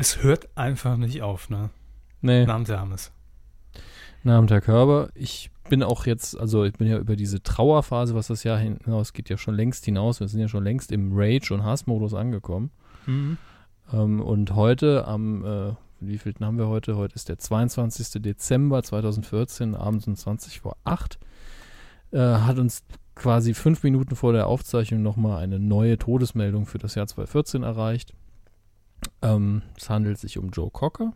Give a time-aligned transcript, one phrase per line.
[0.00, 1.68] Es hört einfach nicht auf, ne?
[2.22, 2.46] Nee.
[2.46, 3.12] Namens Hermes.
[4.22, 5.10] Namens Herr Körber.
[5.14, 9.12] Ich bin auch jetzt, also ich bin ja über diese Trauerphase, was das Jahr hinaus
[9.12, 10.18] geht, ja schon längst hinaus.
[10.20, 12.70] Wir sind ja schon längst im Rage- und Hassmodus angekommen.
[13.04, 13.36] Mhm.
[13.92, 16.96] Ähm, und heute am, äh, wie viel haben wir heute?
[16.96, 18.22] Heute ist der 22.
[18.22, 21.18] Dezember 2014, abends um 20 vor 8.
[22.12, 26.94] Äh, hat uns quasi fünf Minuten vor der Aufzeichnung nochmal eine neue Todesmeldung für das
[26.94, 28.14] Jahr 2014 erreicht.
[29.22, 31.12] Ähm, es handelt sich um Joe Cocker.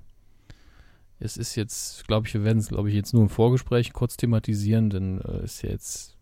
[1.18, 4.16] Es ist jetzt, glaube ich, wir werden es, glaube ich, jetzt nur im Vorgespräch kurz
[4.16, 6.16] thematisieren, denn äh, ist ja jetzt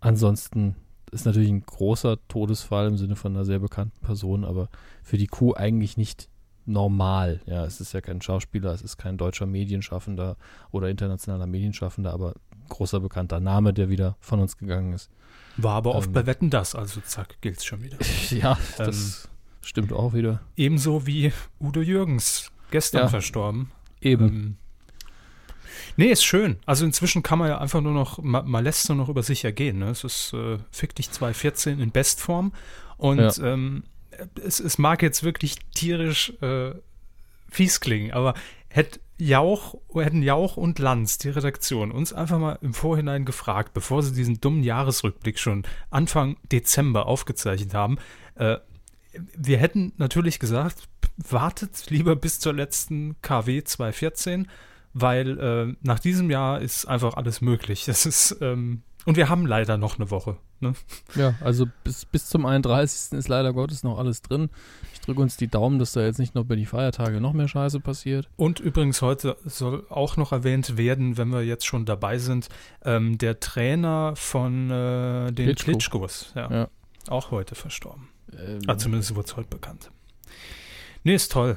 [0.00, 0.76] ansonsten
[1.12, 4.68] ist natürlich ein großer Todesfall im Sinne von einer sehr bekannten Person, aber
[5.02, 6.28] für die Kuh eigentlich nicht
[6.66, 7.40] normal.
[7.46, 10.36] Ja, es ist ja kein Schauspieler, es ist kein deutscher Medienschaffender
[10.70, 12.34] oder internationaler Medienschaffender, aber
[12.68, 15.10] großer bekannter Name, der wieder von uns gegangen ist.
[15.56, 16.12] War aber oft Ähm.
[16.12, 17.98] bei Wetten das, also zack, gilt's schon wieder.
[18.30, 19.28] ja, das
[19.62, 20.40] stimmt auch wieder.
[20.56, 23.08] Ebenso wie Udo Jürgens, gestern Ja.
[23.08, 23.70] verstorben.
[24.00, 24.26] Eben.
[24.28, 24.56] Ähm,
[25.96, 26.56] nee, ist schön.
[26.66, 29.44] Also inzwischen kann man ja einfach nur noch, man, man lässt nur noch über sich
[29.44, 29.78] ergehen.
[29.78, 29.90] Ne?
[29.90, 32.52] Es ist äh, Fick dich 214 in Bestform.
[32.96, 33.32] Und Ja.
[33.52, 33.84] ähm,
[34.42, 36.72] es, es mag jetzt wirklich tierisch äh,
[37.50, 38.34] fies klingen, aber
[38.68, 44.02] hätte Jauch, hätten Jauch und Lanz, die Redaktion, uns einfach mal im Vorhinein gefragt, bevor
[44.02, 47.98] sie diesen dummen Jahresrückblick schon Anfang Dezember aufgezeichnet haben,
[48.36, 48.56] äh,
[49.36, 54.48] wir hätten natürlich gesagt, wartet lieber bis zur letzten KW 214,
[54.92, 57.84] weil äh, nach diesem Jahr ist einfach alles möglich.
[57.84, 60.36] Das ist, ähm, und wir haben leider noch eine Woche.
[60.62, 60.74] Ne?
[61.14, 63.18] Ja, also bis, bis zum 31.
[63.18, 64.50] ist leider Gottes noch alles drin.
[64.92, 67.48] Ich drücke uns die Daumen, dass da jetzt nicht noch über die Feiertage noch mehr
[67.48, 68.28] Scheiße passiert.
[68.36, 72.50] Und übrigens heute soll auch noch erwähnt werden, wenn wir jetzt schon dabei sind,
[72.84, 75.70] ähm, der Trainer von äh, den Klitschko.
[75.70, 76.68] Klitschkos, ja, Ja.
[77.08, 78.08] auch heute verstorben.
[78.38, 79.90] Ähm, Ah, zumindest wurde es heute bekannt.
[81.04, 81.56] Nee, ist toll.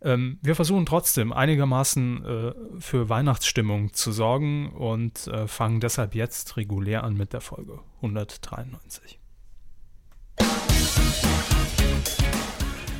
[0.00, 6.56] Ähm, wir versuchen trotzdem einigermaßen äh, für Weihnachtsstimmung zu sorgen und äh, fangen deshalb jetzt
[6.56, 9.18] regulär an mit der Folge 193.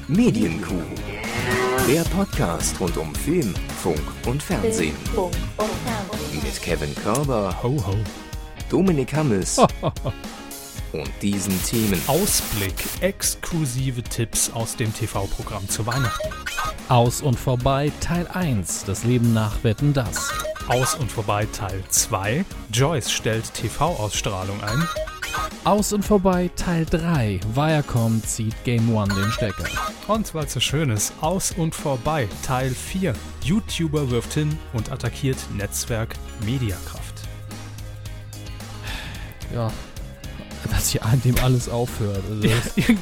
[0.09, 0.83] Medienkuh.
[1.89, 4.97] Der Podcast rund um Film, Funk und Fernsehen.
[5.15, 6.43] Funk und Fernsehen.
[6.43, 7.95] Mit Kevin Körber, Ho, ho.
[8.71, 9.57] Dominik Hammes
[10.93, 12.01] und diesen Themen.
[12.07, 16.29] Ausblick, exklusive Tipps aus dem TV-Programm zu Weihnachten.
[16.89, 20.33] Aus und vorbei Teil 1, das Leben nach Wetten das.
[20.69, 22.45] Aus und vorbei Teil 2.
[22.73, 24.89] Joyce stellt TV-Ausstrahlung ein.
[25.65, 29.67] Aus und vorbei Teil 3, Viacom zieht Game One den Stecker.
[30.07, 33.13] Und weil es so schön ist, aus und vorbei Teil 4.
[33.45, 37.23] YouTuber wirft hin und attackiert Netzwerk Mediakraft.
[39.53, 39.71] Ja,
[40.71, 42.23] dass hier an dem alles aufhört.
[42.31, 42.49] Also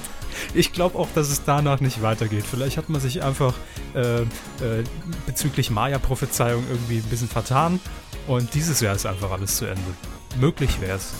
[0.54, 2.44] Ich glaube auch, dass es danach nicht weitergeht.
[2.48, 3.54] Vielleicht hat man sich einfach
[3.94, 4.26] äh, äh,
[5.24, 7.80] bezüglich Maya-Prophezeiung irgendwie ein bisschen vertan
[8.26, 9.80] und dieses Jahr ist einfach alles zu Ende.
[10.38, 11.12] Möglich wäre es.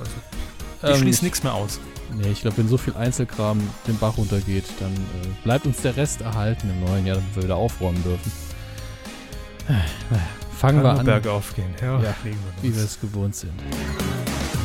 [0.00, 0.10] Also,
[0.82, 1.78] ich Ähm, schließe ich- nichts mehr aus.
[2.14, 5.96] nee, ich glaube, wenn so viel Einzelkram den Bach runtergeht, dann äh, bleibt uns der
[5.96, 8.32] Rest erhalten im neuen Jahr, damit wir wieder aufräumen dürfen.
[10.58, 11.72] Fangen wir Kann nur an, bergauf gehen.
[11.80, 13.52] Ja, Ja, wir wie wir es gewohnt sind.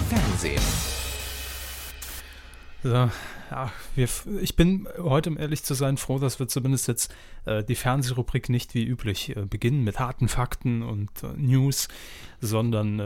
[0.10, 0.62] Fernsehen.
[2.82, 3.10] So,
[3.52, 4.08] ja, wir,
[4.42, 7.14] ich bin heute, um ehrlich zu sein, froh, dass wir zumindest jetzt
[7.46, 11.88] äh, die Fernsehrubrik nicht wie üblich äh, beginnen mit harten Fakten und äh, News,
[12.42, 13.00] sondern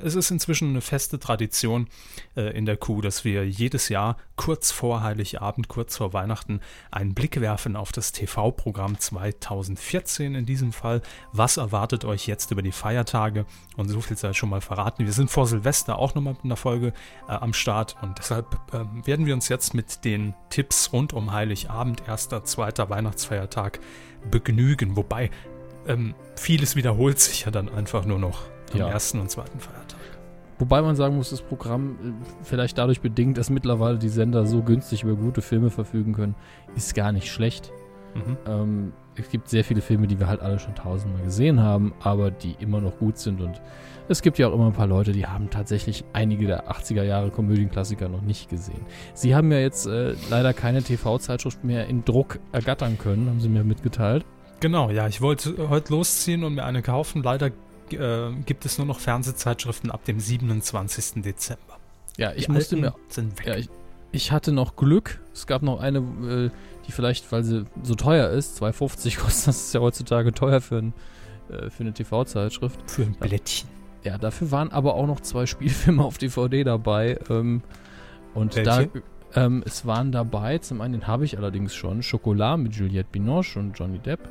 [0.00, 1.88] äh, es ist inzwischen eine feste Tradition
[2.36, 6.60] äh, in der Kuh, dass wir jedes Jahr kurz vor Heiligabend, kurz vor Weihnachten
[6.90, 11.02] einen Blick werfen auf das TV-Programm 2014 in diesem Fall.
[11.32, 13.44] Was erwartet euch jetzt über die Feiertage?
[13.76, 15.04] Und so viel sei schon mal verraten.
[15.04, 16.92] Wir sind vor Silvester auch nochmal mit einer Folge
[17.28, 21.32] äh, am Start und deshalb ähm, werden wir uns jetzt mit den Tipps rund um
[21.32, 23.80] Heiligabend, erster, zweiter Weihnachtsfeiertag
[24.30, 24.94] begnügen.
[24.94, 25.30] Wobei
[25.88, 28.88] ähm, vieles wiederholt sich ja dann einfach nur noch am Ja.
[28.88, 29.98] ersten und zweiten Feiertag.
[30.60, 34.62] Wobei man sagen muss, das Programm äh, vielleicht dadurch bedingt, dass mittlerweile die Sender so
[34.62, 36.36] günstig über gute Filme verfügen können,
[36.76, 37.72] ist gar nicht schlecht.
[38.14, 38.36] Mhm.
[38.46, 42.30] Ähm, es gibt sehr viele Filme, die wir halt alle schon tausendmal gesehen haben, aber
[42.30, 43.40] die immer noch gut sind.
[43.40, 43.60] Und
[44.10, 47.30] es gibt ja auch immer ein paar Leute, die haben tatsächlich einige der 80er Jahre
[47.30, 48.84] Komödienklassiker noch nicht gesehen.
[49.14, 53.48] Sie haben ja jetzt äh, leider keine TV-Zeitschrift mehr in Druck ergattern können, haben sie
[53.48, 54.24] mir mitgeteilt.
[54.58, 57.22] Genau, ja, ich wollte heute losziehen und mir eine kaufen.
[57.22, 57.52] Leider
[57.92, 61.22] äh, gibt es nur noch Fernsehzeitschriften ab dem 27.
[61.22, 61.78] Dezember.
[62.16, 62.94] Ja, ich Die musste mir.
[63.46, 63.68] Ja, ich,
[64.10, 65.20] ich hatte noch Glück.
[65.32, 66.50] Es gab noch eine, äh,
[66.88, 70.78] die vielleicht, weil sie so teuer ist, 2,50 kostet, das ist ja heutzutage teuer für,
[70.78, 70.94] ein,
[71.48, 72.90] äh, für eine TV-Zeitschrift.
[72.90, 73.79] für ein Blättchen.
[74.02, 77.18] Ja, dafür waren aber auch noch zwei Spielfilme auf DVD dabei.
[77.28, 77.62] Ähm,
[78.34, 78.90] und Welche?
[79.32, 83.08] da Ähm, es waren dabei, zum einen den habe ich allerdings schon, Chocolat mit Juliette
[83.12, 84.28] Binoche und Johnny Depp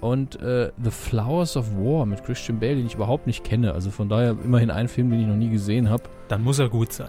[0.00, 3.72] und äh, The Flowers of War mit Christian Bale, den ich überhaupt nicht kenne.
[3.72, 6.04] Also von daher immerhin ein Film, den ich noch nie gesehen habe.
[6.28, 7.08] Dann muss er gut sein.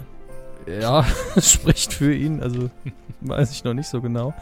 [0.67, 1.05] Ja,
[1.35, 2.69] es spricht für ihn, also
[3.21, 4.33] weiß ich noch nicht so genau.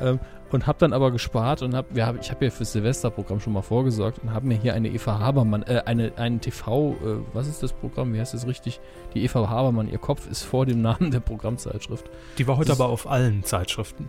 [0.00, 0.20] Ähm,
[0.52, 3.52] und habe dann aber gespart und hab, wir hab, ich habe ja fürs Silvesterprogramm schon
[3.52, 7.48] mal vorgesorgt und habe mir hier eine Eva Habermann, äh, eine, einen TV, äh, was
[7.48, 8.80] ist das Programm, wie heißt das richtig?
[9.14, 12.10] Die Eva Habermann, ihr Kopf ist vor dem Namen der Programmzeitschrift.
[12.38, 14.08] Die war heute Das- aber auf allen Zeitschriften.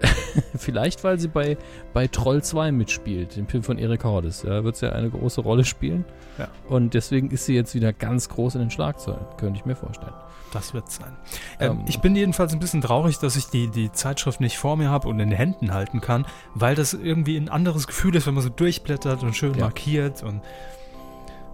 [0.56, 1.58] Vielleicht, weil sie bei,
[1.92, 4.42] bei Troll 2 mitspielt, dem Film von Erik Hordes.
[4.42, 6.04] Da wird sie ja eine große Rolle spielen.
[6.38, 6.48] Ja.
[6.68, 10.14] Und deswegen ist sie jetzt wieder ganz groß in den Schlagzeilen, könnte ich mir vorstellen.
[10.52, 11.16] Das wird sein.
[11.58, 14.76] Ähm, Ähm, ich bin jedenfalls ein bisschen traurig, dass ich die, die Zeitschrift nicht vor
[14.76, 18.26] mir habe und in den Händen halten kann, weil das irgendwie ein anderes Gefühl ist,
[18.26, 19.64] wenn man so durchblättert und schön Ja.
[19.64, 20.22] markiert.
[20.22, 20.42] Und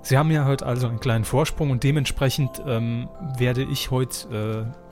[0.02, 3.08] Sie haben ja heute also einen kleinen Vorsprung und dementsprechend ähm,
[3.38, 4.85] werde ich heute äh,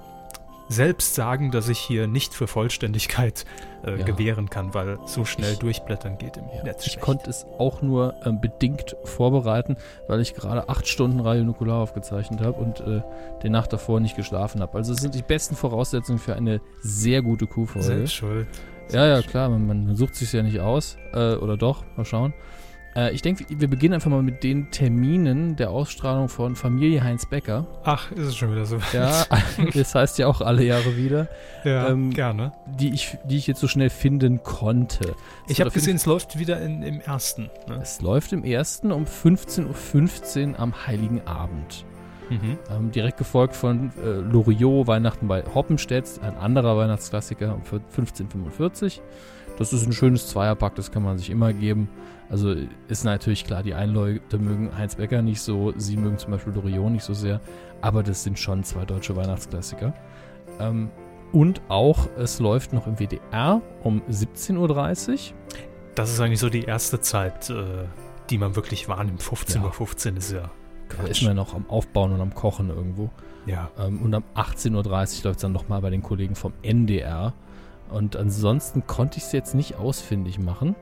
[0.68, 3.44] selbst sagen, dass ich hier nicht für Vollständigkeit
[3.84, 4.04] äh, Ja.
[4.04, 7.00] gewähren kann, weil so schnell Ich- durchblättern geht im Ja, Netz ich schlecht.
[7.04, 9.76] konnte es auch nur ähm, bedingt vorbereiten,
[10.08, 13.02] weil ich gerade acht Stunden Radio Nukular aufgezeichnet habe und äh,
[13.42, 14.76] die Nacht davor nicht geschlafen habe.
[14.78, 17.86] Also es sind die besten Voraussetzungen für eine sehr gute Q-Folge.
[17.86, 18.46] Selbst schuld.
[18.90, 20.96] Ja, ja, klar, man, man sucht sich ja nicht aus.
[21.12, 22.32] Äh, oder doch, mal schauen.
[22.96, 27.26] Äh, ich denke, wir beginnen einfach mal mit den Terminen der Ausstrahlung von Familie Heinz
[27.26, 27.66] Becker.
[27.84, 28.78] Ach, ist es schon wieder so.
[28.92, 29.24] Ja,
[29.74, 31.28] das heißt ja auch alle Jahre wieder,
[31.64, 32.52] ja ähm, gerne.
[32.66, 35.14] die ich, die ich jetzt so schnell finden konnte.
[35.46, 37.50] Es Ich habe gesehen, es läuft wieder in, im ersten.
[37.68, 37.78] Ne?
[37.82, 41.84] Es läuft im ersten um 15.15 Uhr am Heiligen Abend.
[42.30, 42.58] Mhm.
[42.70, 49.00] Ähm, direkt gefolgt von äh, Loriot, Weihnachten bei Hoppenstedt, ein anderer Weihnachtsklassiker um 15.45
[49.58, 51.88] Das ist ein schönes Zweierpack, das kann man sich immer geben.
[52.34, 52.52] Also
[52.88, 56.52] ist natürlich klar, die einen Leute mögen Heinz Becker nicht so, sie mögen zum Beispiel
[56.52, 57.40] Loriot nicht so sehr,
[57.80, 59.94] aber das sind schon zwei deutsche Weihnachtsklassiker.
[60.58, 60.90] Ähm,
[61.32, 65.18] und auch, es läuft noch im WDR um 17.30 Uhr.
[65.94, 67.84] Das ist eigentlich so die erste Zeit, äh,
[68.30, 69.22] die man wirklich wahrnimmt.
[69.22, 69.62] 15.15 Ja.
[69.62, 70.50] Uhr 15 ist ja
[70.88, 71.10] Da Quatsch.
[71.10, 73.10] ist man noch am Aufbauen und am Kochen irgendwo.
[73.46, 73.70] Ja.
[73.78, 77.32] Ähm, und um 18.30 Uhr läuft es dann nochmal bei den Kollegen vom NDR.
[77.90, 80.74] Und ansonsten konnte ich es jetzt nicht ausfindig machen.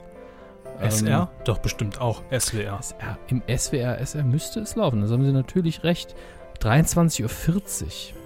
[0.80, 1.30] Ähm, SR?
[1.44, 2.22] Doch, bestimmt auch.
[2.30, 2.78] SWR.
[2.80, 3.19] SR.
[3.28, 5.00] Im SWR, SR müsste es laufen.
[5.00, 6.14] Das haben Sie natürlich recht.
[6.60, 8.19] 23.40 Uhr.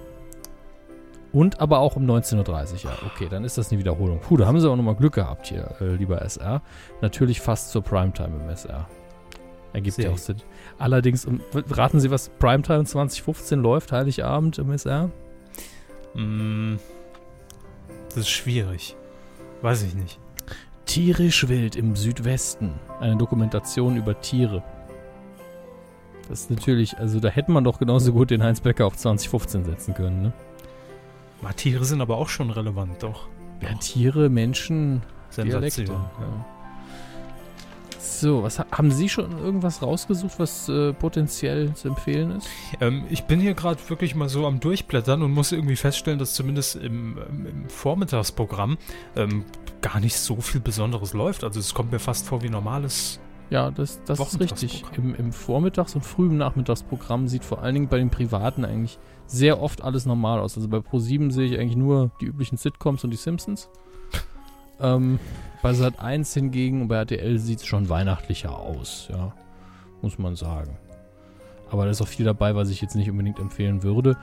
[1.32, 2.38] Und aber auch um 19.30
[2.84, 2.90] Uhr.
[2.90, 4.20] Ja, okay, dann ist das eine Wiederholung.
[4.20, 6.62] Puh, da haben Sie auch nochmal Glück gehabt hier, äh, lieber SR.
[7.02, 8.88] Natürlich fast zur Primetime im SR.
[9.72, 10.19] Ergibt ja auch.
[10.19, 10.37] Sinn.
[10.78, 15.10] Allerdings, um, raten Sie, was Primetime 2015 läuft, Heiligabend im SR?
[16.14, 16.76] Mm,
[18.08, 18.96] das ist schwierig.
[19.60, 20.19] Weiß ich nicht.
[20.86, 22.74] Tierisch wild im Südwesten.
[23.00, 24.62] Eine Dokumentation über Tiere.
[26.28, 29.64] Das ist natürlich, also da hätte man doch genauso gut den Heinz Becker auf 2015
[29.64, 30.32] setzen können, ne?
[31.42, 33.28] Mal, Tiere sind aber auch schon relevant, doch.
[33.60, 35.02] Ja, Tiere, Menschen,
[35.36, 35.70] Dialekte.
[35.86, 36.04] Sensation.
[36.20, 36.46] Ja.
[38.00, 42.48] So, was ha- haben Sie schon irgendwas rausgesucht, was äh, potenziell zu empfehlen ist?
[42.80, 46.32] Ähm, ich bin hier gerade wirklich mal so am Durchblättern und muss irgendwie feststellen, dass
[46.34, 48.78] zumindest im, im Vormittagsprogramm
[49.16, 49.44] ähm,
[49.86, 51.44] gar nicht so viel Besonderes läuft.
[51.44, 53.20] Also es kommt mir fast vor wie normales.
[53.50, 54.84] Ja, das, das ist richtig.
[54.96, 59.62] Im, Im Vormittags- und frühen Nachmittagsprogramm sieht vor allen Dingen bei den Privaten eigentlich sehr
[59.62, 60.56] oft alles normal aus.
[60.56, 63.68] Also bei Pro7 sehe ich eigentlich nur die üblichen Sitcoms und die Simpsons.
[64.80, 65.20] ähm,
[65.62, 69.32] bei Sat 1 hingegen und bei RTL sieht es schon weihnachtlicher aus, ja.
[70.02, 70.76] Muss man sagen.
[71.70, 74.16] Aber da ist auch viel dabei, was ich jetzt nicht unbedingt empfehlen würde.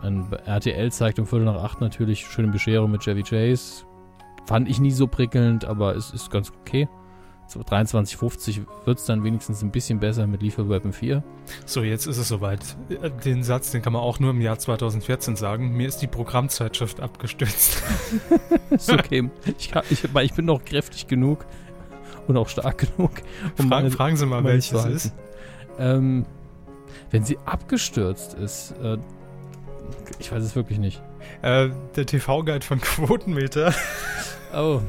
[0.00, 3.84] Ein RTL zeigt um Viertel nach acht natürlich schöne Bescherung mit Chevy Chase.
[4.48, 6.88] Fand ich nie so prickelnd, aber es ist ganz okay.
[7.46, 11.22] So 23,50 wird es dann wenigstens ein bisschen besser mit Lieferweapon 4.
[11.66, 12.60] So, jetzt ist es soweit.
[13.26, 15.76] Den Satz, den kann man auch nur im Jahr 2014 sagen.
[15.76, 17.82] Mir ist die Programmzeitschrift abgestürzt.
[18.70, 19.28] ist okay.
[19.58, 21.44] ich, kann, ich, ich bin noch kräftig genug
[22.26, 23.10] und auch stark genug.
[23.58, 25.14] um Fragen, meine- fragen Sie mal, meine welches ist.
[25.78, 26.24] Ähm,
[27.10, 28.96] wenn sie abgestürzt ist, äh,
[30.18, 31.02] ich weiß es wirklich nicht.
[31.42, 33.74] Äh, der TV-Guide von Quotenmeter.
[34.54, 34.80] Oh.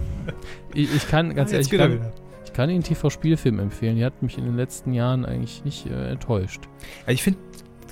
[0.73, 1.99] Ich, ich kann, ganz Ah, ehrlich, ich kann,
[2.45, 3.95] ich kann Ihnen TV-Spielfilm empfehlen.
[3.95, 6.61] Die hat mich in den letzten Jahren eigentlich nicht äh, enttäuscht.
[7.07, 7.39] Ja, ich finde,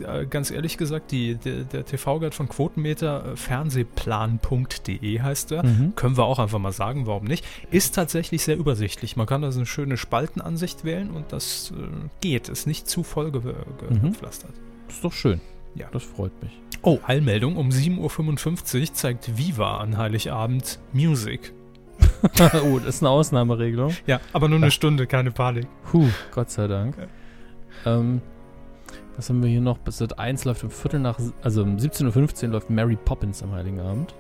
[0.06, 5.66] äh, ganz ehrlich gesagt, die, der, der TV-Guide von Quotenmeter, äh, fernsehplan.de heißt er.
[5.66, 5.94] Mhm.
[5.96, 7.46] Können wir auch einfach mal sagen, warum nicht.
[7.72, 9.16] Ist tatsächlich sehr übersichtlich.
[9.16, 12.50] Man kann also eine schöne Spaltenansicht wählen und das äh, geht.
[12.50, 13.42] Ist nicht zu voll ge
[13.90, 14.02] Mhm.
[14.02, 14.52] gepflastert.
[14.90, 15.42] Ist doch schön.
[15.76, 15.88] Ja.
[15.92, 16.52] Das freut mich.
[16.82, 17.56] Oh, Eilmeldung.
[17.58, 21.54] Um 7.55 Uhr zeigt Viva an Heiligabend Music.
[22.64, 23.96] oh, das ist eine Ausnahmeregelung.
[24.06, 25.68] Ja, aber nur eine Stunde, keine Panik.
[25.92, 26.96] Puh, Gott sei Dank.
[27.86, 28.22] Ähm,
[29.16, 29.78] was haben wir hier noch?
[29.80, 33.52] Bis Sat 1 läuft um Viertel nach, also um 17.15 Uhr läuft Mary Poppins am
[33.52, 34.14] Heiligen Abend.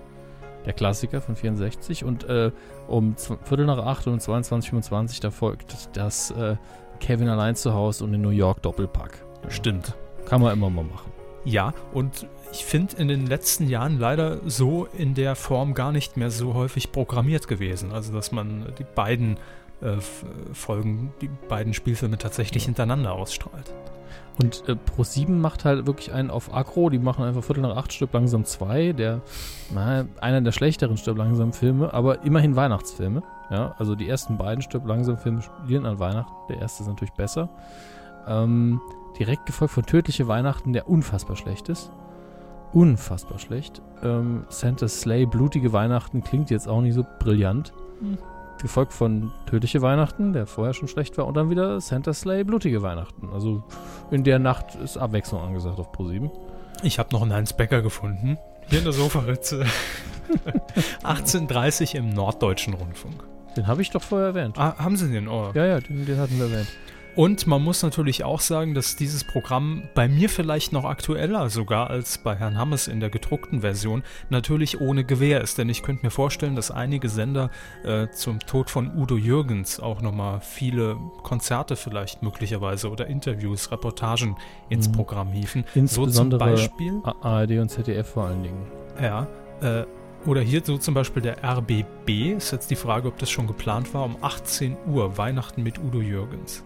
[0.66, 2.04] der Klassiker von 64.
[2.04, 2.51] Und äh,
[2.88, 6.56] um Viertel nach acht und um 22.25 da folgt das äh,
[7.00, 9.24] Kevin allein zu Hause und in New York Doppelpack.
[9.48, 9.96] Stimmt.
[10.25, 11.12] Kann man immer mal machen.
[11.46, 16.18] Ja, und ich finde in den letzten Jahren leider so in der Form gar nicht
[16.18, 17.92] mehr so häufig programmiert gewesen.
[17.92, 19.38] Also, dass man die beiden
[19.82, 19.98] äh,
[20.54, 23.74] Folgen, die beiden Spielfilme tatsächlich hintereinander ausstrahlt.
[24.39, 26.89] Und äh, Pro7 macht halt wirklich einen auf Aggro.
[26.89, 28.94] Die machen einfach Viertel nach acht Stück langsam zwei.
[28.94, 29.22] Der,
[29.74, 33.24] na, einer der schlechteren Stück langsam Filme, aber immerhin Weihnachtsfilme.
[33.50, 36.34] Ja, also die ersten beiden Stück langsam Filme spielen an Weihnachten.
[36.50, 37.50] Der erste ist natürlich besser.
[38.27, 38.80] Ähm,
[39.18, 41.92] direkt gefolgt von Tödliche Weihnachten, der unfassbar schlecht ist.
[42.74, 43.81] Unfassbar schlecht.
[44.03, 47.74] Ähm, Santa's Slay, Blutige Weihnachten klingt jetzt auch nicht so brillant.
[48.00, 48.17] Hm.
[48.62, 51.27] Gefolgt von Tödliche Weihnachten, der vorher schon schlecht war.
[51.27, 53.29] Und dann wieder Santa's Slay, Blutige Weihnachten.
[53.31, 53.63] Also
[54.12, 56.29] in der Nacht ist Abwechslung angesagt auf Pro7.
[56.83, 58.38] Ich habe noch einen Heinz Becker gefunden.
[58.67, 59.65] Hier in der Sofaritze.
[61.03, 63.24] 1830 im Norddeutschen Rundfunk.
[63.55, 64.57] Den habe ich doch vorher erwähnt.
[64.59, 65.27] Ah, haben Sie den?
[65.27, 65.51] Oh.
[65.53, 66.67] Ja, ja, den, den hatten wir erwähnt.
[67.17, 71.89] Und man muss natürlich auch sagen, dass dieses Programm bei mir vielleicht noch aktueller sogar
[71.89, 75.57] als bei Herrn Hammes in der gedruckten Version natürlich ohne Gewähr ist.
[75.57, 77.50] Denn ich könnte mir vorstellen, dass einige Sender
[77.83, 84.36] äh, zum Tod von Udo Jürgens auch nochmal viele Konzerte vielleicht möglicherweise oder Interviews, Reportagen
[84.69, 84.91] ins Mhm.
[84.93, 85.65] Programm hieven.
[85.74, 88.67] Insbesondere so zum Beispiel, ARD und ZDF vor allen Dingen.
[89.01, 89.25] ja,
[89.62, 89.86] äh,
[90.25, 93.93] oder hier so zum Beispiel der RBB, ist jetzt die Frage, ob das schon geplant
[93.93, 96.63] war, um 18 Uhr, Weihnachten mit Udo Jürgens.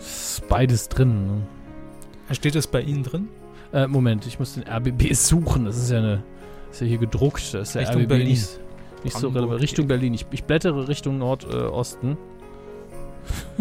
[0.00, 1.42] Ist beides drin.
[2.30, 3.28] Steht das bei Ihnen drin?
[3.72, 3.84] Ne?
[3.84, 5.64] Äh, Moment, ich muss den RBB suchen.
[5.64, 6.22] Das ist ja eine.
[6.70, 7.54] Ist ja hier gedruckt.
[7.54, 8.28] Das ist Richtung RBB Berlin.
[8.28, 8.60] nicht,
[9.04, 9.60] nicht so relevant.
[9.62, 10.14] Richtung Berlin.
[10.14, 12.16] Ich, ich blättere Richtung Nordosten.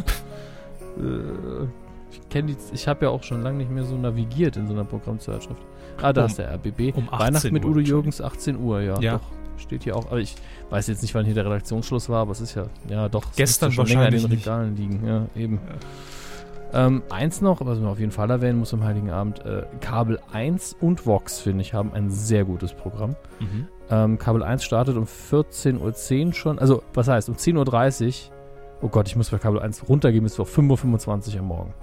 [0.98, 1.63] äh,
[2.12, 2.58] ich kenne die.
[2.74, 5.62] Ich habe ja auch schon lange nicht mehr so navigiert in so einer Programmzeitschrift.
[6.01, 6.96] Ah, da Um- ist der RBB.
[6.96, 9.00] um 18 Weihnachten mit Uhr, Udo Jürgens, 18 Uhr, ja.
[9.00, 9.13] Ja.
[9.17, 9.22] Doch.
[9.62, 10.06] Steht hier auch.
[10.08, 10.36] Aber ich
[10.70, 12.67] weiß jetzt nicht, wann hier der Redaktionsschluss war, aber es ist ja.
[12.89, 13.24] Ja, doch.
[13.32, 14.32] es Gestern länger in den wahrscheinlich.
[14.46, 15.08] Regalen liegen.
[15.08, 15.60] Ja, eben.
[16.74, 20.19] Ähm, eins noch, was man auf jeden Fall erwähnen muss am Heiligen Abend, äh, Kabel
[20.31, 23.15] 1 und Vox, finde ich, haben ein sehr gutes Programm.
[23.39, 23.67] Mhm.
[23.89, 28.36] Ähm, Kabel 1 startet um 14.10 Uhr schon, also was heißt, um 10.30 Uhr,
[28.81, 31.74] oh Gott, ich muss bei Kabel 1 runtergehen, bis auf 5.25 Uhr am Morgen.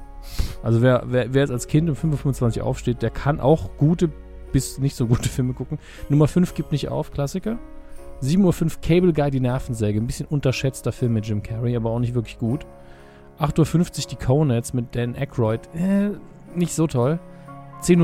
[0.63, 4.11] Also wer, wer, wer jetzt als Kind um 5.25 Uhr aufsteht, der kann auch gute
[4.53, 5.79] bis nicht so gute Filme gucken.
[6.09, 7.59] Nummer 5 gibt nicht auf, Klassiker.
[8.23, 11.99] 7.05 Uhr Cable Guy, die Nervensäge, ein bisschen unterschätzter Film mit Jim Carrey, aber auch
[11.99, 12.65] nicht wirklich gut.
[13.39, 15.61] 8.50 Uhr die Conets mit Dan Aykroyd.
[15.75, 16.11] Äh,
[16.55, 17.19] nicht so toll.
[17.83, 18.01] 10.30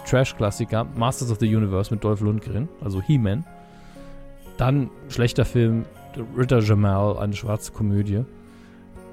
[0.00, 3.44] Uhr Trash-Klassiker Masters of the Universe mit Dolph Lundgren, also He-Man.
[4.58, 5.86] Dann schlechter Film
[6.36, 8.24] Ritter Jamal, eine schwarze Komödie.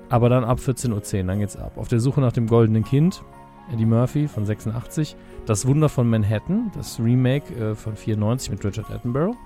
[0.09, 1.73] Aber dann ab 14.10 Uhr, dann geht's ab.
[1.77, 3.23] Auf der Suche nach dem goldenen Kind,
[3.71, 5.15] Eddie Murphy von 86.
[5.45, 9.37] Das Wunder von Manhattan, das Remake äh, von 94 mit Richard Attenborough.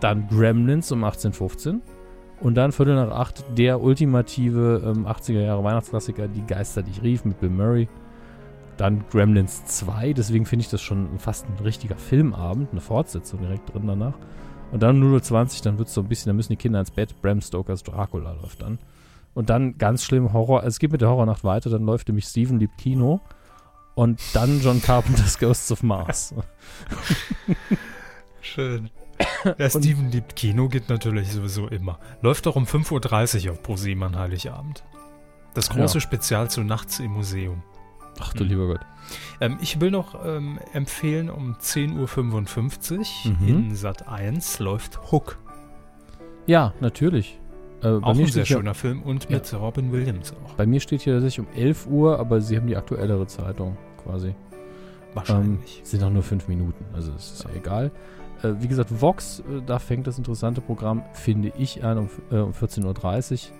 [0.00, 1.80] Dann Gremlins um 18.15
[2.40, 7.02] und dann Viertel nach acht der ultimative ähm, 80er Jahre Weihnachtsklassiker Die Geister, die ich
[7.02, 7.88] rief mit Bill Murray.
[8.76, 13.72] Dann Gremlins 2, deswegen finde ich das schon fast ein richtiger Filmabend, eine Fortsetzung direkt
[13.72, 14.14] drin danach.
[14.72, 17.14] Und dann 0.20 dann wird es so ein bisschen, dann müssen die Kinder ins Bett,
[17.22, 18.78] Bram Stokers Dracula läuft dann.
[19.32, 22.24] Und dann ganz schlimm Horror, also es geht mit der Horrornacht weiter, dann läuft nämlich
[22.24, 23.20] Steven liebt Kino
[23.94, 26.34] und dann John Carpenters Ghosts of Mars.
[28.40, 28.90] Schön.
[29.58, 31.98] Der Steven liebt Kino geht natürlich sowieso immer.
[32.22, 34.84] Läuft auch um 5.30 Uhr auf ProSieben an Heiligabend.
[35.54, 36.00] Das große Ja.
[36.00, 37.62] Spezial zu Nachts im Museum.
[38.20, 38.50] Ach du Mhm.
[38.50, 38.80] lieber Gott.
[39.40, 43.48] Ähm, ich will noch ähm, empfehlen, um 10.55 Uhr Mhm.
[43.48, 45.38] in Sat 1 läuft Hook.
[46.46, 47.38] Ja, natürlich.
[47.82, 49.36] Äh, bei, Auch mir ein sehr schöner Film und Ja.
[49.38, 50.54] mit Robin Williams auch.
[50.54, 54.28] bei mir steht hier tatsächlich um 11 Uhr, aber sie haben die aktuellere Zeitung quasi.
[54.28, 54.34] Ähm,
[55.14, 55.80] Wahrscheinlich.
[55.84, 57.90] sind auch nur fünf Minuten, also es ist ja egal.
[58.44, 62.36] Äh, wie gesagt, Vox, äh, da fängt das interessante Programm, finde ich, an um, äh,
[62.36, 63.56] um 14.30 Uhr.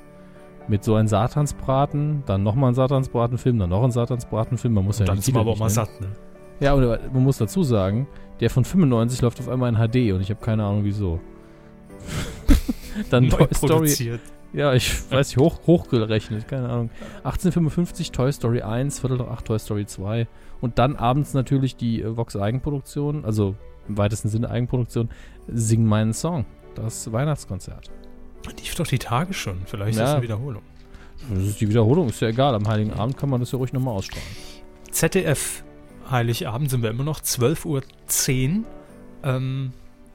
[0.67, 4.73] Mit so einem Satansbraten, dann nochmal ein Satansbratenfilm, dann noch ein Satansbratenfilm.
[4.73, 5.75] Man muss und ja dann ist man aber auch mal nennen.
[5.75, 6.09] satt, ne?
[6.61, 8.07] Ja, und man muss dazu sagen,
[8.41, 11.21] der von 95 läuft auf einmal in HD und ich habe keine Ahnung wieso.
[13.11, 14.19] dann Toy Story.
[14.55, 16.91] Ja, ich weiß nicht, hoch, hochgerechnet, keine Ahnung.
[17.25, 20.29] 1855 Toy Story 1, Viertel nach 8 Toy Story 2
[20.61, 23.57] und dann abends natürlich die äh, Vox Eigenproduktion, also
[23.89, 25.09] im weitesten Sinne Eigenproduktion,
[25.49, 27.91] Sing meinen Song, das Weihnachtskonzert.
[28.59, 29.63] Lief doch die Tage schon.
[29.67, 30.05] Vielleicht ist Ja.
[30.05, 30.63] das eine Wiederholung.
[31.31, 33.73] Das ist die Wiederholung, ist ja egal, am Heiligen Abend kann man das ja ruhig
[33.73, 34.27] nochmal ausstrahlen.
[34.91, 35.65] ZDF
[36.11, 37.65] Heiligabend sind wir immer noch 12.10
[38.59, 38.65] Uhr.
[39.23, 39.73] Ähm,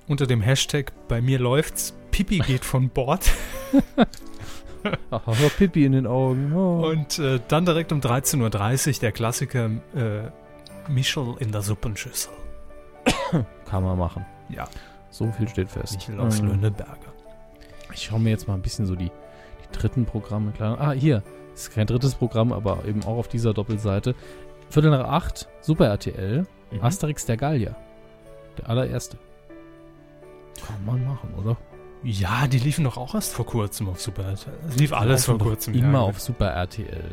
[0.07, 1.95] unter dem Hashtag bei mir läuft's.
[2.11, 3.31] Pipi geht von Bord.
[5.11, 5.21] Ach,
[5.57, 6.53] Pippi in den Augen.
[6.53, 6.87] Oh.
[6.87, 10.29] Und äh, dann direkt um 13.30 Uhr der Klassiker äh,
[10.91, 12.31] Michel in der Suppenschüssel.
[13.69, 14.25] kann man machen.
[14.49, 14.67] Ja.
[15.09, 15.95] So viel steht fest.
[15.95, 17.13] Michel aus Ähm, Lönneberger.
[17.93, 20.79] Ich schaue mir jetzt mal ein bisschen so die, die dritten Programme klar.
[20.79, 21.23] Ah, hier.
[21.51, 24.15] Das ist kein drittes Programm, aber eben auch auf dieser Doppelseite.
[24.69, 26.83] Viertel nach acht, Super RTL, Mhm.
[26.83, 27.75] Asterix der Gallier.
[28.59, 29.17] Der allererste.
[30.65, 31.57] Kann man machen, oder?
[32.03, 34.53] Ja, die liefen doch auch erst vor kurzem auf Super RTL.
[34.69, 35.73] Es lief alles vor kurzem.
[35.73, 36.05] Immer ja.
[36.05, 37.11] auf Super RTL.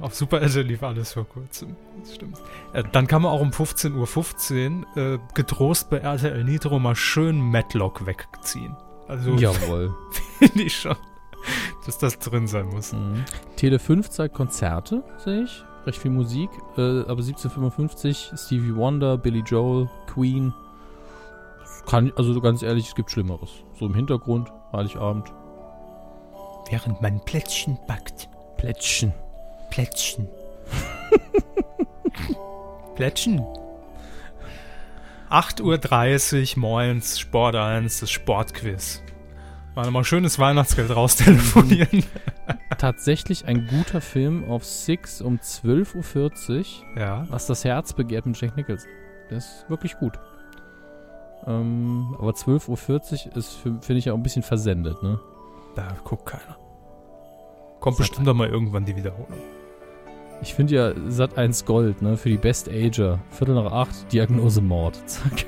[0.00, 1.76] Auf Super RTL lief alles vor kurzem.
[2.00, 2.38] Das stimmt.
[2.72, 7.40] Äh, dann kann man auch um 15.15 Uhr äh, getrost bei RTL Nitro mal schön
[7.40, 8.76] Matlock wegziehen.
[9.08, 9.94] Also Jawohl.
[10.38, 10.96] finde ich schon,
[11.86, 12.92] dass das drin sein muss.
[12.92, 13.24] Mhm.
[13.56, 15.64] Tele 5 zeigt Konzerte, sehe ich.
[15.86, 16.50] Recht viel Musik.
[16.76, 20.52] Äh, aber 1755, Stevie Wonder, Billy Joel, Queen.
[21.86, 23.50] Kann, also ganz ehrlich, es gibt Schlimmeres.
[23.78, 25.32] So im Hintergrund, Heiligabend.
[26.68, 28.28] Während man Plätzchen backt.
[28.56, 29.14] Plätzchen.
[29.70, 30.28] Plätzchen.
[32.94, 33.40] Plätzchen.
[35.30, 39.02] 8.30 Uhr morgens, Sport 1, das Sportquiz.
[39.74, 42.04] Mal nochmal schönes Weihnachtsgeld raustelefonieren.
[42.78, 46.58] Tatsächlich ein guter Film auf Six um 12.40
[46.94, 47.00] Uhr.
[47.00, 47.24] ja.
[47.28, 48.88] Was das Herz begehrt mit Jack Nicholson.
[49.30, 50.14] Der ist wirklich gut.
[51.46, 55.18] Ähm, aber 12.40 Uhr ist, für- finde ich, ja auch ein bisschen versendet, ne?
[55.74, 56.56] Da guckt keiner.
[57.80, 59.38] Kommt bestimmt doch mal irgendwann die Wiederholung.
[60.42, 63.18] Ich finde ja Sat 1 Gold, ne, für die Best Ager.
[63.30, 64.96] Viertel nach acht, Diagnose Mord.
[65.06, 65.46] Zack.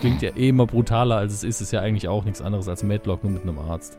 [0.00, 1.60] Klingt ja eh immer brutaler als es ist.
[1.60, 3.98] Ist ja eigentlich auch nichts anderes als Madlock, nur mit einem Arzt.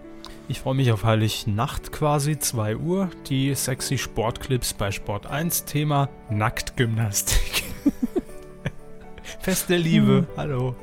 [0.50, 3.10] Ich freue mich auf Heilignacht quasi, 2 Uhr.
[3.30, 5.66] Die sexy Sportclips bei Sport 1.
[5.66, 7.64] Thema Nacktgymnastik.
[9.40, 10.28] Fest der Liebe.
[10.36, 10.76] Hallo.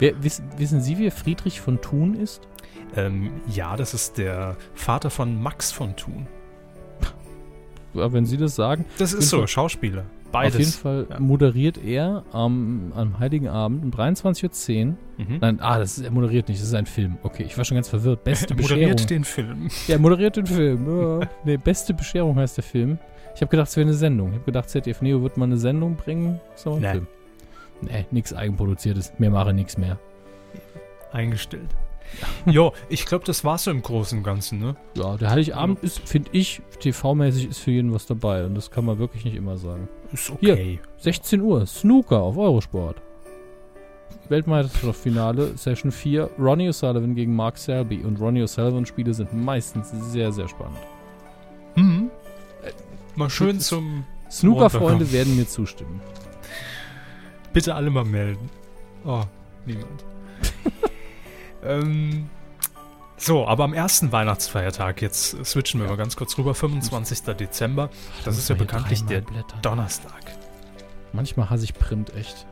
[0.00, 2.40] Wer, wiss, wissen Sie, wer Friedrich von Thun ist?
[2.96, 6.26] Ähm, ja, das ist der Vater von Max von Thun.
[7.94, 8.84] Wenn Sie das sagen.
[8.98, 10.04] Das ist so, Fall- Schauspieler.
[10.32, 10.76] Auf jeden Beides.
[10.76, 11.18] Fall ja.
[11.18, 14.94] moderiert er am, am Heiligen Abend um 23.10 Uhr.
[15.18, 15.38] Mhm.
[15.40, 17.16] Nein, ah, das ist, er moderiert nicht, das ist ein Film.
[17.24, 18.22] Okay, ich war schon ganz verwirrt.
[18.22, 18.82] Beste Er Bescherung.
[18.84, 19.68] moderiert den Film.
[19.88, 21.20] Ja, er moderiert den Film.
[21.20, 21.28] Ja.
[21.44, 22.98] nee, Beste Bescherung heißt der Film.
[23.34, 24.28] Ich habe gedacht, es wäre eine Sendung.
[24.28, 26.38] Ich habe gedacht, ZDF Neo wird mal eine Sendung bringen.
[26.64, 26.90] Aber ein Nee.
[26.92, 27.06] Film.
[27.82, 29.12] Nee, nichts Eigenproduziertes.
[29.18, 29.98] Mir mache nichts mehr.
[31.12, 31.70] Eingestellt.
[32.46, 34.76] Jo, ich glaube, das war's so im Großen und Ganzen, ne?
[34.96, 38.44] Ja, der Heiligabend ist, finde ich, TV-mäßig ist für jeden was dabei.
[38.44, 39.88] Und das kann man wirklich nicht immer sagen.
[40.12, 40.80] Ist okay.
[40.98, 42.96] 16 Uhr, Snooker auf Eurosport.
[44.28, 47.98] Weltmeisterschaftsfinale, Session 4, Ronnie O'Sullivan gegen Mark Selby.
[48.04, 50.78] Und Ronnie O'Sullivan-Spiele sind meistens sehr, sehr spannend.
[51.76, 52.10] Mhm.
[53.16, 54.04] Mal schön ist- zum.
[54.30, 56.00] Snooker-Freunde werden mir zustimmen.
[57.52, 58.48] Bitte alle mal melden.
[59.04, 59.22] Oh,
[59.66, 60.04] niemand.
[61.64, 62.28] ähm,
[63.16, 67.20] so, aber am ersten Weihnachtsfeiertag, jetzt switchen wir mal ganz kurz rüber, 25.
[67.36, 67.90] Dezember.
[68.24, 69.60] Das ist ja bekanntlich der blättern.
[69.60, 70.22] Donnerstag.
[71.12, 72.46] Manchmal hasse ich Print echt.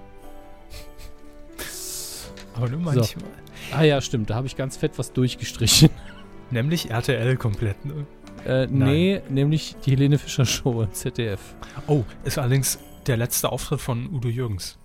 [2.54, 2.98] Aber nur So.
[2.98, 3.24] manchmal.
[3.72, 4.30] Ah ja, stimmt.
[4.30, 5.90] Da habe ich ganz fett was durchgestrichen.
[6.50, 8.06] Nämlich RTL komplett, ne?
[8.46, 11.40] Äh, nee, nämlich die Helene Fischer Show im ZDF.
[11.86, 14.78] Oh, ist allerdings der letzte Auftritt von Udo Jürgens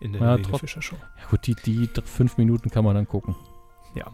[0.00, 0.96] in der Ja, Helene Fischer Show.
[0.96, 3.34] Ja gut, die, die fünf Minuten kann man dann gucken.
[3.94, 4.06] Ja.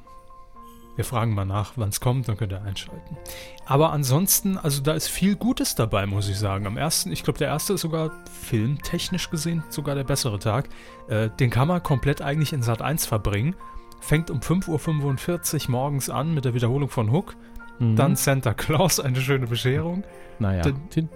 [0.96, 3.18] Wir fragen mal nach, wann es kommt, dann könnt ihr einschalten.
[3.66, 6.66] Aber ansonsten, also da ist viel Gutes dabei, muss ich sagen.
[6.66, 8.12] Am ersten, ich glaube, der erste ist sogar
[8.42, 10.70] filmtechnisch gesehen sogar der bessere Tag.
[11.08, 13.54] Äh, den kann man komplett eigentlich in Sat 1 verbringen.
[14.00, 17.36] Fängt um 5.45 Uhr morgens an mit der Wiederholung von Hook.
[17.78, 17.96] Mhm.
[17.96, 20.02] Dann Santa Claus, eine schöne Bescherung.
[20.38, 21.08] naja, Tin- Tin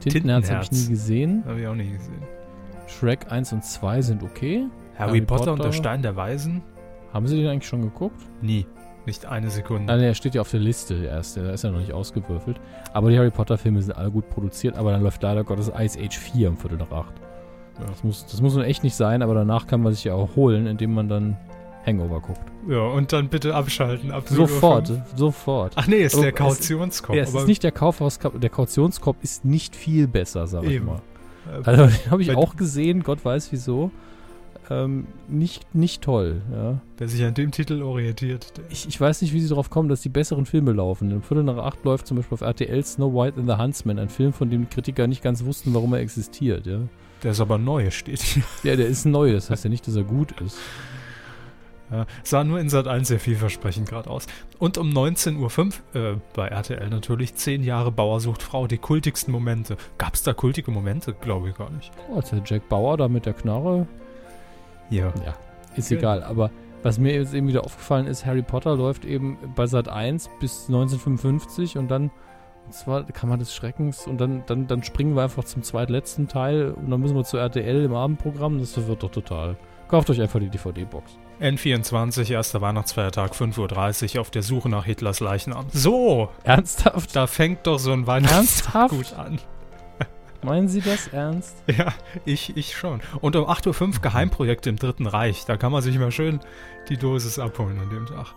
[0.00, 1.42] Tintenherz habe ich nie gesehen.
[1.46, 2.22] Habe ich auch nie gesehen.
[2.86, 4.66] Shrek 1 und 2 sind okay.
[4.96, 5.70] Harry, Harry Potter, und Potter.
[5.70, 6.62] der Stein der Weisen?
[7.12, 8.20] Haben Sie den eigentlich schon geguckt?
[8.42, 8.66] Nie.
[9.06, 9.92] Nicht eine Sekunde.
[9.92, 12.60] Ah, der steht ja auf der Liste der erste, da ist er noch nicht ausgewürfelt.
[12.92, 15.98] Aber die Harry Potter Filme sind alle gut produziert, aber dann läuft leider Gottes Ice
[15.98, 17.12] Age 4 um Viertel nach 8.
[17.80, 17.86] Ja.
[17.86, 20.36] Das, muss, das muss nun echt nicht sein, aber danach kann man sich ja auch
[20.36, 21.38] holen, indem man dann
[21.86, 22.42] Hangover guckt.
[22.68, 24.12] Ja, und dann bitte abschalten.
[24.12, 25.00] Ab Sofort, 0:05.
[25.16, 25.72] sofort.
[25.76, 27.16] Ach nee, ist Aber der es- Kautionskorb.
[27.16, 30.86] Ja, es ist nicht der Kaufhaus, der Kautionskorb ist nicht viel besser, sag ich Eben.
[30.86, 31.00] mal.
[31.50, 33.90] äh, Also den habe ich auch gesehen, Gott weiß wieso.
[34.70, 36.80] Ähm, nicht, nicht toll, ja.
[36.96, 40.00] Wer sich an dem Titel orientiert, Ich, ich weiß nicht, wie sie darauf kommen, dass
[40.00, 41.12] die besseren Filme laufen.
[41.12, 44.08] Um Viertel nach acht läuft zum Beispiel auf RTL Snow White and the Huntsman, ein
[44.08, 46.78] Film, von dem die Kritiker nicht ganz wussten, warum er existiert, ja.
[47.24, 48.44] der ist aber neu, steht hier.
[48.62, 50.56] Ja, der ist neu, das heißt ja nicht, dass er gut ist.
[51.90, 54.26] Ja, sah nur in Sat 1 sehr vielversprechend gerade aus.
[54.60, 59.32] Und um 19.05 Uhr, äh, bei RTL natürlich, 10 Jahre Bauer sucht Frau, die kultigsten
[59.32, 59.76] Momente.
[59.98, 61.12] Gab es da kultige Momente?
[61.12, 61.90] Glaube ich gar nicht.
[62.08, 63.88] Oh, als der Jack Bauer da mit der Knarre,
[64.90, 65.12] Ja.
[65.24, 65.34] ja,
[65.76, 65.96] ist Okay.
[65.98, 66.22] egal.
[66.22, 66.50] Aber
[66.82, 70.66] was mir jetzt eben wieder aufgefallen ist, Harry Potter läuft eben bei Sat 1 bis
[70.68, 72.10] 1955 und dann,
[72.66, 76.70] und zwar Kammer des Schreckens und dann, dann, dann springen wir einfach zum zweitletzten Teil
[76.72, 78.58] und dann müssen wir zu RTL im Abendprogramm.
[78.58, 79.56] Das verwirrt doch total.
[79.88, 81.18] Kauft euch einfach die DVD-Box.
[81.40, 85.66] N24, erster Weihnachtsfeiertag, 5.30 Uhr, auf der Suche nach Hitlers Leichnam.
[85.72, 87.16] So, Ernsthaft?
[87.16, 88.94] da fängt doch so ein Weihnachtstag Ernsthaft?
[88.94, 89.38] gut an.
[90.42, 91.62] Meinen Sie das ernst?
[91.76, 91.92] Ja,
[92.24, 93.00] ich, ich schon.
[93.20, 95.44] Und um 8.05 Uhr Geheimprojekte im Dritten Reich.
[95.44, 96.40] Da kann man sich mal schön
[96.88, 98.34] die Dosis abholen an dem Tag.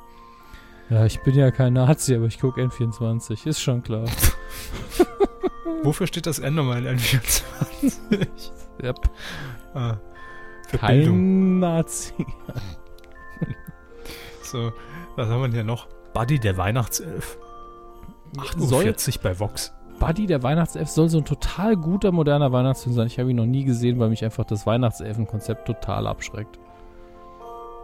[0.90, 3.48] Ja, ich bin ja kein Nazi, aber ich gucke N24.
[3.48, 4.06] Ist schon klar.
[5.84, 8.28] Wofür steht das N nochmal in N24?
[8.82, 9.00] Yep.
[9.76, 9.98] ah,
[10.68, 11.16] für Bildung.
[11.16, 12.14] Kein Nazi.
[14.42, 14.74] So,
[15.16, 15.88] was haben wir denn hier noch?
[16.14, 17.38] Buddy der Weihnachtself.
[18.58, 19.74] Soll 8.40 Uhr bei Vox.
[20.06, 23.08] Buddy, der Weihnachtself, soll so ein total guter, moderner Weihnachtsfilm sein.
[23.08, 26.60] Ich habe ihn noch nie gesehen, weil mich einfach das Weihnachtselfen-Konzept total abschreckt.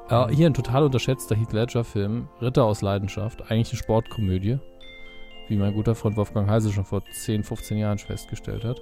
[0.09, 4.59] Äh, hier ein total unterschätzter Heath Ledger-Film, Ritter aus Leidenschaft, eigentlich eine Sportkomödie,
[5.47, 8.81] wie mein guter Freund Wolfgang Heise schon vor 10, 15 Jahren festgestellt hat,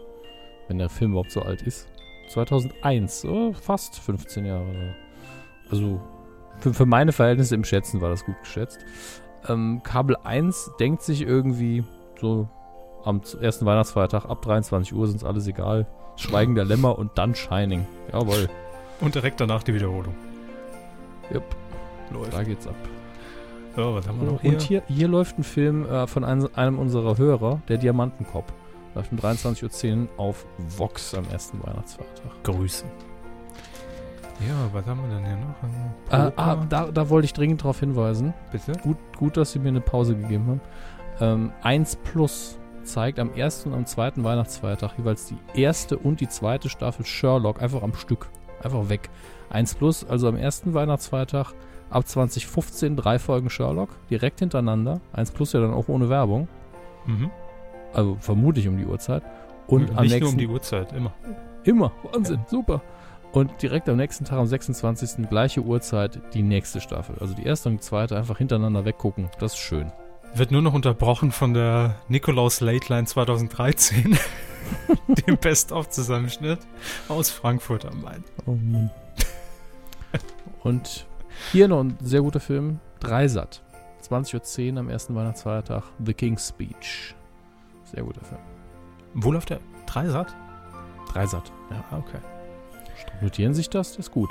[0.67, 1.87] wenn der Film überhaupt so alt ist.
[2.29, 4.95] 2001, oh, fast 15 Jahre.
[5.69, 6.01] Also
[6.57, 8.79] für, für meine Verhältnisse im Schätzen war das gut geschätzt.
[9.47, 11.83] Ähm, Kabel 1 denkt sich irgendwie
[12.19, 12.49] so
[13.03, 15.87] am ersten Weihnachtsfeiertag ab 23 Uhr sind es alles egal.
[16.15, 17.85] Schweigen der Lämmer und dann Shining.
[18.11, 18.49] Jawohl.
[18.99, 20.15] Und direkt danach die Wiederholung.
[21.31, 21.43] Jupp,
[22.11, 22.33] Läuft.
[22.33, 22.75] da geht's ab.
[23.75, 24.51] So, was haben wir noch hier?
[24.51, 28.51] Und hier, hier läuft ein Film äh, von einem, einem unserer Hörer, der Diamantenkopf.
[28.95, 32.31] Läuft um 23.10 Uhr auf Vox am ersten Weihnachtsfeiertag.
[32.43, 32.85] Grüße.
[34.47, 36.27] Ja, was haben wir denn hier noch?
[36.27, 38.33] Äh, ah, da, da wollte ich dringend darauf hinweisen.
[38.51, 38.73] bitte?
[38.81, 40.61] Gut, gut, dass Sie mir eine Pause gegeben haben.
[41.19, 42.56] Ähm, 1 Plus
[42.87, 47.61] zeigt am ersten und am zweiten Weihnachtsfeiertag jeweils die erste und die zweite Staffel Sherlock
[47.61, 48.29] einfach am Stück.
[48.63, 49.09] Einfach weg.
[49.49, 51.53] 1 Plus, also am ersten Weihnachtsfeiertag
[51.89, 54.99] ab 2015 drei Folgen Sherlock, direkt hintereinander.
[55.13, 56.47] 1 Plus ja dann auch ohne Werbung.
[57.05, 57.29] Mhm.
[57.93, 59.23] Also vermutlich um die Uhrzeit.
[59.67, 61.13] Und am Nicht nächsten nur um die Uhrzeit, immer.
[61.63, 61.91] Immer.
[62.11, 62.39] Wahnsinn.
[62.47, 62.81] Super.
[63.33, 65.29] Und direkt am nächsten Tag, am 26.
[65.29, 67.17] gleiche Uhrzeit, die nächste Staffel.
[67.19, 69.29] Also die erste und die zweite einfach hintereinander weggucken.
[69.39, 69.91] Das ist schön.
[70.37, 74.19] Wird nur noch unterbrochen von der Nikolaus Late Line 2013.
[75.07, 76.59] dem Best-of-Zusammenschnitt
[77.09, 78.23] aus Frankfurt am Main.
[78.45, 78.91] Oh Mann.
[80.61, 81.07] Und
[81.51, 82.79] hier noch ein sehr guter Film.
[82.99, 83.63] Dreisat.
[84.07, 85.85] 20.10 Uhr am ersten Weihnachtsfeiertag.
[86.05, 87.15] The King's Speech.
[87.85, 88.41] Sehr guter Film.
[89.15, 89.59] Wo läuft der?
[89.87, 90.35] Dreisat?
[91.11, 91.51] Dreisat.
[91.71, 92.19] Ja, okay.
[93.21, 93.93] Notieren sich das?
[93.93, 94.29] Das ist gut.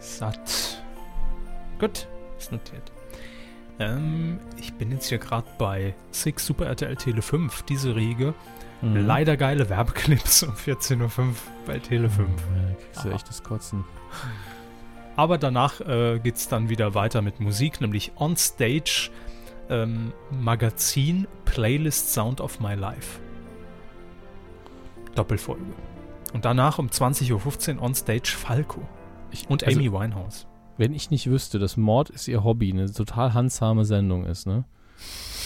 [0.00, 0.40] Dreisat.
[1.78, 2.90] Gut, ist notiert.
[3.78, 8.34] Ähm, ich bin jetzt hier gerade bei Six Super RTL Tele 5, diese Riege.
[8.82, 9.06] Mhm.
[9.06, 11.34] Leider geile Werbeclips um 14.05 Uhr
[11.66, 12.28] bei Tele 5.
[12.28, 13.84] Ja, da kriegst du echt das Kotzen.
[15.16, 19.10] Aber danach äh, geht es dann wieder weiter mit Musik, nämlich On Stage
[19.68, 23.20] ähm, Magazin Playlist Sound of My Life.
[25.14, 25.62] Doppelfolge.
[26.32, 28.82] Und danach um 20.15 Uhr On Stage Falco
[29.30, 30.46] Ich, und also, Amy Winehouse.
[30.80, 34.64] Wenn ich nicht wüsste, dass Mord ist ihr Hobby, eine total handsame Sendung ist, ne?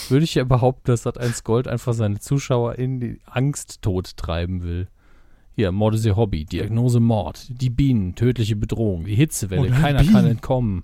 [0.07, 4.63] Würde ich ja behaupten, dass Sat1 Gold einfach seine Zuschauer in die Angst tot treiben
[4.63, 4.87] will.
[5.53, 10.05] Hier, Mord ist ihr Hobby, Diagnose Mord, die Bienen, tödliche Bedrohung, die Hitzewelle, Oh keiner
[10.05, 10.27] kann Bienen.
[10.27, 10.83] entkommen.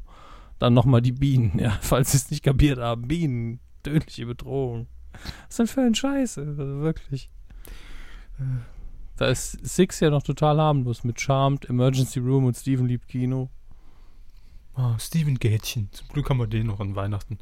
[0.59, 4.87] Dann nochmal die Bienen, ja, falls sie es nicht kapiert haben, Bienen, tödliche Bedrohung.
[5.13, 7.29] Was ist denn für ein Scheiße, also wirklich.
[9.15, 13.49] Da ist Six ja noch total harmlos mit Charmed, Emergency Room und Steven liebt Kino.
[14.75, 15.89] Oh, Steven Gätchen.
[15.91, 17.39] Zum Glück haben wir den noch an Weihnachten.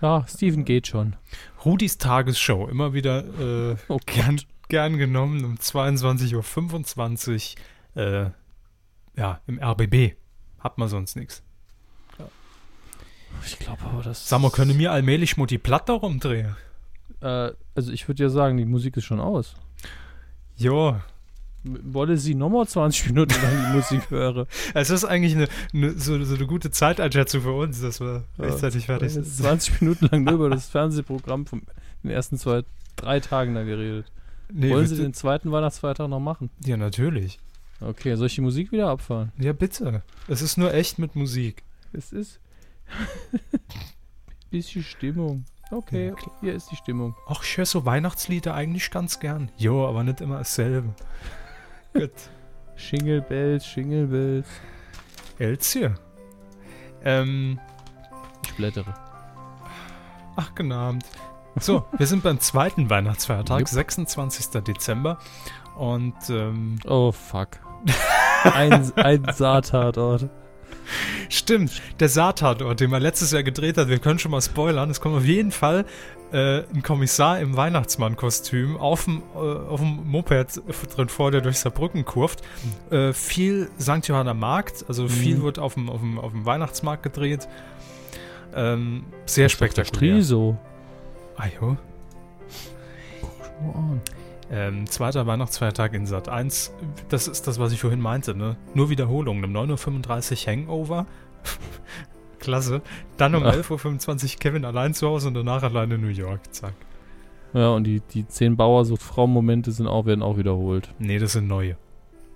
[0.00, 1.16] Ja, Steven geht schon.
[1.64, 2.66] Rudis Tagesshow.
[2.68, 7.56] Immer wieder äh, Oh gern, gern genommen um 22.25
[7.96, 8.02] Uhr.
[8.02, 8.30] Äh,
[9.16, 10.14] ja, im RBB.
[10.60, 11.42] Hat man sonst nichts.
[13.46, 14.28] Ich glaube aber, das.
[14.28, 16.56] Sag mal, können wir allmählich mal die Platte rumdrehen?
[17.20, 19.54] Äh, also, ich würde ja sagen, die Musik ist schon aus.
[20.56, 21.00] Ja, M-
[21.62, 24.46] Wolle sie nochmal 20 Minuten lang die Musik höre.
[24.74, 28.86] es ist eigentlich eine, eine, so, so eine gute Zeiteinschätzung für uns, dass wir rechtzeitig
[28.86, 29.26] fertig sind.
[29.26, 31.62] 20 Minuten lang nur über das Fernsehprogramm von
[32.02, 32.62] den ersten zwei,
[32.96, 34.10] drei Tagen da geredet.
[34.52, 35.06] Nee, Wollen Sie bitte.
[35.08, 36.50] den zweiten Weihnachtsfeiertag noch machen?
[36.64, 37.38] Ja, natürlich.
[37.80, 39.32] Okay, soll ich die Musik wieder abfahren?
[39.38, 40.02] Ja, bitte.
[40.28, 41.62] Es ist nur echt mit Musik.
[41.92, 42.40] Es ist.
[44.50, 45.44] bisschen Stimmung.
[45.70, 47.14] Okay, Ja, hier ist die Stimmung.
[47.28, 49.50] Ach, ich höre so Weihnachtslieder eigentlich ganz gern.
[49.56, 50.94] Jo, aber nicht immer dasselbe.
[51.92, 52.10] Gut.
[52.76, 54.46] Shingle Bells, Shingle Bells.
[55.38, 55.88] Elsie.
[57.04, 57.58] Ähm,
[58.44, 58.94] Ich blättere.
[60.36, 61.04] ach, guten Abend.
[61.58, 63.68] So, wir sind beim zweiten Weihnachtsfeiertag, Jupp.
[63.68, 64.62] 26.
[64.62, 65.18] Dezember.
[65.76, 67.58] Und, ähm, Oh, fuck.
[68.44, 70.28] ein, ein Saattatort.
[71.28, 75.00] Stimmt, der Saartatort, den man letztes Jahr gedreht hat, wir können schon mal spoilern, es
[75.00, 75.84] kommt auf jeden Fall
[76.32, 80.60] äh, ein Kommissar im Weihnachtsmann-Kostüm auf dem, äh, auf dem Moped
[80.96, 82.42] drin vor, der durch Saarbrücken kurft.
[82.90, 84.06] Äh, viel St.
[84.08, 85.42] Johanna Markt, also viel Mhm.
[85.42, 87.48] wird auf dem, auf, dem, auf dem Weihnachtsmarkt gedreht.
[88.54, 90.14] Ähm, sehr Das spektakulär.
[90.14, 90.56] Striso.
[91.36, 91.76] Ah, jo.
[94.50, 96.72] Ähm, zweiter Weihnachtsfeiertag in Sat 1.
[97.08, 98.56] Das ist das, was ich vorhin meinte, ne?
[98.74, 99.44] Nur Wiederholungen.
[99.44, 101.06] Um 9.35 Uhr Hangover.
[102.40, 102.82] Klasse.
[103.16, 103.50] Dann um Ja.
[103.50, 106.40] 11.25 Uhr Kevin allein zu Hause und danach alleine New York.
[106.52, 106.74] Zack.
[107.52, 110.88] Ja, und die, die zehn Bauersucht-Frau-Momente sind auch, werden auch wiederholt.
[110.98, 111.76] Nee, das sind neue.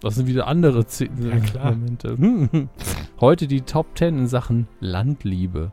[0.01, 1.71] Das sind wieder andere zehn Ja, klar.
[1.73, 2.17] Momente.
[3.21, 5.73] Heute die Top 10 in Sachen Landliebe.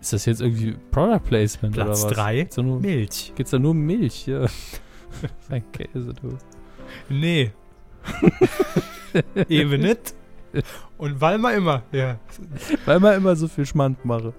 [0.00, 2.16] Ist das jetzt irgendwie Product Placement Platz oder was?
[2.16, 2.34] 3.
[2.36, 3.32] Geht's da nur, Milch.
[3.36, 4.26] geht's da nur um Milch?
[4.26, 4.46] Ja.
[5.50, 6.36] Ein Käse, du.
[7.08, 7.52] Nee.
[9.48, 10.14] Eben nicht.
[10.98, 12.18] Und weil man immer, ja.
[12.86, 14.32] Weil man immer so viel Schmand mache.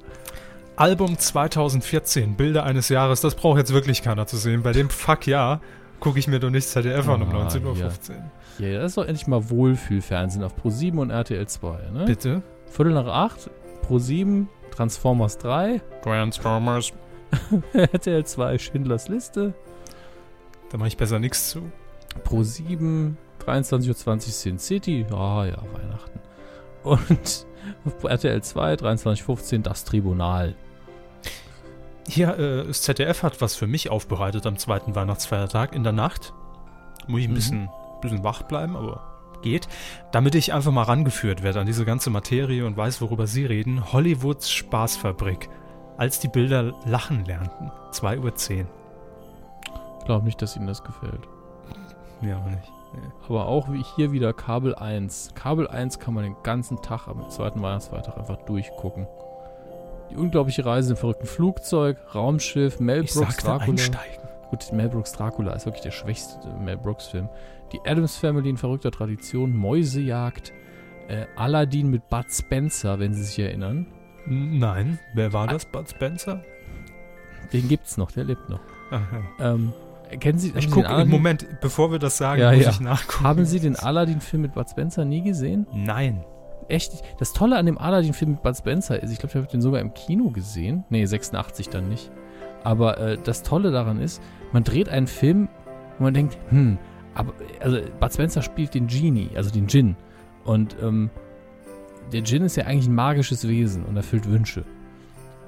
[0.75, 4.63] Album 2014, Bilder eines Jahres, das braucht jetzt wirklich keiner zu sehen.
[4.63, 5.59] Bei dem Fuck ja,
[5.99, 7.75] gucke ich mir doch nicht ZDF an um Ah, 19.15 Uhr.
[7.77, 7.89] ja.
[8.67, 12.05] Ja, das ist doch endlich mal Wohlfühlfernsehen auf Pro7 und RTL 2, ne?
[12.05, 12.41] Bitte?
[12.69, 13.49] Viertel nach acht,
[13.87, 16.91] Pro7, Transformers 3, Transformers.
[17.73, 19.53] RTL 2, Schindlers Liste,
[20.71, 21.71] Da mache ich besser nichts zu.
[22.27, 23.13] Pro7,
[23.49, 26.19] 23.20 Uhr Sin City, ah ja, Weihnachten.
[26.83, 27.45] Und
[27.85, 30.55] auf RTL 2, 23.15 das Tribunal.
[32.07, 36.33] Hier, äh, das ZDF hat was für mich aufbereitet am zweiten Weihnachtsfeiertag in der Nacht.
[37.07, 37.35] Muss ich ein Mhm.
[37.35, 37.69] bisschen,
[38.01, 39.03] bisschen wach bleiben, aber
[39.41, 39.67] geht.
[40.11, 43.93] Damit ich einfach mal rangeführt werde an diese ganze Materie und weiß, worüber Sie reden.
[43.93, 45.49] Hollywoods Spaßfabrik.
[45.97, 47.71] Als die Bilder lachen lernten.
[47.91, 48.67] 2 Uhr 10.
[49.99, 51.27] Ich glaube nicht, dass Ihnen das gefällt.
[52.21, 52.71] Ja, auch nicht.
[53.27, 55.31] Aber auch wie hier wieder Kabel 1.
[55.35, 59.07] Kabel 1 kann man den ganzen Tag am zweiten Weihnachtsfeiertag einfach durchgucken.
[60.09, 63.71] Die unglaubliche Reise im verrückten Flugzeug, Raumschiff, Mel Ich Brooks Dracula.
[63.73, 64.19] einsteigen.
[64.49, 67.29] Gut, Mel Brooks Dracula ist wirklich der schwächste Mel Brooks Film.
[67.71, 70.51] Die Adams Family in verrückter Tradition, Mäusejagd,
[71.07, 73.85] äh, Aladdin mit Bud Spencer, wenn Sie sich erinnern.
[74.25, 75.65] Nein, wer war das?
[75.65, 76.41] Bud Spencer?
[77.53, 78.59] Den gibt's noch, der lebt noch.
[78.89, 79.01] Ach,
[79.39, 79.53] ja.
[79.53, 79.73] Ähm,
[80.19, 82.71] kennen Sie, Ich gucke im Moment, bevor wir das sagen, Ja, muss ja.
[82.71, 83.23] ich nachgucken.
[83.23, 85.67] Haben Sie den Aladdin-Film mit Bud Spencer nie gesehen?
[85.73, 86.23] Nein.
[86.67, 86.91] Echt?
[87.17, 89.81] Das Tolle an dem Aladdin-Film mit Bud Spencer ist, ich glaube, ich habe den sogar
[89.81, 90.83] im Kino gesehen.
[90.89, 92.11] Nee, 86 dann nicht.
[92.63, 95.47] Aber äh, das Tolle daran ist, man dreht einen Film,
[95.97, 96.77] wo man denkt, hm,
[97.15, 99.95] aber, also Bud Spencer spielt den Genie, also den Djinn.
[100.45, 101.09] Und ähm,
[102.13, 104.63] der Djinn ist ja eigentlich ein magisches Wesen und erfüllt Wünsche.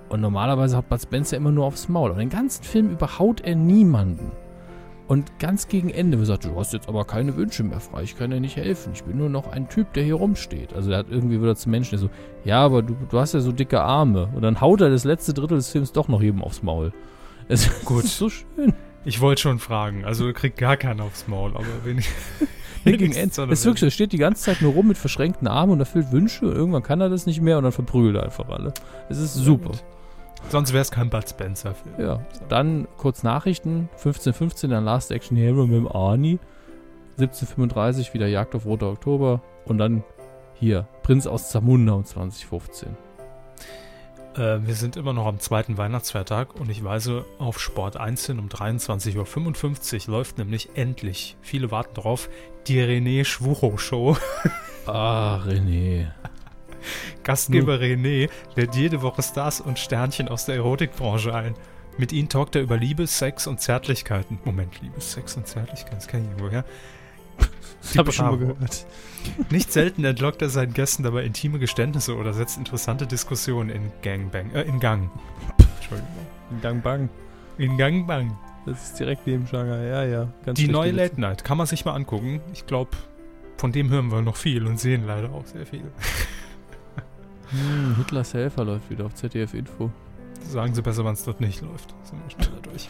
[0.10, 2.10] Und normalerweise hat Bud Spencer immer nur aufs Maul.
[2.12, 4.32] Aber den ganzen Film überhaut er niemanden.
[5.12, 8.32] Und ganz gegen Ende gesagt, du hast jetzt aber keine Wünsche mehr frei, ich kann
[8.32, 8.94] dir nicht helfen.
[8.94, 10.74] Ich bin nur noch ein Typ, der hier rumsteht.
[10.74, 12.10] Also er hat irgendwie wieder zum Menschen, der so,
[12.46, 14.30] ja, aber du, du hast ja so dicke Arme.
[14.34, 16.94] Und dann haut er das letzte Drittel des Films doch noch jedem aufs Maul.
[17.50, 18.06] Es Gut.
[18.06, 18.74] ist so schön.
[19.04, 20.06] Ich wollte schon fragen.
[20.06, 21.66] Also kriegt gar keiner aufs Maul, aber.
[22.86, 23.44] Nee, gegen Ende.
[23.44, 25.82] eine Es ist wirklich, er steht die ganze Zeit nur rum mit verschränkten Armen und
[25.82, 28.74] erfüllt Wünsche und irgendwann kann er das nicht mehr und dann verprügelt er einfach alle.
[29.10, 29.72] Es ist super.
[30.50, 31.96] Sonst wäre es kein Bud Spencer-Film.
[31.98, 32.26] Ja.
[32.50, 33.90] Dann kurz Nachrichten.
[34.02, 36.40] 15.15 dann Last Action Hero mit dem Arnie.
[37.18, 39.42] 17.35 wieder Jagd auf Roter Oktober.
[39.66, 40.04] Und dann
[40.56, 42.96] hier Prinz aus Zamunda um 2015.
[44.36, 48.40] Äh, wir sind immer noch am zweiten Weihnachtsfeiertag und ich weise auf Sport 1 hin
[48.40, 52.30] um 23.55 Uhr läuft nämlich endlich, viele warten drauf,
[52.68, 54.18] die René Schwucho Show.
[54.88, 56.08] Ah, René.
[57.24, 61.56] Gastgeber René lädt jede Woche Stars und Sternchen aus der Erotikbranche ein.
[61.98, 64.40] Mit ihnen talkt er über Liebe, Sex und Zärtlichkeiten.
[64.46, 66.66] Moment, Liebe, Sex und Zärtlichkeiten, das kenne ich irgendwoher.
[67.82, 68.86] Das habe ich schon mal gehört.
[69.50, 74.52] Nicht selten entlockt er seinen Gästen dabei intime Geständnisse oder setzt interessante Diskussionen in Gangbang,
[74.52, 75.10] äh, in Gang.
[75.78, 76.28] Entschuldigung.
[76.62, 77.10] Gang Bang.
[77.58, 78.38] In Gangbang.
[78.66, 79.88] Das ist direkt neben Shanghai.
[79.88, 80.28] Ja, ja.
[80.46, 80.92] Ganz Die neue.
[80.92, 82.42] Late Night kann man sich mal angucken.
[82.54, 82.92] Ich glaube,
[83.58, 85.92] von dem hören wir noch viel und sehen leider auch sehr viel.
[87.52, 89.92] Hm, Hitlers Helfer läuft wieder auf ZDF Info.
[90.42, 91.94] Sagen Sie besser, wann es dort nicht läuft.
[92.04, 92.90] Sind wir schneller durch.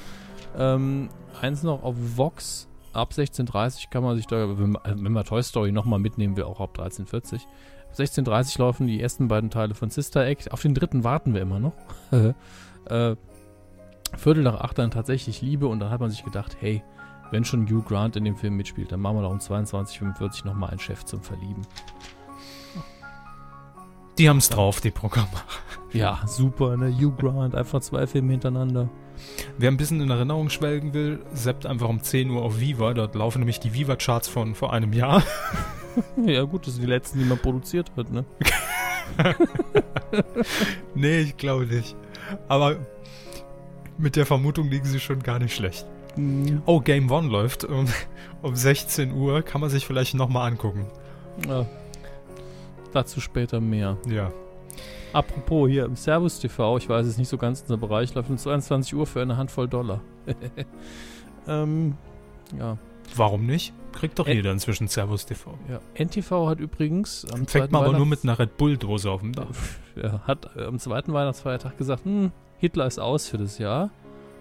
[0.58, 1.10] Ähm,
[1.42, 2.68] eins noch auf Vox.
[2.94, 6.44] Ab 16.30 kann man sich da, wenn man, wenn man Toy Story nochmal mitnehmen will,
[6.44, 10.52] auch ab 13.40 Ab 16.30 laufen die ersten beiden Teile von Sister Act.
[10.52, 11.74] Auf den dritten warten wir immer noch.
[12.86, 13.16] äh,
[14.18, 16.84] Viertel nach acht dann tatsächlich Liebe und dann hat man sich gedacht, hey,
[17.32, 20.72] wenn schon Hugh Grant in dem Film mitspielt, dann machen wir doch um 22.45 nochmal
[20.72, 21.62] einen Chef zum Verlieben.
[24.18, 25.30] Die haben es drauf, die Programme.
[25.94, 26.88] Ja, super, ne?
[26.90, 28.88] Hugh Grant, einfach zwei Filme hintereinander.
[29.58, 32.94] Wer ein bisschen in Erinnerung schwelgen will, seppt einfach um 10 Uhr auf Viva.
[32.94, 35.22] Dort laufen nämlich die Viva-Charts von vor einem Jahr.
[36.26, 38.24] Ja, gut, das sind die letzten, die man produziert hat, ne?
[40.96, 41.98] nee, ich glaube nicht.
[42.48, 42.78] Aber
[43.98, 45.86] mit der Vermutung liegen sie schon gar nicht schlecht.
[46.16, 47.88] Hm, Oh, Game One läuft um,
[48.42, 49.42] um 16 Uhr.
[49.42, 50.86] Kann man sich vielleicht nochmal angucken.
[51.46, 51.66] ja.
[52.92, 53.98] Dazu später mehr.
[54.08, 54.32] Ja.
[55.14, 58.38] Apropos hier im Servus TV, ich weiß es nicht so ganz unser Bereich, läuft um
[58.38, 60.02] 22 Uhr für eine Handvoll Dollar.
[61.48, 61.98] ähm,
[62.58, 62.78] ja.
[63.16, 63.74] Warum nicht?
[63.92, 65.58] Kriegt doch jeder inzwischen Servus TV.
[65.70, 65.80] ja.
[65.96, 69.34] NTV hat übrigens am Fängt zweiten man aber nur mit einer Red Bull-Dose auf dem
[69.34, 69.48] Dach.
[70.02, 73.90] ja, hat äh, am zweiten Weihnachtsfeiertag gesagt, hm, Hitler ist aus für das Jahr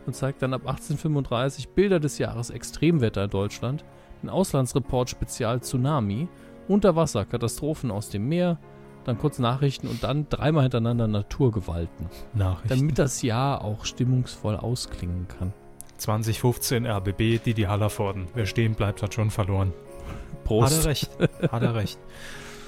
[0.07, 3.85] und zeigt dann ab 1835 Bilder des Jahres Extremwetter in Deutschland,
[4.23, 6.29] ein Auslandsreport Spezial Tsunami,
[6.71, 8.59] Unterwasser, Katastrophen aus dem Meer,
[9.05, 12.69] dann kurz Nachrichten und dann dreimal hintereinander Naturgewalten, Nachrichten.
[12.69, 15.53] damit das Jahr auch stimmungsvoll ausklingen kann.
[15.99, 18.29] 2015 RBB, Didi Hallervorden.
[18.35, 19.73] Wer stehen bleibt, hat schon verloren.
[19.73, 20.87] Hat er Prost.
[20.87, 21.11] recht.
[21.51, 21.99] Hat er recht.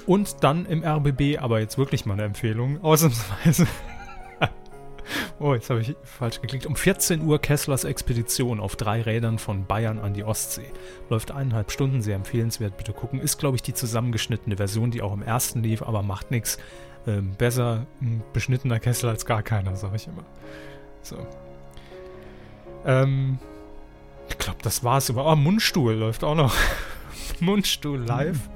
[0.05, 3.67] Und dann im RBB, aber jetzt wirklich mal eine Empfehlung, ausnahmsweise.
[5.39, 6.65] Oh, jetzt habe ich falsch geklickt.
[6.65, 10.71] Um 14 Uhr Kesslers Expedition auf drei Rädern von Bayern an die Ostsee.
[11.09, 13.19] Läuft eineinhalb Stunden, sehr empfehlenswert, bitte gucken.
[13.19, 16.57] Ist, glaube ich, die zusammengeschnittene Version, die auch im ersten lief, aber macht nichts.
[17.05, 20.23] Ähm, besser ein beschnittener Kessel als gar keiner, sage ich immer.
[21.01, 21.17] So.
[22.85, 23.39] Ähm,
[24.29, 25.09] ich glaube, das war's.
[25.09, 26.55] Aber oh, Mundstuhl läuft auch noch.
[27.39, 28.49] Mundstuhl live.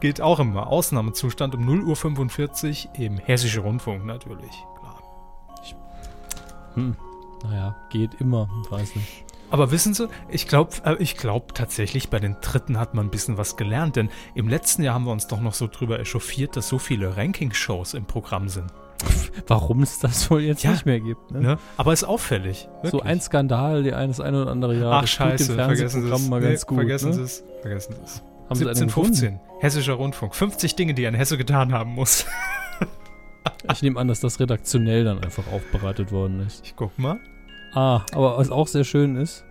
[0.00, 0.66] Geht auch immer.
[0.66, 4.52] Ausnahmezustand um 0.45 Uhr im Hessischen Rundfunk natürlich.
[6.74, 6.96] Hm.
[7.44, 9.24] Naja, geht immer, weiß nicht.
[9.50, 13.10] Aber wissen Sie, ich glaube äh, ich glaub tatsächlich, bei den Dritten hat man ein
[13.10, 16.56] bisschen was gelernt, denn im letzten Jahr haben wir uns doch noch so drüber echauffiert,
[16.56, 18.72] dass so viele Ranking-Shows im Programm sind.
[19.46, 21.30] Warum es das wohl jetzt Ja, nicht mehr gibt.
[21.32, 21.40] Ne?
[21.40, 21.58] Ne?
[21.78, 22.68] Aber ist auffällig.
[22.82, 23.04] So wirklich.
[23.04, 24.92] ein Skandal, die eines eine oder andere Jahr.
[25.02, 26.28] Ach scheiße, vergessen Sie es.
[26.28, 26.76] mal Nee, ganz gut.
[26.76, 27.14] vergessen ne?
[27.14, 27.44] Sie es.
[27.62, 28.22] Vergessen Sie es.
[28.48, 29.08] Haben Sie einen gefunden?
[29.14, 30.34] 1715, Hessischer Rundfunk.
[30.34, 32.26] 50 Dinge, die ein Hesse getan haben muss.
[33.72, 36.64] Ich nehme an, dass das redaktionell dann einfach aufbereitet worden ist.
[36.64, 37.18] Ich guck mal.
[37.72, 39.44] Ah, aber was auch sehr schön ist,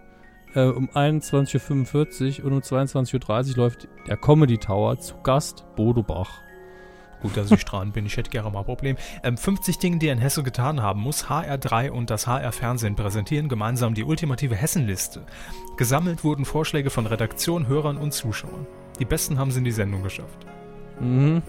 [0.53, 6.03] äh, um 21.45 Uhr und um 22.30 Uhr läuft der Comedy Tower zu Gast Bodo
[6.03, 6.41] Bach.
[7.21, 8.05] Gut, dass ich dran bin.
[8.05, 8.95] Ich hätte gerne mal ein Problem.
[9.23, 11.25] Ähm, 50 Dinge, die ein Hesse getan haben muss.
[11.25, 15.25] HR3 und das HR Fernsehen präsentieren gemeinsam die ultimative Hessenliste.
[15.77, 18.67] Gesammelt wurden Vorschläge von Redaktion, Hörern und Zuschauern.
[18.99, 20.45] Die besten haben es in die Sendung geschafft.
[20.99, 21.41] Mhm.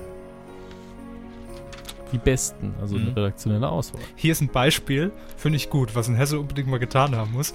[2.12, 3.09] Die besten, also Mhm.
[3.09, 4.01] eine redaktionelle Auswahl.
[4.16, 7.55] Hier ist ein Beispiel, finde ich gut, was ein Hesse unbedingt mal getan haben muss.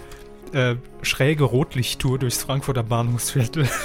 [0.53, 3.67] Äh, schräge Rotlichttour durchs Frankfurter Bahnhofsviertel.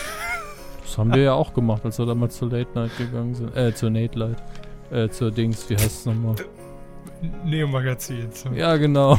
[0.83, 3.57] Das haben wir ja auch gemacht, als wir damals zur Late Night gegangen sind.
[3.57, 4.43] Äh, zur Nate Light.
[4.91, 6.35] Äh, zur Dings, wie heißt es nochmal?
[7.45, 8.29] Neo-Magazin.
[8.33, 8.49] So.
[8.51, 9.17] Ja, genau.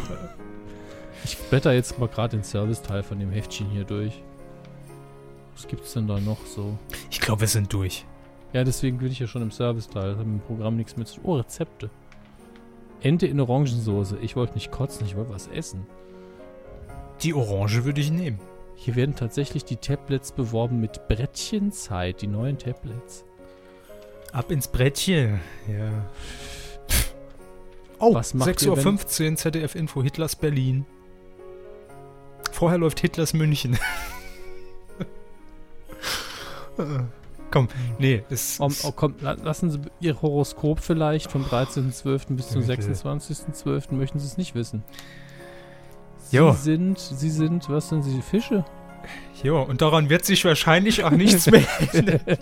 [1.23, 4.21] Ich blätter jetzt mal gerade den Serviceteil von dem Heftchen hier durch.
[5.55, 6.77] Was gibt's denn da noch so?
[7.09, 8.05] Ich glaube, wir sind durch.
[8.53, 10.11] Ja, deswegen bin ich ja schon im Serviceteil.
[10.11, 11.25] Das hat mit dem Programm nichts mit zu tun.
[11.25, 11.89] Oh, Rezepte.
[13.01, 14.17] Ente in Orangensoße.
[14.21, 15.87] Ich wollte nicht kotzen, ich wollte was essen.
[17.21, 18.39] Die Orange würde ich nehmen.
[18.75, 23.25] Hier werden tatsächlich die Tablets beworben mit Brettchenzeit, die neuen Tablets.
[24.31, 25.39] Ab ins Brettchen.
[25.67, 25.91] Ja.
[28.03, 30.87] Oh, Was macht 6.15 Uhr ZDF Info Hitlers Berlin.
[32.51, 33.77] Vorher läuft Hitlers München.
[37.51, 37.67] Komm,
[37.99, 42.35] nee, es ist, oh, komm, la lassen Sie Ihr Horoskop vielleicht vom 13.12.
[42.35, 42.93] bis zum Bitte.
[42.93, 43.93] 26.12.
[43.93, 44.83] Möchten Sie es nicht wissen?
[46.31, 46.53] Jo.
[46.53, 48.63] Sie sind, Sie sind, was sind Sie, Fische?
[49.43, 52.21] jo, und daran wird sich wahrscheinlich auch nichts mehr ändern.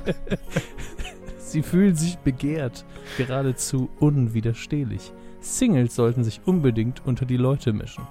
[1.39, 2.85] Sie fühlen sich begehrt,
[3.17, 5.11] geradezu unwiderstehlich.
[5.41, 8.05] Singles sollten sich unbedingt unter die Leute mischen.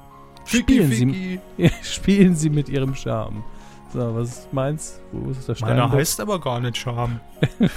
[0.45, 1.75] Spielen Sie, Ficky.
[1.83, 3.45] spielen Sie mit Ihrem Charme.
[3.93, 5.99] So, was meinst Wo ist der Meiner Steinbock?
[5.99, 7.21] heißt aber gar nicht Charme.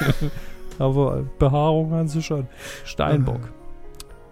[0.79, 2.47] Aber Behaarung haben Sie schon.
[2.85, 3.51] Steinbock.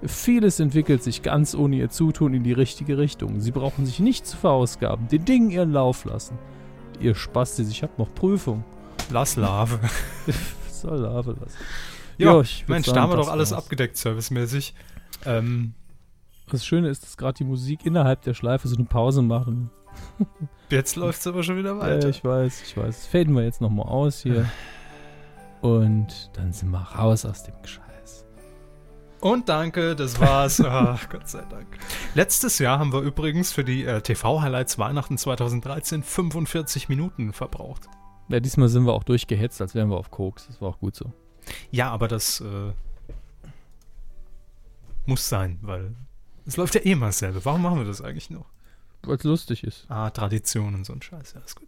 [0.03, 3.39] Vieles entwickelt sich ganz ohne Ihr Zutun in die richtige Richtung.
[3.41, 6.37] Sie brauchen sich nicht zu verausgaben, den Dingen ihren Lauf lassen.
[6.99, 8.63] Ihr Spastis, ich hab noch Prüfung.
[9.11, 9.79] Lass Lave.
[10.65, 11.57] Was soll Lave lassen?
[12.17, 14.73] Ja, Jo, Mensch, sagen, da haben wir doch alles abgedeckt, servicemäßig.
[15.25, 15.73] Ähm,
[16.49, 19.47] Das Schöne ist, dass gerade die Musik innerhalb der Schleife so eine Pause macht.
[19.47, 19.69] Und,
[20.69, 22.09] jetzt läuft es aber schon wieder weiter.
[22.09, 22.95] ich weiß, ich weiß.
[22.95, 24.49] Das faden wir jetzt nochmal aus hier.
[25.61, 28.25] Und dann sind wir raus aus dem Scheiß.
[29.21, 30.61] Und danke, das war's.
[30.65, 31.67] Ach, Gott sei Dank.
[32.15, 37.87] Letztes Jahr haben wir übrigens für die äh, TV-Highlights Weihnachten 2013 45 Minuten verbraucht.
[38.29, 40.47] Ja, diesmal sind wir auch durchgehetzt, als wären wir auf Koks.
[40.47, 41.11] Das war auch gut so.
[41.71, 42.71] Ja, aber das äh,
[45.05, 45.95] muss sein, weil
[46.45, 47.43] es läuft ja eh immer dasselbe.
[47.43, 48.45] Warum machen wir das eigentlich noch?
[49.03, 49.85] Weil es lustig ist.
[49.89, 51.33] Ah, Tradition und so ein Scheiß.
[51.33, 51.67] Ja, ist gut.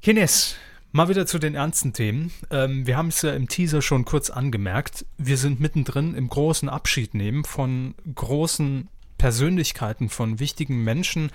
[0.00, 0.56] Kines,
[0.94, 2.30] Mal wieder zu den ernsten Themen.
[2.50, 5.06] Ähm, wir haben es ja im Teaser schon kurz angemerkt.
[5.16, 11.30] Wir sind mittendrin im großen Abschied nehmen von großen Persönlichkeiten, von wichtigen Menschen,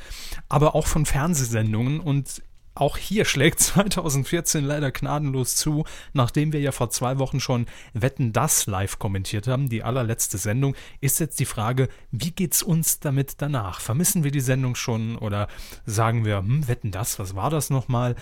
[0.48, 2.00] aber auch von Fernsehsendungen.
[2.00, 2.44] Und
[2.82, 8.34] auch hier schlägt 2014 leider gnadenlos zu, nachdem wir ja vor zwei Wochen schon Wetten
[8.34, 13.42] das live kommentiert haben, die allerletzte Sendung, ist jetzt die Frage, wie geht's uns damit
[13.42, 13.82] danach?
[13.82, 15.48] Vermissen wir die Sendung schon oder
[15.86, 18.16] sagen wir, hm, Wetten das, was war das nochmal?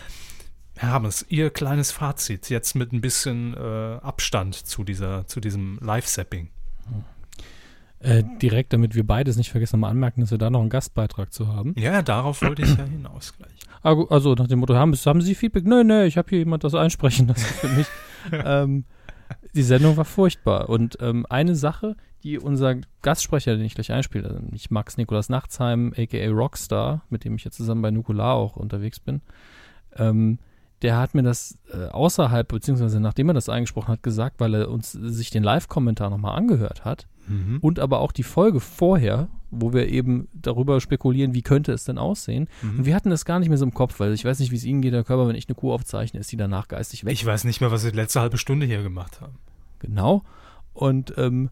[0.78, 5.80] Herr Hammes, Ihr kleines Fazit jetzt mit ein bisschen äh, Abstand zu, dieser, zu diesem
[5.82, 6.50] Live-Sapping.
[8.06, 11.34] Äh, direkt, damit wir beides nicht vergessen, mal anmerken, dass wir da noch einen Gastbeitrag
[11.34, 11.74] zu haben.
[11.76, 13.52] Ja, darauf wollte ich ja hinaus gleich.
[13.82, 15.66] Also nach dem Motto, haben, haben Sie Feedback?
[15.66, 17.88] Nein, nein, ich habe hier jemand das einsprechen lassen für mich.
[18.32, 18.86] ähm,
[19.56, 20.70] die Sendung war furchtbar.
[20.70, 25.30] Und ähm, eine Sache, die unser Gastsprecher, den ich gleich einspiele, also nicht Max Nikolas
[25.30, 26.30] Nachtsheim, a.k.a.
[26.30, 29.22] Rockstar, mit dem ich ja zusammen bei Nukular auch unterwegs bin,
[29.96, 30.38] ähm,
[30.82, 34.70] der hat mir das äh, außerhalb, beziehungsweise nachdem er das eingesprochen hat, gesagt, weil er
[34.70, 37.60] uns sich den Live-Kommentar nochmal angehört hat mhm.
[37.62, 41.98] und aber auch die Folge vorher, wo wir eben darüber spekulieren, wie könnte es denn
[41.98, 42.50] aussehen.
[42.62, 42.80] Mhm.
[42.80, 44.58] Und wir hatten das gar nicht mehr so im Kopf, weil ich weiß nicht, wie
[44.58, 47.14] es Ihnen geht, Herr Körper, wenn ich eine Kuh aufzeichne, ist die danach geistig weg.
[47.14, 49.36] Ich weiß nicht mehr, was wir die letzte halbe Stunde hier gemacht haben.
[49.80, 50.24] Genau.
[50.74, 51.50] Und ähm,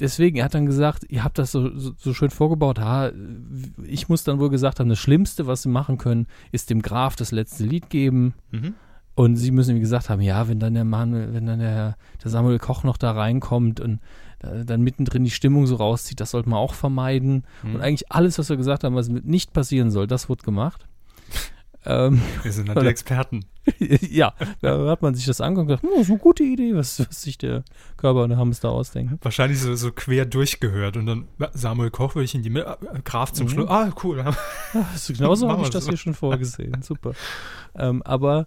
[0.00, 2.78] deswegen, er hat dann gesagt, ihr habt das so, so, so, schön vorgebaut.
[2.78, 3.12] Ha,
[3.84, 7.16] ich muss dann wohl gesagt haben, das Schlimmste, was sie machen können, ist dem Graf
[7.16, 8.34] das letzte Lied geben.
[8.50, 8.74] Mhm.
[9.14, 12.30] Und sie müssen, wie gesagt, haben, ja, wenn dann der Mann, wenn dann der, der
[12.30, 14.00] Samuel Koch noch da reinkommt und
[14.40, 17.44] dann mittendrin die Stimmung so rauszieht, das sollte man auch vermeiden.
[17.62, 17.74] Mhm.
[17.74, 20.86] Und eigentlich alles, was wir gesagt haben, was nicht passieren soll, das wird gemacht.
[21.86, 23.44] Ähm, wir sind dann die Experten.
[23.78, 27.00] ja, da hat man sich das angeguckt und gedacht, hm, ist eine gute Idee, was,
[27.00, 27.64] was sich der
[27.96, 29.18] Körper und der Hamster ausdenken.
[29.22, 33.32] Wahrscheinlich so, so quer durchgehört und dann Samuel Koch will ich in die äh, Graf
[33.32, 33.50] zum mhm.
[33.50, 33.70] Schluss.
[33.70, 34.24] Ah, cool.
[34.72, 35.90] Ja, genauso habe ich das so.
[35.90, 36.82] hier schon vorgesehen.
[36.82, 37.12] Super.
[37.74, 38.46] Ähm, aber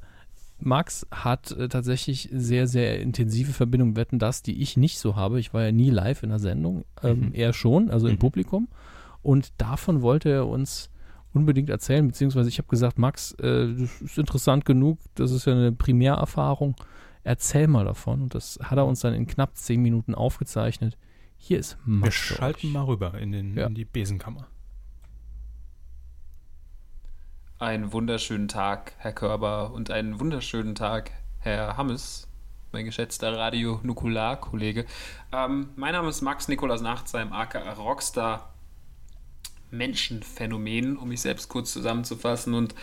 [0.59, 5.39] Max hat äh, tatsächlich sehr, sehr intensive Verbindungen Wetten das, die ich nicht so habe.
[5.39, 7.31] Ich war ja nie live in der Sendung, ähm, mhm.
[7.33, 8.19] er schon, also im mhm.
[8.19, 8.67] Publikum.
[9.21, 10.89] Und davon wollte er uns
[11.33, 15.53] unbedingt erzählen, beziehungsweise ich habe gesagt, Max, äh, das ist interessant genug, das ist ja
[15.53, 16.75] eine Primärerfahrung,
[17.23, 18.21] erzähl mal davon.
[18.21, 20.97] Und das hat er uns dann in knapp zehn Minuten aufgezeichnet.
[21.37, 22.05] Hier ist Max.
[22.05, 23.67] Wir schalten mal rüber in, den, ja.
[23.67, 24.47] in die Besenkammer.
[27.59, 32.27] Einen wunderschönen Tag, Herr Körber, und einen wunderschönen Tag, Herr Hammes,
[32.71, 34.85] mein geschätzter Radio-Nukular-Kollege.
[35.31, 38.52] Ähm, mein Name ist Max Nikolas Nachtsheim, aka Rockstar
[39.73, 42.53] Menschenphänomen, um mich selbst kurz zusammenzufassen.
[42.53, 42.75] Und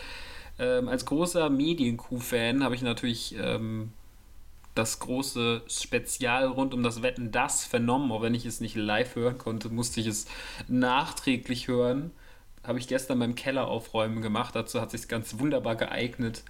[0.59, 3.93] ähm, als großer Medienkuh-Fan habe ich natürlich ähm,
[4.75, 9.15] das große Spezial rund um das Wetten das vernommen, auch wenn ich es nicht live
[9.15, 10.27] hören konnte, musste ich es
[10.67, 12.11] nachträglich hören.
[12.63, 14.55] Habe ich gestern beim Keller aufräumen gemacht.
[14.55, 16.43] Dazu hat sich ganz wunderbar geeignet.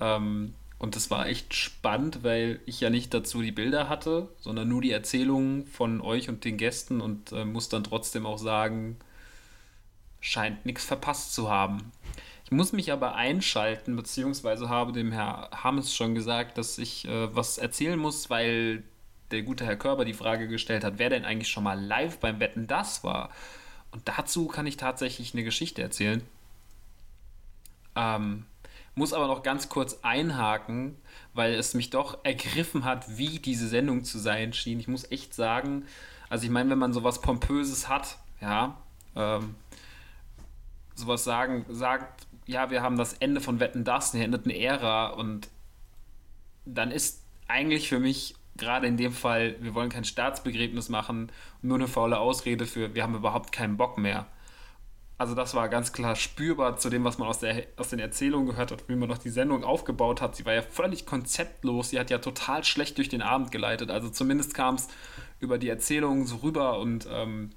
[0.00, 4.66] Ähm, und das war echt spannend, weil ich ja nicht dazu die Bilder hatte, sondern
[4.68, 8.96] nur die Erzählungen von euch und den Gästen und äh, muss dann trotzdem auch sagen,
[10.20, 11.92] scheint nichts verpasst zu haben.
[12.44, 17.34] Ich muss mich aber einschalten, beziehungsweise habe dem Herr Hammes schon gesagt, dass ich äh,
[17.34, 18.82] was erzählen muss, weil
[19.30, 22.40] der gute Herr Körber die Frage gestellt hat, wer denn eigentlich schon mal live beim
[22.40, 23.30] Wetten das war.
[23.92, 26.22] Und dazu kann ich tatsächlich eine Geschichte erzählen.
[27.96, 28.46] Ähm,
[28.94, 30.96] muss aber noch ganz kurz einhaken,
[31.34, 34.80] weil es mich doch ergriffen hat, wie diese Sendung zu sein schien.
[34.80, 35.84] Ich muss echt sagen,
[36.28, 38.76] also ich meine, wenn man sowas Pompöses hat, ja,
[39.16, 39.54] ähm,
[41.00, 45.08] sowas sagen, sagt, ja, wir haben das Ende von Wetten das, eine endet eine Ära
[45.08, 45.48] und
[46.64, 51.32] dann ist eigentlich für mich gerade in dem Fall, wir wollen kein Staatsbegräbnis machen,
[51.62, 54.26] nur eine faule Ausrede für, wir haben überhaupt keinen Bock mehr.
[55.18, 58.46] Also das war ganz klar spürbar zu dem, was man aus, der, aus den Erzählungen
[58.46, 60.34] gehört hat, wie man noch die Sendung aufgebaut hat.
[60.34, 63.90] Sie war ja völlig konzeptlos, sie hat ja total schlecht durch den Abend geleitet.
[63.90, 64.88] Also zumindest kam es
[65.38, 67.50] über die Erzählungen so rüber und ähm,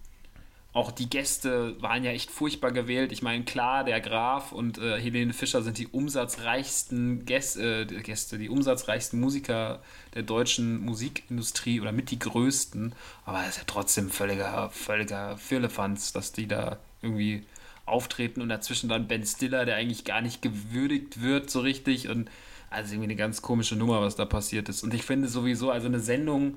[0.74, 3.12] auch die Gäste waren ja echt furchtbar gewählt.
[3.12, 8.40] Ich meine, klar, der Graf und äh, Helene Fischer sind die umsatzreichsten Gäste, äh, Gäste,
[8.40, 9.84] die umsatzreichsten Musiker
[10.16, 12.96] der deutschen Musikindustrie oder mit die größten.
[13.24, 17.46] Aber es ist ja trotzdem völliger, völliger Firlefanz, dass die da irgendwie
[17.86, 22.10] auftreten und dazwischen dann Ben Stiller, der eigentlich gar nicht gewürdigt wird so richtig.
[22.10, 22.32] Und
[22.72, 24.82] also irgendwie eine ganz komische Nummer, was da passiert ist.
[24.82, 26.56] Und ich finde sowieso, also eine Sendung,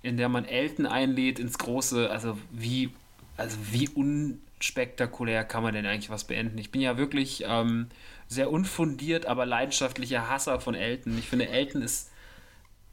[0.00, 2.88] in der man Elton einlädt ins große, also wie
[3.40, 6.58] also wie unspektakulär kann man denn eigentlich was beenden?
[6.58, 7.88] Ich bin ja wirklich ähm,
[8.28, 11.18] sehr unfundiert, aber leidenschaftlicher Hasser von Elton.
[11.18, 12.10] Ich finde, Elton ist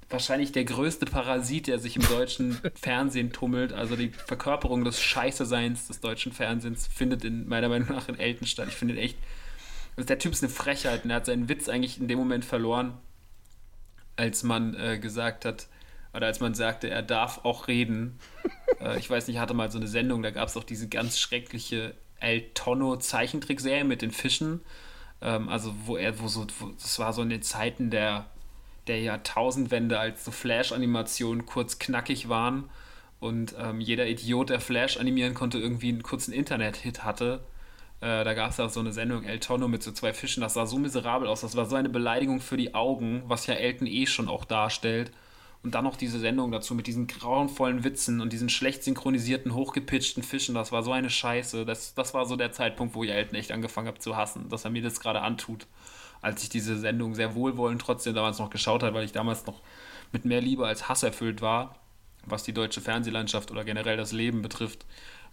[0.09, 3.73] wahrscheinlich der größte Parasit, der sich im deutschen Fernsehen tummelt.
[3.73, 8.47] Also die Verkörperung des Scheißeseins des deutschen Fernsehens findet in meiner Meinung nach in Elton
[8.47, 8.67] statt.
[8.69, 9.17] Ich finde echt,
[9.97, 12.45] also der Typ ist eine Frechheit und er hat seinen Witz eigentlich in dem Moment
[12.45, 12.97] verloren.
[14.15, 15.67] als man äh, gesagt hat,
[16.13, 18.17] oder als man sagte, er darf auch reden.
[18.81, 20.87] Äh, ich weiß nicht, ich hatte mal so eine Sendung, da gab es auch diese
[20.87, 24.61] ganz schreckliche El Tonno Zeichentrickserie mit den Fischen.
[25.21, 28.27] Ähm, also wo er, wo so, wo, das war so in den Zeiten der,
[28.87, 32.69] der Jahrtausendwende, als so Flash-Animationen kurz knackig waren
[33.19, 37.41] und ähm, jeder Idiot, der Flash animieren konnte, irgendwie einen kurzen Internet-Hit hatte.
[37.99, 40.53] Äh, da gab es auch so eine Sendung, El Tonno mit so zwei Fischen, das
[40.53, 43.87] sah so miserabel aus, das war so eine Beleidigung für die Augen, was ja Elton
[43.87, 45.11] eh schon auch darstellt.
[45.63, 50.23] Und dann noch diese Sendung dazu mit diesen grauenvollen Witzen und diesen schlecht synchronisierten, hochgepitchten
[50.23, 50.55] Fischen.
[50.55, 51.65] Das war so eine Scheiße.
[51.65, 54.65] Das, das war so der Zeitpunkt, wo ich Elton echt angefangen habe zu hassen, dass
[54.65, 55.67] er mir das gerade antut.
[56.21, 59.61] Als ich diese Sendung sehr wohlwollend trotzdem damals noch geschaut habe, weil ich damals noch
[60.11, 61.75] mit mehr Liebe als Hass erfüllt war,
[62.25, 64.85] was die deutsche Fernsehlandschaft oder generell das Leben betrifft.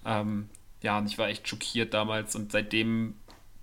[0.05, 0.49] Ähm,
[0.83, 3.14] ja, und ich war echt schockiert damals und seitdem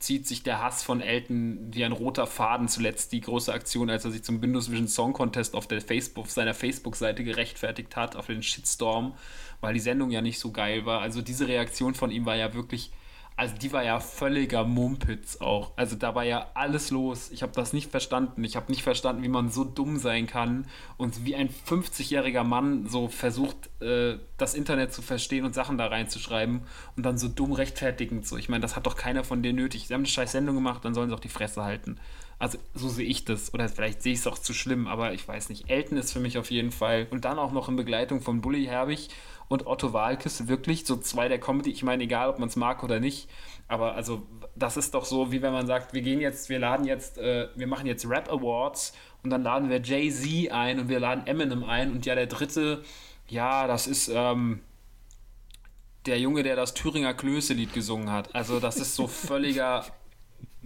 [0.01, 2.67] zieht sich der Hass von Elton wie ein roter Faden.
[2.67, 6.25] Zuletzt die große Aktion, als er sich zum Windows Vision Song Contest auf, der Facebook,
[6.25, 9.13] auf seiner Facebook-Seite gerechtfertigt hat, auf den Shitstorm,
[9.61, 11.01] weil die Sendung ja nicht so geil war.
[11.01, 12.91] Also diese Reaktion von ihm war ja wirklich
[13.37, 15.71] also die war ja völliger Mumpitz auch.
[15.75, 17.31] Also da war ja alles los.
[17.31, 18.43] Ich habe das nicht verstanden.
[18.43, 20.67] Ich habe nicht verstanden, wie man so dumm sein kann
[20.97, 25.87] und wie ein 50-jähriger Mann so versucht, äh, das Internet zu verstehen und Sachen da
[25.87, 26.61] reinzuschreiben
[26.95, 28.37] und dann so dumm rechtfertigend so.
[28.37, 29.87] Ich meine, das hat doch keiner von denen nötig.
[29.87, 31.97] Sie haben eine scheiß Sendung gemacht, dann sollen sie auch die Fresse halten.
[32.41, 33.53] Also so sehe ich das.
[33.53, 35.69] Oder vielleicht sehe ich es auch zu schlimm, aber ich weiß nicht.
[35.69, 37.05] Elton ist für mich auf jeden Fall.
[37.11, 39.09] Und dann auch noch in Begleitung von Bully Herbig
[39.47, 41.69] und Otto Walkes wirklich so zwei der Comedy.
[41.69, 43.29] Ich meine, egal, ob man es mag oder nicht,
[43.67, 44.23] aber also
[44.55, 47.47] das ist doch so, wie wenn man sagt, wir gehen jetzt, wir laden jetzt, äh,
[47.55, 51.63] wir machen jetzt Rap Awards und dann laden wir Jay-Z ein und wir laden Eminem
[51.63, 52.81] ein und ja, der dritte,
[53.27, 54.61] ja, das ist ähm,
[56.07, 58.33] der Junge, der das Thüringer Klöße-Lied gesungen hat.
[58.33, 59.85] Also das ist so völliger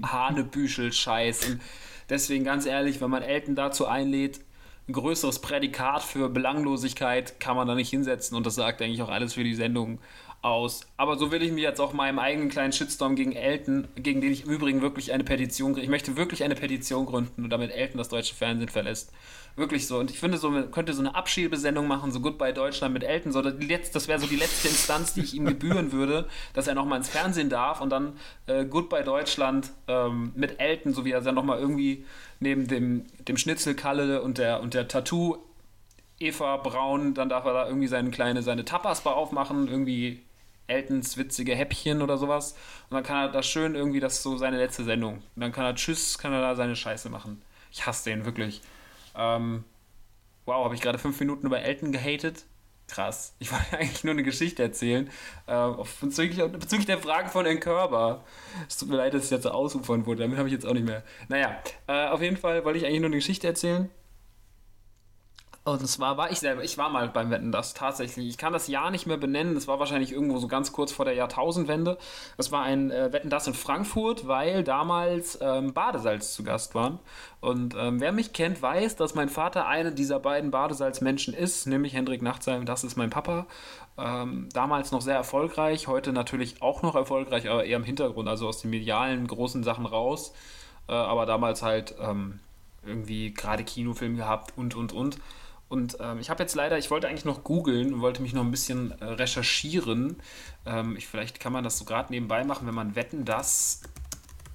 [0.02, 1.62] Hanebüchel-Scheiß und
[2.10, 4.42] deswegen ganz ehrlich, wenn man Elton dazu einlädt,
[4.88, 9.10] ein größeres Prädikat für Belanglosigkeit kann man da nicht hinsetzen und das sagt eigentlich auch
[9.10, 10.00] alles für die Sendung
[10.44, 10.82] aus.
[10.96, 14.32] Aber so will ich mich jetzt auch meinem eigenen kleinen Shitstorm gegen Elton, gegen den
[14.32, 17.98] ich im Übrigen wirklich eine Petition, ich möchte wirklich eine Petition gründen und damit Elton
[17.98, 19.12] das deutsche Fernsehen verlässt.
[19.58, 20.00] Wirklich so.
[20.00, 23.32] Und ich finde, so man könnte so eine Abschiebesendung machen, so Goodbye Deutschland mit Elton.
[23.32, 26.98] So, das wäre so die letzte Instanz, die ich ihm gebühren würde, dass er nochmal
[26.98, 31.36] ins Fernsehen darf und dann äh, Goodbye Deutschland ähm, mit Elton, so wie er dann
[31.36, 32.06] nochmal irgendwie
[32.42, 35.38] neben dem, dem Schnitzelkalle und der, und der Tattoo
[36.20, 40.22] Eva Braun, dann darf er da irgendwie seine kleine, seine Tapas-Bar aufmachen, irgendwie
[40.68, 42.54] Eltons witzige Häppchen oder sowas.
[42.90, 45.16] Und dann kann er da schön irgendwie, das so seine letzte Sendung.
[45.36, 47.42] Und dann kann er Tschüss, kann er da seine Scheiße machen.
[47.72, 48.62] Ich hasse den, wirklich.
[49.18, 49.64] Ähm,
[50.46, 52.46] wow, habe ich gerade fünf Minuten über Elton gehatet?
[52.88, 53.36] Krass.
[53.40, 55.10] Ich wollte eigentlich nur eine Geschichte erzählen.
[55.48, 55.70] Äh,
[56.02, 58.24] bezüglich, bezüglich, der Fragen von Herrn Körber.
[58.68, 60.24] Es tut mir leid, dass ich jetzt so ausufern wurde.
[60.24, 61.04] Damit habe ich jetzt auch nicht mehr.
[61.28, 61.58] Naja,
[61.88, 63.90] äh, auf jeden Fall wollte ich eigentlich nur eine Geschichte erzählen.
[65.68, 68.28] Und zwar war ich selber, ich war mal beim Wetten das tatsächlich.
[68.28, 69.58] Ich kann das Jahr nicht mehr benennen.
[69.58, 71.98] Es war wahrscheinlich irgendwo so ganz kurz vor der Jahrtausendwende.
[72.38, 77.00] Es war ein äh, Wetten das in Frankfurt, weil damals ähm, Badesalz zu Gast waren.
[77.42, 81.94] Und ähm, wer mich kennt, weiß, dass mein Vater einer dieser beiden Badesalzmenschen ist, nämlich
[81.94, 82.68] Hendrik Nachtsheim.
[82.68, 83.48] Das ist mein Papa.
[83.98, 88.48] Ähm, damals noch sehr erfolgreich, heute natürlich auch noch erfolgreich, aber eher im Hintergrund, also
[88.48, 90.32] aus den medialen großen Sachen raus.
[90.88, 92.40] Äh, aber damals halt ähm,
[92.86, 95.18] irgendwie gerade Kinofilm gehabt und und und.
[95.68, 98.52] Und ähm, ich habe jetzt leider, ich wollte eigentlich noch googeln wollte mich noch ein
[98.52, 100.18] bisschen äh, recherchieren.
[100.66, 103.82] Ähm, ich, vielleicht kann man das so gerade nebenbei machen, wenn man wetten, dass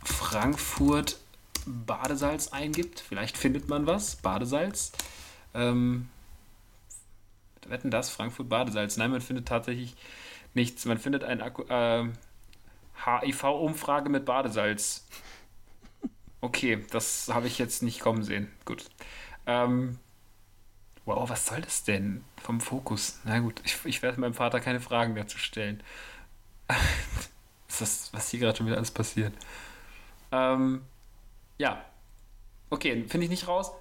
[0.05, 1.19] Frankfurt
[1.67, 3.01] Badesalz eingibt.
[3.01, 4.17] Vielleicht findet man was.
[4.17, 4.93] Badesalz.
[5.53, 6.09] Ähm,
[7.67, 8.97] wetten das, Frankfurt Badesalz.
[8.97, 9.97] Nein, man findet tatsächlich
[10.55, 10.85] nichts.
[10.85, 12.09] Man findet eine äh,
[13.05, 15.07] HIV-Umfrage mit Badesalz.
[16.41, 18.51] Okay, das habe ich jetzt nicht kommen sehen.
[18.65, 18.87] Gut.
[19.47, 19.99] Ähm,
[21.05, 23.21] wow, was soll das denn vom Fokus?
[23.25, 25.83] Na gut, ich, ich werde meinem Vater keine Fragen dazu stellen.
[27.69, 29.33] ist das, was hier gerade schon wieder alles passiert?
[30.33, 30.83] Ähm,
[31.59, 31.85] ja.
[32.71, 33.73] Okay, finde ich nicht raus.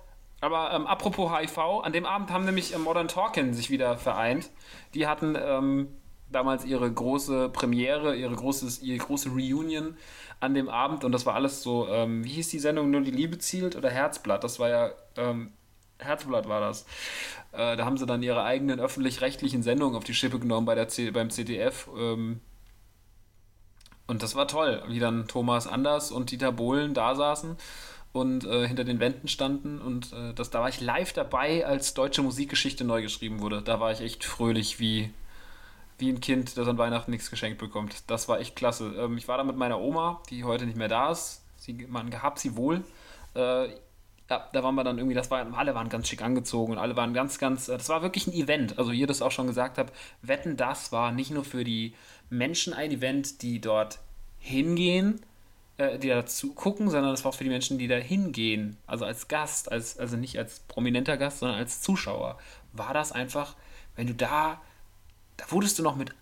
[0.42, 4.50] Aber ähm, apropos HIV, an dem Abend haben nämlich ähm, Modern Talking sich wieder vereint.
[4.94, 5.90] Die hatten ähm,
[6.32, 9.98] damals ihre große Premiere, ihre, großes, ihre große Reunion
[10.40, 13.12] an dem Abend und das war alles so, ähm, wie hieß die Sendung, nur die
[13.12, 14.44] Liebe zielt oder Herzblatt?
[14.44, 15.52] Das war ja ähm,
[16.00, 16.86] Herzblatt war das.
[17.52, 20.88] Äh, da haben sie dann ihre eigenen öffentlich-rechtlichen Sendungen auf die Schippe genommen bei der
[20.88, 21.90] C beim CDF.
[21.98, 22.40] Ähm,
[24.08, 27.58] und das war toll, wie dann Thomas Anders und Dieter Bohlen da saßen
[28.12, 29.80] und äh, hinter den Wänden standen.
[29.80, 33.62] Und äh, das, da war ich live dabei, als deutsche Musikgeschichte neu geschrieben wurde.
[33.62, 35.12] Da war ich echt fröhlich wie,
[35.98, 38.04] wie ein Kind, das an Weihnachten nichts geschenkt bekommt.
[38.08, 38.96] Das war echt klasse.
[38.98, 41.44] Ähm, ich war da mit meiner Oma, die heute nicht mehr da ist.
[41.58, 42.84] Sie, man gehabt sie wohl.
[43.36, 43.70] Äh,
[44.30, 46.96] Ja, da waren wir dann irgendwie, das war, alle waren ganz schick angezogen und alle
[46.96, 48.78] waren ganz, ganz, äh, das war wirklich ein Event.
[48.78, 51.96] Also hier das auch schon gesagt habe, Wetten, das war nicht nur für die
[52.30, 54.00] Menschen ein Event, die dort
[54.38, 55.22] hingehen,
[55.78, 58.78] äh, die dazu gucken, sondern das war auch für die Menschen, die da hingehen.
[58.86, 62.38] Also als Gast, als, also nicht als prominenter Gast, sondern als Zuschauer.
[62.74, 63.56] War das einfach,
[63.96, 64.62] wenn du da,
[65.38, 66.14] da wurdest du noch mit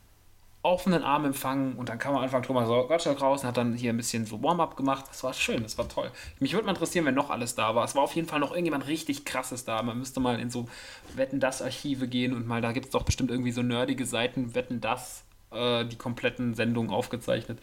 [0.68, 3.92] offenen Armen empfangen und dann kam am Anfang Thomas Gottschalk raus und hat dann hier
[3.92, 5.06] ein bisschen so Warm-up gemacht.
[5.10, 6.12] Das war schön, das war toll.
[6.40, 7.86] Mich würde mal interessieren, wenn noch alles da war.
[7.86, 9.82] Es war auf jeden Fall noch irgendjemand richtig krasses da.
[9.82, 10.68] Man müsste mal in so
[11.16, 14.56] Wetten das Archive gehen und mal, da gibt es doch bestimmt irgendwie so nerdige Seiten,
[14.56, 17.60] Wetten das, äh, die kompletten Sendungen aufgezeichnet.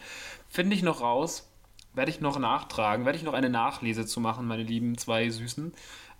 [0.49, 1.47] Finde ich noch raus.
[1.93, 5.73] Werde ich noch nachtragen, werde ich noch eine Nachlese zu machen, meine lieben zwei Süßen.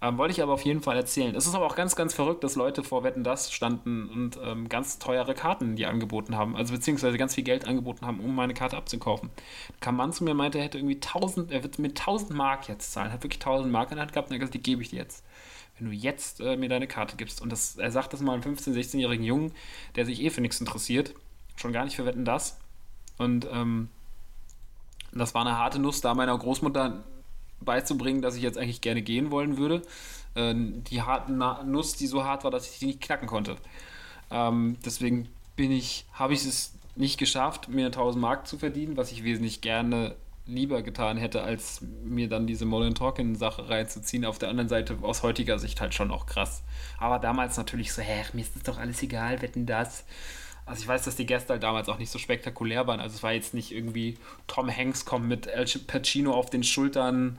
[0.06, 1.34] Ähm, wollte ich aber auf jeden Fall erzählen.
[1.34, 4.70] Es ist aber auch ganz, ganz verrückt, dass Leute vor Wetten das standen und ähm,
[4.70, 6.56] ganz teure Karten die angeboten haben.
[6.56, 9.32] Also beziehungsweise ganz viel Geld angeboten haben, um meine Karte abzukaufen.
[9.70, 11.88] Da kam ein Mann zu mir und meinte, er hätte irgendwie 1000, er wird mir
[11.88, 13.12] 1000 Mark jetzt zahlen.
[13.12, 14.90] Hat wirklich 1000 Mark in der Hand gehabt und er hat gesagt, die gebe ich
[14.90, 15.26] dir jetzt.
[15.80, 17.42] Wenn du jetzt äh, mir deine Karte gibst.
[17.42, 19.54] Und das, er sagt das mal einem 15-, 16-jährigen Jungen,
[19.96, 21.16] der sich eh für nichts interessiert.
[21.56, 22.60] Schon gar nicht für Wetten das.
[23.18, 23.90] Und ähm,
[25.14, 27.04] das war eine harte Nuss, da meiner Großmutter
[27.62, 29.82] beizubringen, dass ich jetzt eigentlich gerne gehen wollen würde.
[30.36, 33.58] Äh, die harte Nuss, die so hart war, dass ich die nicht knacken konnte.
[34.32, 39.12] Ähm, deswegen bin ich, habe ich es nicht geschafft, mir 1000 Mark zu verdienen, was
[39.12, 40.16] ich wesentlich gerne
[40.48, 44.26] lieber getan hätte, als mir dann diese Modern Talking Sache reinzuziehen.
[44.26, 46.64] Auf der anderen Seite aus heutiger Sicht halt schon auch krass.
[47.00, 50.06] Aber damals natürlich so, hä, mir ist das doch alles egal, wetten das.
[50.66, 53.00] Also ich weiß, dass die Gäste halt damals auch nicht so spektakulär waren.
[53.00, 57.38] Also es war jetzt nicht irgendwie Tom Hanks kommt mit El Pacino auf den Schultern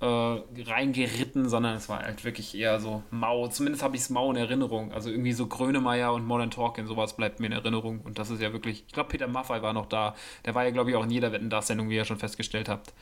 [0.00, 3.46] äh, reingeritten, sondern es war halt wirklich eher so mau.
[3.48, 4.92] Zumindest habe ich es mau in Erinnerung.
[4.92, 8.00] Also irgendwie so Grönemeyer und Modern Talking, sowas bleibt mir in Erinnerung.
[8.00, 10.16] Und das ist ja wirklich, ich glaube, Peter Maffay war noch da.
[10.44, 12.68] Der war ja, glaube ich, auch in jeder Wetten das Sendung, wie ihr schon festgestellt
[12.68, 12.94] habt.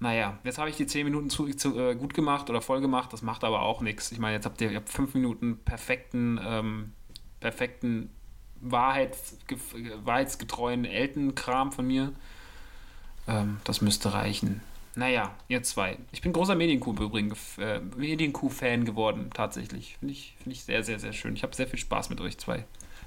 [0.00, 3.12] Naja, jetzt habe ich die 10 Minuten zu, zu äh, gut gemacht oder voll gemacht,
[3.12, 4.10] das macht aber auch nichts.
[4.10, 6.92] Ich meine, jetzt habt ihr, ihr habt 5 Minuten perfekten, ähm,
[7.40, 8.10] perfekten
[8.64, 9.36] Wahrheits,
[10.04, 12.12] wahrheitsgetreuen Eltenkram von mir.
[13.28, 14.60] Ähm, das müsste reichen.
[14.96, 15.98] Naja, ihr zwei.
[16.12, 19.96] Ich bin großer Medienkuh übrigens, äh, Medienkuh-Fan geworden, tatsächlich.
[19.98, 21.34] Finde ich, find ich sehr, sehr, sehr schön.
[21.34, 22.64] Ich habe sehr viel Spaß mit euch zwei.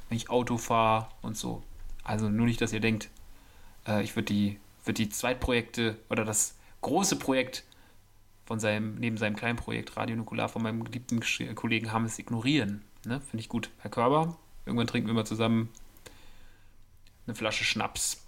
[0.10, 1.64] Wenn ich Auto fahre und so.
[2.04, 3.10] Also nur nicht, dass ihr denkt,
[3.88, 7.64] äh, ich würde die, würd die Zweitprojekte oder das große Projekt
[8.46, 11.22] von seinem, neben seinem kleinen Projekt Radio Nukular von meinem geliebten
[11.56, 12.84] Kollegen Hammes ignorieren.
[13.06, 13.22] Ne?
[13.22, 13.70] Finde ich gut.
[13.80, 14.38] Herr Körber,
[14.68, 15.70] Irgendwann trinken wir mal zusammen
[17.26, 18.24] eine Flasche Schnaps.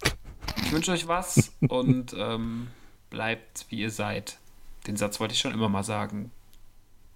[0.64, 2.68] Ich wünsche euch was und ähm,
[3.10, 4.38] bleibt wie ihr seid.
[4.86, 6.30] Den Satz wollte ich schon immer mal sagen.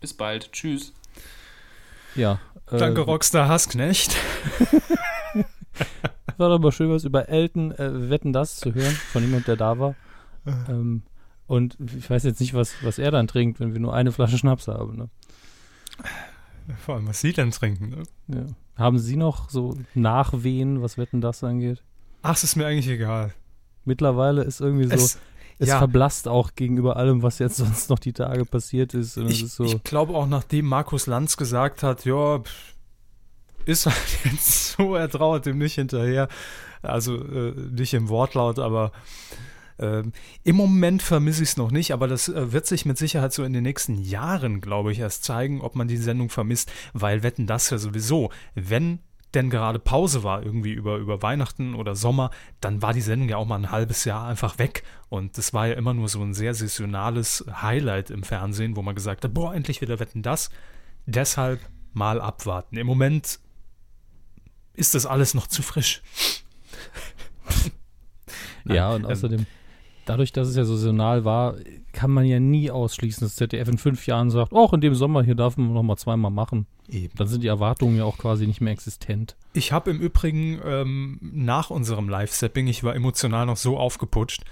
[0.01, 0.53] Bis bald.
[0.53, 0.93] Tschüss.
[2.15, 2.39] Ja.
[2.71, 4.15] Äh, Danke, Rockstar Hassknecht.
[6.37, 9.57] war doch mal schön, was über Elton äh, Wetten das zu hören, von jemand, der
[9.57, 9.95] da war.
[10.69, 11.03] Ähm,
[11.47, 14.37] und ich weiß jetzt nicht, was, was er dann trinkt, wenn wir nur eine Flasche
[14.37, 14.99] Schnaps haben.
[14.99, 15.09] Ne?
[16.85, 17.91] Vor allem, was Sie denn trinken.
[17.91, 18.03] Ne?
[18.29, 18.47] Ja.
[18.77, 21.83] Haben Sie noch so Nachwehen, was Wetten das angeht?
[22.23, 23.33] Ach, es ist mir eigentlich egal.
[23.85, 25.19] Mittlerweile ist irgendwie so, es,
[25.59, 25.79] es ja.
[25.79, 29.17] verblasst auch gegenüber allem, was jetzt sonst noch die Tage passiert ist.
[29.17, 32.43] ich, ist so ich glaube auch, nachdem Markus Lanz gesagt hat, ja,
[33.67, 36.29] ist halt jetzt so, er trauert dem nicht hinterher.
[36.83, 38.93] Also äh, nicht im Wortlaut, aber
[39.79, 40.13] ähm,
[40.45, 43.43] Im Moment vermisse ich es noch nicht, aber das äh, wird sich mit Sicherheit so
[43.45, 47.47] in den nächsten Jahren, glaube ich, erst zeigen, ob man die Sendung vermisst, weil Wetten
[47.47, 49.01] das ja sowieso, wenn
[49.35, 53.37] denn gerade Pause war, irgendwie über, über Weihnachten oder Sommer, dann war die Sendung ja
[53.37, 54.85] auch mal ein halbes Jahr einfach weg.
[55.09, 58.95] Und das war ja immer nur so ein sehr saisonales Highlight im Fernsehen, wo man
[58.95, 60.51] gesagt hat, boah, endlich wieder Wetten das.
[61.07, 61.61] Deshalb
[61.93, 62.77] mal abwarten.
[62.77, 63.41] Im Moment
[64.75, 66.03] ist das alles noch zu frisch.
[68.65, 69.47] ja, und ähm, außerdem
[70.07, 71.55] dadurch, dass es ja saisonal war,
[71.93, 75.23] kann man ja nie ausschließen, dass ZDF in fünf Jahren sagt, auch in dem Sommer
[75.23, 76.67] hier darf man noch mal zweimal machen.
[76.89, 77.15] Eben.
[77.17, 79.37] Dann sind die Erwartungen ja auch quasi nicht mehr existent.
[79.55, 84.43] Ich habe im Übrigen ähm, nach unserem Live-Sapping, ich war emotional noch so aufgeputscht,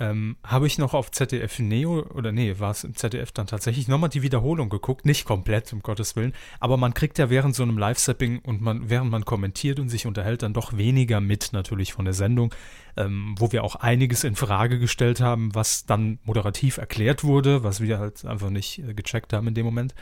[0.00, 3.88] ähm, habe ich noch auf ZDF Neo, oder nee, war es im ZDF dann tatsächlich,
[3.88, 5.04] nochmal die Wiederholung geguckt.
[5.06, 6.32] Nicht komplett, um Gottes Willen.
[6.60, 10.06] Aber man kriegt ja während so einem Live-Sapping und man, während man kommentiert und sich
[10.06, 12.54] unterhält, dann doch weniger mit natürlich von der Sendung,
[12.96, 17.80] ähm, wo wir auch einiges in Frage gestellt haben, was dann moderativ erklärt wurde, was
[17.80, 19.94] wir halt einfach nicht äh, gecheckt haben in dem Moment.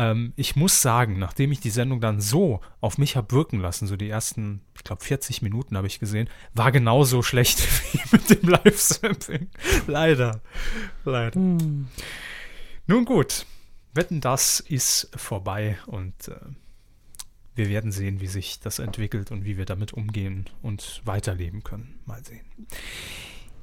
[0.00, 3.86] Ähm, ich muss sagen, nachdem ich die Sendung dann so auf mich habe wirken lassen,
[3.86, 7.60] so die ersten, ich glaube 40 Minuten habe ich gesehen, war genauso schlecht
[7.92, 9.48] wie mit dem Live-Sampling.
[9.86, 10.40] Leider.
[11.04, 11.38] Leider.
[11.38, 11.88] Hm.
[12.86, 13.44] Nun gut,
[13.92, 16.34] wetten, das ist vorbei und äh,
[17.54, 21.98] wir werden sehen, wie sich das entwickelt und wie wir damit umgehen und weiterleben können.
[22.06, 22.46] Mal sehen.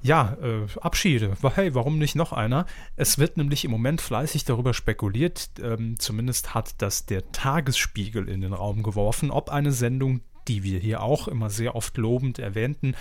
[0.03, 1.33] Ja, äh, Abschiede.
[1.55, 2.65] Hey, warum nicht noch einer?
[2.95, 8.41] Es wird nämlich im Moment fleißig darüber spekuliert, ähm, zumindest hat das der Tagesspiegel in
[8.41, 12.95] den Raum geworfen, ob eine Sendung, die wir hier auch immer sehr oft lobend erwähnten,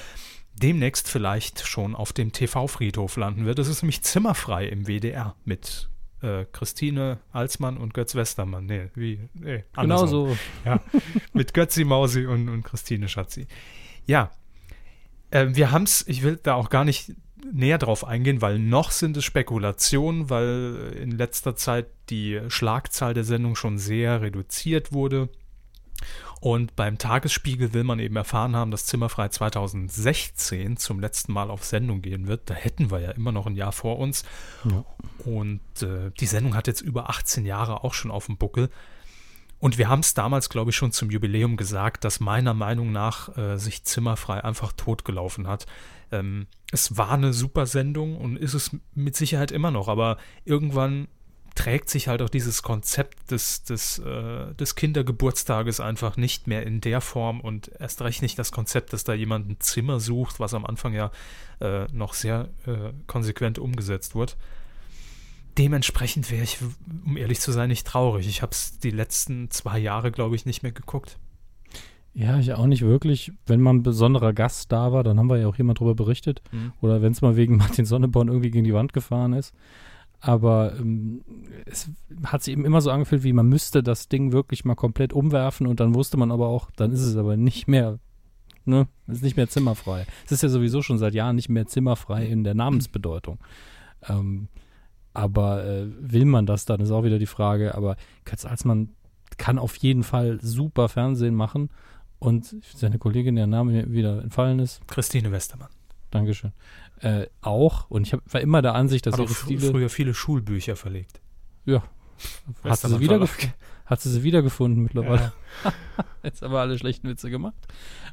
[0.55, 3.59] demnächst vielleicht schon auf dem TV-Friedhof landen wird.
[3.59, 5.91] Es ist nämlich zimmerfrei im WDR mit
[6.23, 8.65] äh, Christine Alsmann und Götz Westermann.
[8.65, 9.29] Nee, wie?
[9.35, 10.09] Nee, Genau andersrum.
[10.09, 10.37] so.
[10.65, 10.81] Ja,
[11.35, 13.47] mit Götzi Mausi und, und Christine Schatzi.
[14.07, 14.31] Ja,
[15.37, 17.13] äh, wir haben es, ich will da auch gar nicht
[17.53, 23.25] näher drauf eingehen, weil noch sind es Spekulationen, weil in letzter Zeit die Schlagzahl der
[23.25, 25.29] Sendung schon sehr reduziert wurde.
[26.41, 31.65] Und beim Tagesspiegel will man eben erfahren haben, dass Zimmerfrei 2016 zum letzten Mal auf
[31.65, 32.51] Sendung gehen wird.
[32.51, 34.25] Da hätten wir ja immer noch ein Jahr vor uns.
[34.65, 34.85] Ja.
[35.25, 38.71] Und äh, die Sendung hat jetzt über 18 Jahre auch schon auf dem Buckel.
[39.59, 43.37] Und wir haben es damals, glaube ich, schon zum Jubiläum gesagt, dass meiner Meinung nach
[43.37, 45.67] äh, sich Zimmerfrei einfach totgelaufen hat.
[46.13, 51.09] Ähm, es war eine super Sendung und ist es mit Sicherheit immer noch, aber irgendwann
[51.57, 56.81] trägt sich halt auch dieses Konzept des, des, äh, des Kindergeburtstages einfach nicht mehr in
[56.81, 60.55] der Form und erst recht nicht das Konzept, dass da jemand ein Zimmer sucht, was
[60.55, 61.11] am Anfang ja
[61.61, 64.37] äh, noch sehr äh, konsequent umgesetzt wird.
[65.59, 66.59] Dementsprechend wäre ich,
[67.05, 68.29] um ehrlich zu sein, nicht traurig.
[68.29, 71.19] Ich habe es die letzten zwei Jahre, glaube ich, nicht mehr geguckt.
[72.13, 73.33] Ja, ich auch nicht wirklich.
[73.47, 76.43] Wenn mal ein besonderer Gast da war, dann haben wir ja auch jemand drüber berichtet.
[76.51, 76.73] Mhm.
[76.81, 79.55] Oder wenn es mal wegen Martin Sonneborn irgendwie gegen die Wand gefahren ist.
[80.21, 81.23] Aber ähm,
[81.67, 81.91] es
[82.25, 85.67] hat sich eben immer so angefühlt, wie man müsste das Ding wirklich mal komplett umwerfen
[85.67, 87.99] und dann wusste man aber auch, dann ist es aber nicht mehr,
[88.65, 90.07] ne, es ist nicht mehr zimmerfrei.
[90.25, 93.39] Es ist ja sowieso schon seit Jahren nicht mehr zimmerfrei in der Namensbedeutung.
[94.09, 94.49] Ähm,
[95.17, 97.75] aber äh, will man das dann, ist auch wieder die Frage.
[97.75, 97.97] Aber
[98.27, 98.91] Götz Alsmann
[99.39, 101.71] kann auf jeden Fall super Fernsehen machen.
[102.19, 105.69] Und seine Kollegin, der Name mir wieder entfallen ist, Christine Westermann.
[106.11, 106.53] Dankeschön,
[107.01, 107.91] äh, auch.
[107.91, 110.77] Und ich hab, war immer der Ansicht, dass Hat ihre fr Stile, früher viele Schulbücher
[110.77, 111.21] verlegt.
[111.65, 111.83] ja,
[112.65, 113.27] hat sie, wieder
[113.87, 115.33] hat sie sie wiedergefunden mittlerweile.
[116.23, 117.57] Jetzt haben wir alle schlechten Witze gemacht.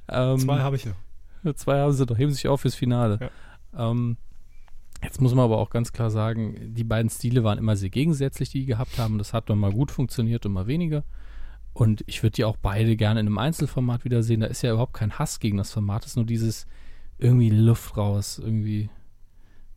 [0.07, 1.55] Ähm, Zwei habe ich noch.
[1.55, 3.29] Zwei haben sie doch, heben sich auf fürs Finale.
[3.77, 4.17] Ähm,
[5.03, 8.49] jetzt muss man aber auch ganz klar sagen, die beiden Stile waren immer sehr gegensätzlich,
[8.49, 9.17] die die gehabt haben.
[9.17, 11.03] Das hat dann mal gut funktioniert und mal weniger.
[11.73, 14.41] Und ich würde die auch beide gerne in einem Einzelformat wiedersehen.
[14.41, 16.03] Da ist ja überhaupt kein Hass gegen das Format.
[16.03, 16.67] Es ist nur dieses
[17.17, 18.89] irgendwie Luft raus, irgendwie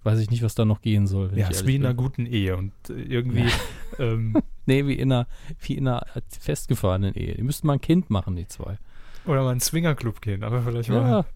[0.03, 1.33] weiß ich nicht, was da noch gehen soll.
[1.37, 3.47] Ja, ist wie in einer guten Ehe und äh, irgendwie,
[3.99, 5.27] ähm, Nee, wie in einer,
[5.61, 6.05] wie in einer
[6.41, 7.35] festgefahrenen Ehe.
[7.35, 8.79] Die müssten mal ein Kind machen, die zwei.
[9.24, 11.18] oder mal in einen Swingerclub gehen, aber vielleicht mal Ja.
[11.18, 11.27] Aber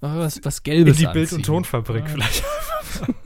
[0.00, 1.42] was, was in Gelbes die Bild- und anziehen.
[1.42, 2.08] Tonfabrik Ja.
[2.08, 2.44] vielleicht.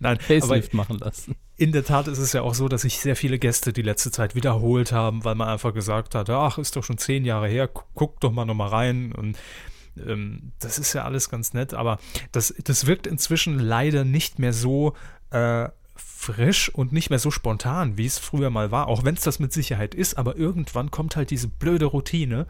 [0.00, 1.36] Nein, aber Facelift machen lassen.
[1.56, 4.10] in der Tat ist es ja auch so, dass sich sehr viele Gäste die letzte
[4.10, 7.68] Zeit wiederholt haben, weil man einfach gesagt hat, ach, ist doch schon zehn Jahre her,
[7.68, 9.38] gu- guck doch mal nochmal rein und
[9.96, 11.98] ähm, das ist ja alles ganz nett, aber
[12.32, 14.94] das, das wirkt inzwischen leider nicht mehr so
[15.30, 19.22] äh, frisch und nicht mehr so spontan, wie es früher mal war, auch wenn es
[19.22, 22.46] das mit Sicherheit ist, aber irgendwann kommt halt diese blöde Routine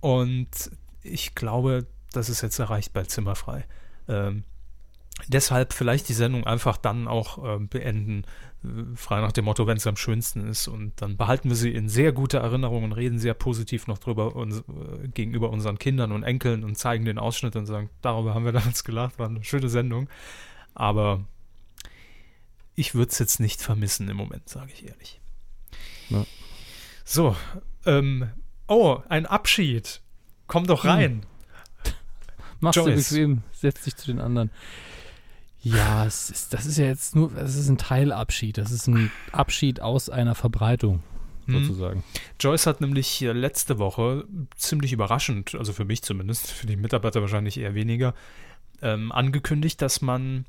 [0.00, 0.48] und
[1.02, 3.64] ich glaube, das ist jetzt erreicht bei Zimmerfrei.
[4.08, 4.44] Ähm,
[5.28, 8.24] deshalb vielleicht die Sendung einfach dann auch ähm, beenden,
[8.64, 10.68] äh, frei nach dem Motto, wenn es am schönsten ist.
[10.68, 14.34] Und dann behalten wir sie in sehr guter Erinnerung und reden sehr positiv noch drüber
[14.36, 18.44] uns, äh, gegenüber unseren Kindern und Enkeln und zeigen den Ausschnitt und sagen, darüber haben
[18.44, 20.08] wir damals gelacht, war eine schöne Sendung.
[20.74, 21.24] Aber
[22.74, 25.20] ich würde es jetzt nicht vermissen im Moment, sage ich ehrlich.
[26.08, 26.24] Ja.
[27.04, 27.36] So,
[27.84, 28.30] ähm,
[28.68, 30.00] oh, ein Abschied.
[30.52, 30.90] Komm doch Hm.
[30.90, 31.22] rein.
[32.60, 33.08] Machst du Joyce.
[33.08, 34.50] bequem, setz dich zu den anderen.
[35.62, 38.58] Ja, es ist, das ist ja jetzt nur, das ist ein Teilabschied.
[38.58, 41.02] Das ist ein Abschied aus einer Verbreitung,
[41.46, 41.64] Mhm.
[41.64, 42.04] sozusagen.
[42.38, 44.24] Joyce hat nämlich letzte Woche
[44.56, 48.14] ziemlich überraschend, also für mich zumindest, für die Mitarbeiter wahrscheinlich eher weniger,
[48.82, 50.44] ähm, angekündigt, dass man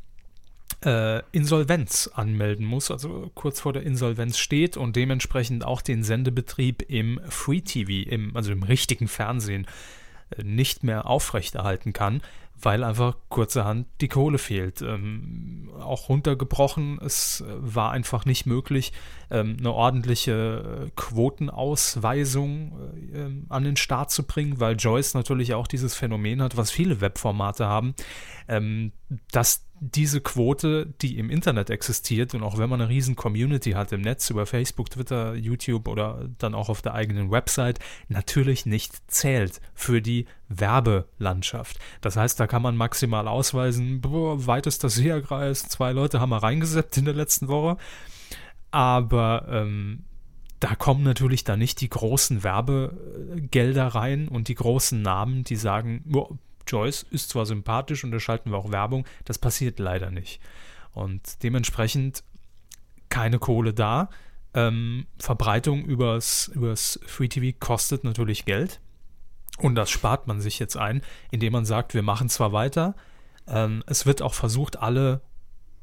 [0.85, 6.83] äh, Insolvenz anmelden muss, also kurz vor der Insolvenz steht und dementsprechend auch den Sendebetrieb
[6.89, 9.67] im Free TV, im, also im richtigen Fernsehen,
[10.37, 12.21] äh, nicht mehr aufrechterhalten kann,
[12.61, 14.81] weil einfach kurzerhand die Kohle fehlt.
[14.81, 18.93] Ähm, auch runtergebrochen, es äh, war einfach nicht möglich,
[19.31, 22.73] ähm, eine ordentliche äh, Quotenausweisung
[23.13, 26.71] äh, ähm, an den Start zu bringen, weil Joyce natürlich auch dieses Phänomen hat, was
[26.71, 27.95] viele Webformate haben,
[28.47, 28.91] ähm,
[29.31, 33.91] dass diese Quote, die im Internet existiert und auch wenn man eine riesen Community hat
[33.91, 39.11] im Netz über Facebook, Twitter, YouTube oder dann auch auf der eigenen Website, natürlich nicht
[39.11, 41.79] zählt für die Werbelandschaft.
[41.99, 46.97] Das heißt, da kann man maximal ausweisen, boah, weitester Seherkreis, zwei Leute haben wir reingesetzt
[46.97, 47.77] in der letzten Woche,
[48.71, 50.05] aber ähm,
[50.61, 56.03] da kommen natürlich dann nicht die großen Werbegelder rein und die großen Namen, die sagen,
[56.05, 60.39] "Boah, Joyce ist zwar sympathisch und da schalten wir auch Werbung, das passiert leider nicht.
[60.91, 62.23] Und dementsprechend
[63.09, 64.09] keine Kohle da.
[64.53, 68.79] Ähm, Verbreitung übers, übers Free TV kostet natürlich Geld.
[69.59, 71.01] Und das spart man sich jetzt ein,
[71.31, 72.95] indem man sagt, wir machen zwar weiter,
[73.47, 75.21] ähm, es wird auch versucht, alle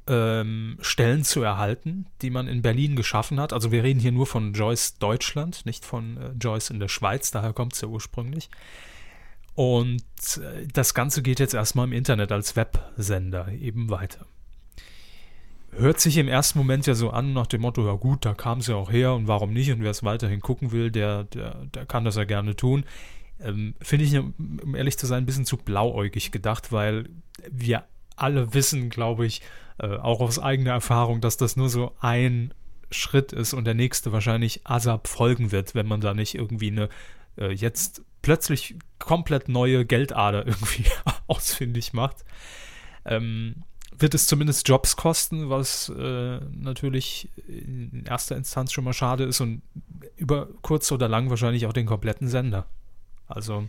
[0.06, 3.52] ähm, Stellen zu erhalten, die man in Berlin geschaffen hat.
[3.52, 7.30] Also wir reden hier nur von Joyce Deutschland, nicht von äh, Joyce in der Schweiz,
[7.30, 8.50] daher kommt es ja ursprünglich.
[9.60, 10.00] Und
[10.38, 14.24] äh, das Ganze geht jetzt erstmal im Internet als Websender eben weiter.
[15.72, 18.60] Hört sich im ersten Moment ja so an nach dem Motto, ja gut, da kam
[18.60, 19.70] es ja auch her und warum nicht?
[19.70, 22.86] Und wer es weiterhin gucken will, der, der, der kann das ja gerne tun.
[23.38, 27.10] Ähm, Finde ich, um ehrlich zu sein, ein bisschen zu blauäugig gedacht, weil
[27.50, 27.84] wir
[28.16, 29.42] alle wissen, glaube ich,
[29.76, 32.54] äh, auch aus eigener Erfahrung, dass das nur so ein
[32.90, 36.88] Schritt ist und der nächste wahrscheinlich ASAP folgen wird, wenn man da nicht irgendwie eine
[37.36, 40.84] äh, jetzt plötzlich komplett neue Geldader irgendwie
[41.26, 42.24] ausfindig macht.
[43.04, 43.64] Ähm,
[43.96, 49.40] wird es zumindest Jobs kosten, was äh, natürlich in erster Instanz schon mal schade ist
[49.40, 49.62] und
[50.16, 52.66] über kurz oder lang wahrscheinlich auch den kompletten Sender.
[53.26, 53.68] Also,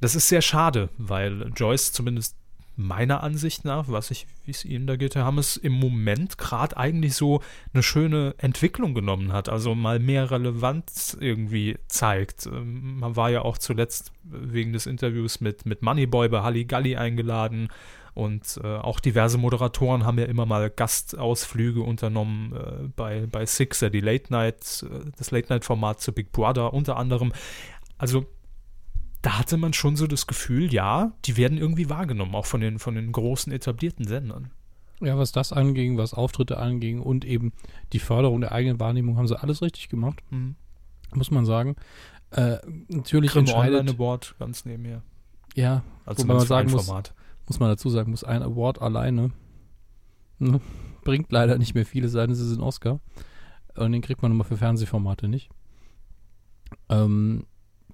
[0.00, 2.36] das ist sehr schade, weil Joyce zumindest
[2.78, 6.76] meiner Ansicht nach, was ich, wie es Ihnen da geht, Herr Hammes, im Moment gerade
[6.76, 7.42] eigentlich so
[7.74, 12.46] eine schöne Entwicklung genommen hat, also mal mehr Relevanz irgendwie zeigt.
[12.46, 17.68] Ähm, man war ja auch zuletzt wegen des Interviews mit, mit Moneyboy bei Halligalli eingeladen
[18.14, 23.90] und äh, auch diverse Moderatoren haben ja immer mal Gastausflüge unternommen äh, bei, bei Sixer,
[23.90, 27.32] die Late Night, äh, das Late Night Format zu Big Brother unter anderem.
[27.96, 28.24] Also
[29.22, 32.78] da hatte man schon so das Gefühl, ja, die werden irgendwie wahrgenommen, auch von den,
[32.78, 34.50] von den großen etablierten Sendern.
[35.00, 37.52] Ja, was das anging, was Auftritte anging und eben
[37.92, 40.56] die Förderung der eigenen Wahrnehmung, haben sie alles richtig gemacht, mhm.
[41.14, 41.76] muss man sagen.
[42.30, 42.58] Äh,
[42.88, 43.80] natürlich Grimme entscheidet...
[43.80, 45.02] Online Award ganz nebenher.
[45.54, 47.14] Ja, also wobei man sagen muss, Format.
[47.46, 49.30] muss man dazu sagen, muss ein Award alleine
[50.38, 50.60] ne,
[51.04, 53.00] bringt leider nicht mehr viele sein, es ist ein Oscar.
[53.76, 55.50] Und den kriegt man immer für Fernsehformate nicht.
[56.88, 57.44] Ähm,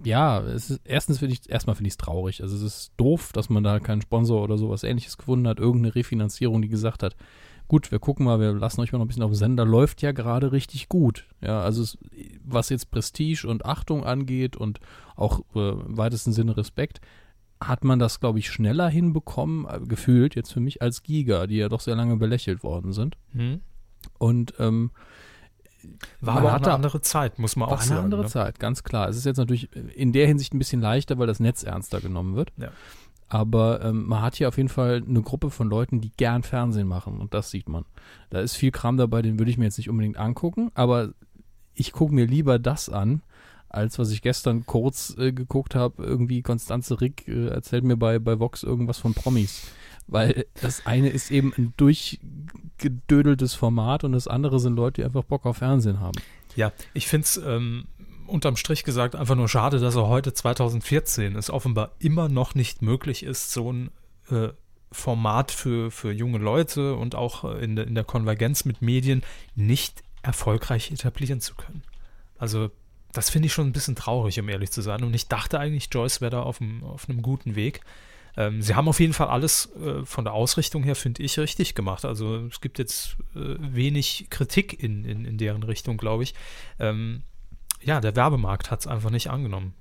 [0.03, 2.43] ja, es ist, erstens finde ich, erstmal finde ich es traurig.
[2.43, 5.95] Also es ist doof, dass man da keinen Sponsor oder sowas ähnliches gefunden hat, irgendeine
[5.95, 7.17] Refinanzierung, die gesagt hat,
[7.69, 10.03] gut, wir gucken mal, wir lassen euch mal noch ein bisschen auf den Sender, läuft
[10.03, 11.27] ja gerade richtig gut.
[11.41, 11.99] Ja, also es,
[12.45, 14.81] was jetzt Prestige und Achtung angeht und
[15.17, 17.01] auch äh, im weitesten Sinne Respekt,
[17.63, 21.57] hat man das, glaube ich, schneller hinbekommen, äh, gefühlt jetzt für mich, als Giga, die
[21.57, 23.17] ja doch sehr lange belächelt worden sind.
[23.33, 23.61] Mhm.
[24.19, 24.91] Und ähm,
[26.21, 27.91] war aber eine andere Zeit, muss man auch sagen.
[27.91, 28.29] War eine andere ne?
[28.29, 29.09] Zeit, ganz klar.
[29.09, 32.37] Es ist jetzt natürlich in der Hinsicht ein bisschen leichter, weil das Netz ernster genommen
[32.37, 32.53] wird.
[32.57, 32.69] Ja.
[33.29, 36.87] Aber ähm, man hat hier auf jeden Fall eine Gruppe von Leuten, die gern Fernsehen
[36.87, 37.85] machen und das sieht man.
[38.31, 41.11] Da ist viel Kram dabei, den würde ich mir jetzt nicht unbedingt angucken, aber
[41.75, 43.23] ich gucke mir lieber das an,
[43.69, 46.05] als was ich gestern kurz äh, geguckt habe.
[46.05, 49.67] Irgendwie Konstanze Rick äh, erzählt mir bei, bei Vox irgendwas von Promis.
[50.07, 55.25] Weil das eine ist eben ein durchgedödeltes Format und das andere sind Leute, die einfach
[55.25, 56.21] Bock auf Fernsehen haben.
[56.57, 57.87] Ja, ich finde es ähm,
[58.27, 62.83] unterm Strich gesagt einfach nur schade, dass er heute 2014 es offenbar immer noch nicht
[62.83, 63.91] möglich ist, so ein
[64.31, 64.49] äh,
[64.93, 69.23] Format für, für junge Leute und auch äh, in, de, in der Konvergenz mit Medien
[69.55, 71.83] nicht erfolgreich etablieren zu können.
[72.39, 72.71] Also
[73.13, 75.05] das finde ich schon ein bisschen traurig, um ehrlich zu sein.
[75.05, 77.81] Und ich dachte eigentlich, Joyce wäre da auf, dem, auf einem guten Weg.
[78.37, 81.75] Ähm, sie haben auf jeden Fall alles äh, von der Ausrichtung her, finde ich, richtig
[81.75, 82.05] gemacht.
[82.05, 86.35] Also es gibt jetzt äh, wenig Kritik in, in, in deren Richtung, glaube ich.
[86.79, 87.23] Ähm,
[87.81, 89.75] ja, der Werbemarkt hat es einfach nicht angenommen.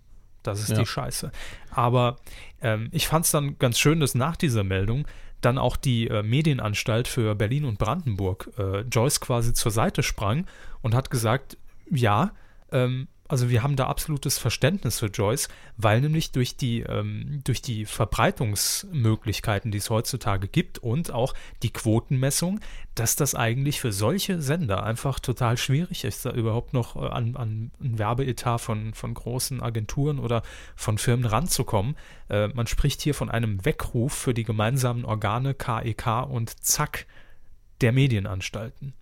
[0.44, 0.80] Das ist ja.
[0.80, 1.32] die Scheiße.
[1.72, 2.18] Aber
[2.62, 5.08] ähm, ich fand es dann ganz schön, dass nach dieser Meldung
[5.42, 10.46] dann auch die äh, Medienanstalt für Berlin und Brandenburg äh, Joyce quasi zur Seite sprang
[10.82, 11.58] und hat gesagt,
[11.90, 12.32] ja,
[12.72, 17.64] ähm, also wir haben da absolutes Verständnis für Joyce, weil nämlich durch die, ähm, durch
[17.64, 22.60] die Verbreitungsmöglichkeiten, die es heutzutage gibt und auch die Quotenmessung,
[22.94, 27.36] dass das eigentlich für solche Sender einfach total schwierig ist, da überhaupt noch äh, an,
[27.36, 30.44] an ein Werbeetat von, von großen Agenturen oder
[30.76, 31.96] von Firmen ranzukommen.
[32.30, 37.08] Äh, man spricht hier von einem Weckruf für die gemeinsamen Organe KEK e und ZAK
[37.82, 38.94] der Medienanstalten.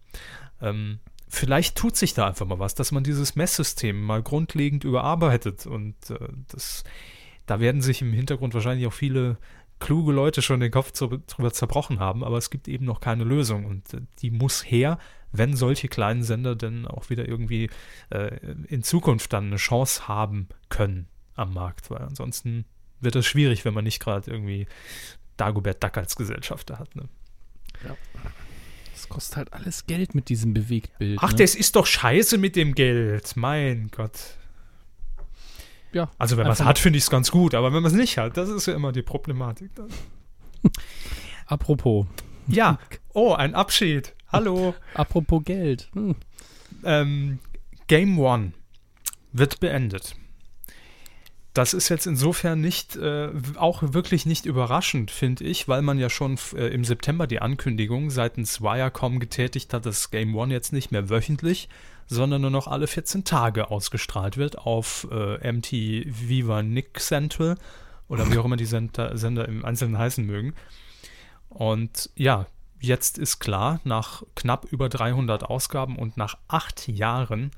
[0.61, 0.99] Ähm,
[1.32, 5.95] vielleicht tut sich da einfach mal was, dass man dieses Messsystem mal grundlegend überarbeitet und
[6.09, 6.84] äh, das,
[7.45, 9.38] da werden sich im Hintergrund wahrscheinlich auch viele
[9.79, 13.23] kluge Leute schon den Kopf zu, drüber zerbrochen haben, aber es gibt eben noch keine
[13.23, 14.99] Lösung und äh, die muss her,
[15.32, 17.69] wenn solche kleinen Sender denn auch wieder irgendwie
[18.09, 18.36] äh,
[18.67, 22.65] in Zukunft dann eine Chance haben können am Markt, weil ansonsten
[22.99, 24.67] wird es schwierig, wenn man nicht gerade irgendwie
[25.38, 26.93] Dagobert Duck als Gesellschafter hat.
[26.97, 27.07] Ne?
[27.88, 27.95] Ja
[29.10, 31.20] kostet halt alles Geld mit diesem Bewegtbild.
[31.22, 31.38] Ach, ne?
[31.38, 33.36] das ist doch scheiße mit dem Geld.
[33.36, 34.38] Mein Gott.
[35.93, 36.10] ja.
[36.18, 38.18] Also wenn man es hat, finde ich es ganz gut, aber wenn man es nicht
[38.18, 39.72] hat, das ist ja immer die Problematik.
[39.76, 39.89] Dann.
[41.45, 42.06] Apropos,
[42.47, 42.80] Ja,
[43.14, 44.16] oh, ein Abschied.
[44.32, 44.74] Hallo.
[44.93, 45.89] apropos Geld.
[45.93, 46.16] Hm.
[46.84, 47.39] ähm,
[47.88, 48.54] Game One
[49.34, 50.16] wird beendet.
[51.54, 56.10] Das ist jetzt insofern nicht, äh, auch wirklich nicht überraschend, finde ich, weil man ja
[56.10, 60.91] schon äh, im September die Ankündigung seitens Wirecom getätigt hat, dass Game One jetzt nicht
[60.91, 61.68] mehr wöchentlich,
[62.08, 67.58] sondern nur noch alle 14 Tage ausgestrahlt wird auf äh, MT Viva Nick Central
[68.08, 70.54] oder wie auch immer die Sender, Sender im Einzelnen heißen mögen.
[71.49, 72.47] Und ja,
[72.80, 77.52] jetzt ist klar, nach knapp über 300 Ausgaben und nach acht Jahren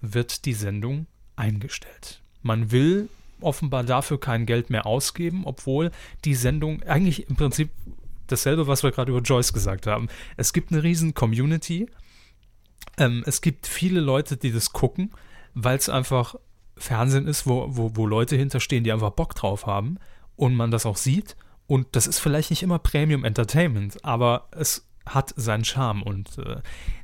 [0.00, 2.20] wird die Sendung eingestellt.
[2.42, 3.08] Man will
[3.40, 5.90] offenbar dafür kein Geld mehr ausgeben, obwohl
[6.24, 7.70] die Sendung eigentlich im Prinzip
[8.26, 10.08] dasselbe, was wir gerade über Joyce gesagt haben.
[10.36, 11.88] Es gibt eine riesen Community.
[12.96, 15.12] Ähm, es gibt viele Leute, die das gucken,
[15.54, 16.36] weil es einfach
[16.76, 19.98] Fernsehen ist, wo, wo, wo Leute hinterstehen, die einfach Bock drauf haben
[20.36, 21.36] und man das auch sieht.
[21.66, 26.56] Und das ist vielleicht nicht immer Premium Entertainment, aber es hat seinen Charme und äh,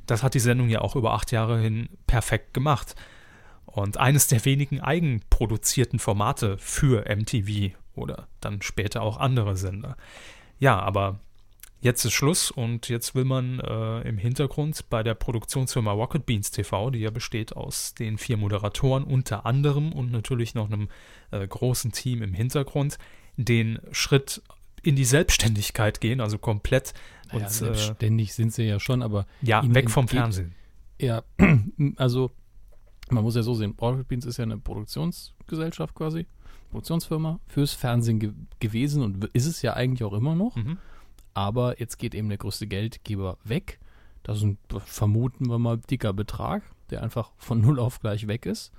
[0.06, 2.94] das hat die Sendung ja auch über acht Jahre hin perfekt gemacht.
[3.72, 9.96] Und eines der wenigen eigenproduzierten Formate für MTV oder dann später auch andere Sender.
[10.58, 11.20] Ja, aber
[11.80, 16.50] jetzt ist Schluss und jetzt will man äh, im Hintergrund bei der Produktionsfirma Rocket Beans
[16.50, 20.88] TV, die ja besteht aus den vier Moderatoren unter anderem und natürlich noch einem
[21.30, 22.98] äh, großen Team im Hintergrund,
[23.36, 24.42] den Schritt
[24.82, 26.92] in die Selbstständigkeit gehen, also komplett
[27.28, 30.54] Naja, und äh, selbstständig sind sie ja schon, aber ja, weg vom Fernsehen.
[30.98, 31.22] Ja,
[31.96, 32.30] also
[33.11, 36.26] man muss ja so sehen, Rocket Beans ist ja eine Produktionsgesellschaft quasi,
[36.70, 40.56] Produktionsfirma fürs Fernsehen ge gewesen und ist es ja eigentlich auch immer noch.
[40.56, 40.78] Mhm.
[41.34, 43.78] Aber jetzt geht eben der größte Geldgeber weg.
[44.22, 48.46] Das ist ein, vermuten wir mal, dicker Betrag, der einfach von null auf gleich weg
[48.46, 48.72] ist.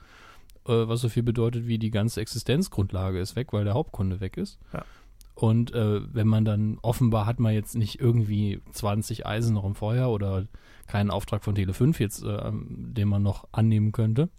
[0.65, 4.38] Äh, was so viel bedeutet, wie die ganze Existenzgrundlage ist weg, weil der Hauptkunde weg
[4.38, 4.59] ist.
[4.73, 4.86] Ja.
[5.34, 9.75] Und äh, wenn man dann, offenbar hat man jetzt nicht irgendwie 20 Eisen noch im
[9.75, 10.47] Feuer oder
[10.88, 14.29] keinen Auftrag von Tele5 jetzt, äh, den man noch annehmen könnte.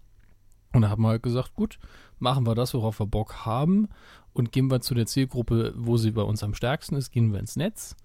[0.73, 1.77] Und da hat man halt gesagt, gut,
[2.19, 3.89] machen wir das, worauf wir Bock haben
[4.33, 7.39] und gehen wir zu der Zielgruppe, wo sie bei uns am stärksten ist, gehen wir
[7.39, 7.95] ins Netz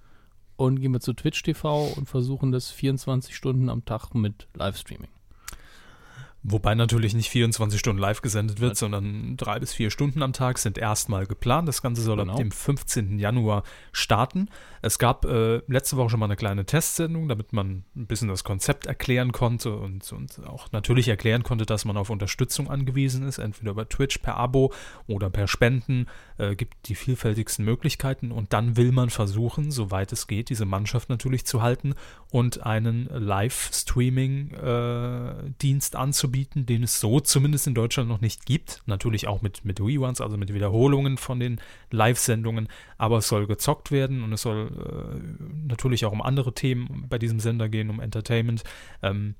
[0.56, 5.10] und gehen wir zu Twitch TV und versuchen das 24 Stunden am Tag mit Livestreaming.
[6.44, 10.58] Wobei natürlich nicht 24 Stunden live gesendet wird, sondern drei bis vier Stunden am Tag
[10.58, 11.66] sind erstmal geplant.
[11.66, 12.32] Das Ganze soll Genau.
[12.34, 13.18] ab dem 15.
[13.18, 14.48] Januar starten.
[14.80, 18.44] Es gab äh, letzte Woche schon mal eine kleine Testsendung, damit man ein bisschen das
[18.44, 23.38] Konzept erklären konnte und, und auch natürlich erklären konnte, dass man auf Unterstützung angewiesen ist,
[23.38, 24.72] entweder über Twitch per Abo
[25.08, 26.06] oder per Spenden.
[26.38, 31.08] Äh, gibt die vielfältigsten Möglichkeiten und dann will man versuchen, soweit es geht, diese Mannschaft
[31.08, 31.96] natürlich zu halten
[32.30, 38.84] und einen Live-Streaming-Dienst anzubieten, den es so zumindest in Deutschland noch nicht gibt.
[38.86, 41.60] Natürlich auch mit, mit Reruns, also mit Wiederholungen von den
[41.90, 42.68] Live-Sendungen,
[42.98, 45.18] aber es soll gezockt werden und es soll äh,
[45.66, 48.62] natürlich auch um andere Themen bei diesem Sender gehen, um Entertainment.
[49.02, 49.34] Ähm,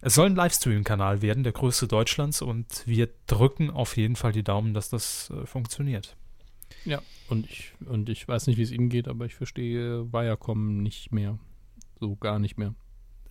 [0.00, 4.42] es soll ein Livestream-Kanal werden, der größte Deutschlands und wir drücken auf jeden Fall die
[4.42, 6.16] Daumen, dass das äh, funktioniert.
[6.84, 7.00] Ja.
[7.28, 11.12] Und ich, und ich weiß nicht, wie es Ihnen geht, aber ich verstehe Viacom nicht
[11.12, 11.38] mehr.
[12.00, 12.74] So gar nicht mehr.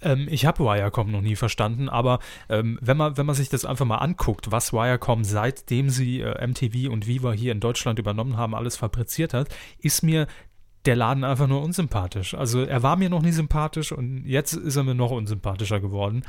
[0.02, 3.66] Ähm, ich habe Wirecom noch nie verstanden, aber ähm, wenn, man, wenn man sich das
[3.66, 8.38] einfach mal anguckt, was Wirecom seitdem sie äh, MTV und Viva hier in Deutschland übernommen
[8.38, 9.49] haben, alles fabriziert hat,
[9.80, 10.28] ist mir
[10.86, 12.34] der Laden einfach nur unsympathisch.
[12.34, 16.24] Also er war mir noch nie sympathisch und jetzt ist er mir noch unsympathischer geworden,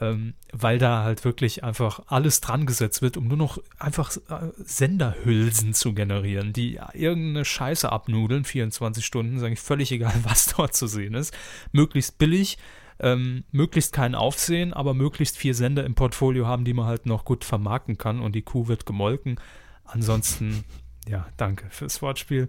[0.00, 4.50] ähm, weil da halt wirklich einfach alles dran gesetzt wird, um nur noch einfach äh,
[4.58, 10.74] Senderhülsen zu generieren, die irgendeine Scheiße abnudeln, 24 Stunden, ist eigentlich völlig egal, was dort
[10.74, 11.34] zu sehen ist.
[11.72, 12.58] Möglichst billig,
[12.98, 17.24] ähm, möglichst kein Aufsehen, aber möglichst vier Sender im Portfolio haben, die man halt noch
[17.24, 19.40] gut vermarkten kann und die Kuh wird gemolken.
[19.84, 20.64] Ansonsten,
[21.08, 22.48] ja, danke fürs Wortspiel.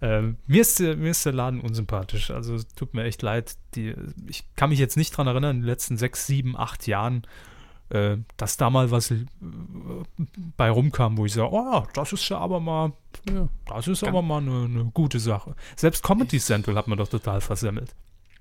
[0.00, 2.30] Ähm, mir, ist der, mir ist der Laden unsympathisch.
[2.30, 3.56] Also es tut mir echt leid.
[3.74, 3.94] Die,
[4.28, 7.26] ich kann mich jetzt nicht dran erinnern, in den letzten sechs, sieben, acht Jahren,
[7.90, 9.24] äh, dass da mal was äh,
[10.56, 12.92] bei rumkam, wo ich sage, oh, das ist ja aber mal,
[13.28, 13.48] Ja.
[13.66, 15.54] das ist Ganz- aber mal eine, eine gute Sache.
[15.76, 17.94] Selbst Comedy Central hat man doch total versemmelt.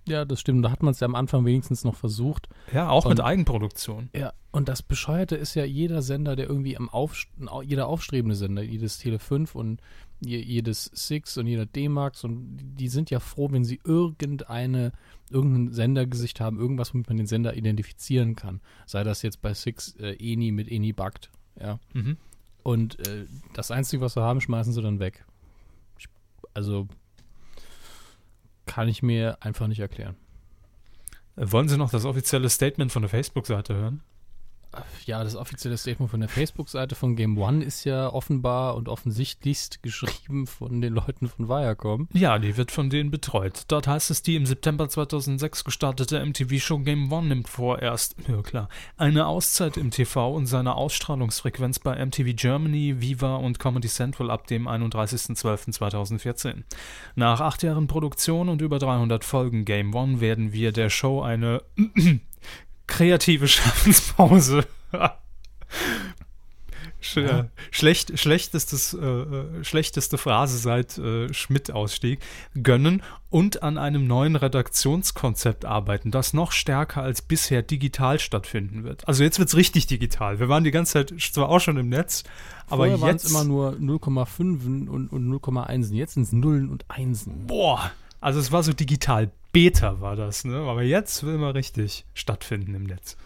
[0.10, 0.66] Ja, das stimmt.
[0.66, 2.50] Da hat man es ja am Anfang wenigstens noch versucht.
[2.74, 4.10] Ja, auch mit Und- Eigenproduktion.
[4.16, 7.28] Ja, und das Bescheuerte ist ja jeder Sender, der irgendwie am Aufst
[7.64, 9.82] jeder aufstrebende Sender, jedes Tele 5 und
[10.22, 14.92] je, jedes Six und jeder D-Max und die sind ja froh, wenn sie irgendeine,
[15.30, 18.60] irgendein Sendergesicht haben, irgendwas, womit man den Sender identifizieren kann.
[18.86, 21.30] Sei das jetzt bei Six äh, Eni mit Eni Bugged,
[21.60, 21.80] ja.
[21.94, 22.18] Mhm.
[22.64, 25.26] Und äh, das Einzige, was sie haben, schmeißen sie dann weg.
[26.54, 26.88] Also
[28.70, 30.16] kann ich mir einfach nicht erklären.
[31.36, 34.02] Wollen Sie noch das offizielle Statement von der Facebook-Seite hören?
[35.06, 39.82] Ja, das offizielle Statement von der Facebook-Seite von Game One ist ja offenbar und offensichtlichst
[39.82, 42.08] geschrieben von den Leuten von Viacom.
[42.14, 43.64] Ja, die wird von denen betreut.
[43.68, 48.70] Dort heißt es, die im September 2006 gestartete MTV-Show Game One nimmt vorerst, ja klar,
[48.98, 54.48] eine Auszeit im TV und seine Ausstrahlungsfrequenz bei MTV Germany, Viva und Comedy Central ab
[54.48, 56.64] dem 31.12.2014.
[57.16, 61.64] Nach acht Jahren Produktion und über 300 Folgen Game One werden wir der Show eine
[62.90, 64.66] kreative Schaffenspause.
[67.02, 67.48] Sch ja.
[67.72, 72.20] Schlecht, schlechtestes, äh, äh, schlechteste Phrase seit äh, Schmidt-Ausstieg
[72.62, 79.08] gönnen und an einem neuen Redaktionskonzept arbeiten, das noch stärker als bisher digital stattfinden wird.
[79.08, 80.40] Also jetzt wird es richtig digital.
[80.40, 82.24] Wir waren die ganze Zeit zwar auch schon im Netz,
[82.68, 85.94] aber Vorher waren es jetzt immer nur 0,5 und, und 0,1.
[85.94, 87.48] Jetzt sind es Nullen und Einsen.
[87.48, 90.58] boah, also es war so digital Beta war das, ne?
[90.58, 93.18] Aber jetzt will man richtig stattfinden im Netz.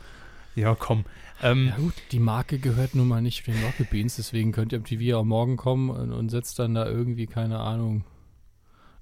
[0.55, 1.05] Ja, komm.
[1.41, 4.77] Ähm, Ja gut, die Marke gehört nun mal nicht den Rocket Beans, deswegen könnt ihr
[4.77, 8.05] am TV auch morgen kommen und, und setzt dann da irgendwie, keine Ahnung,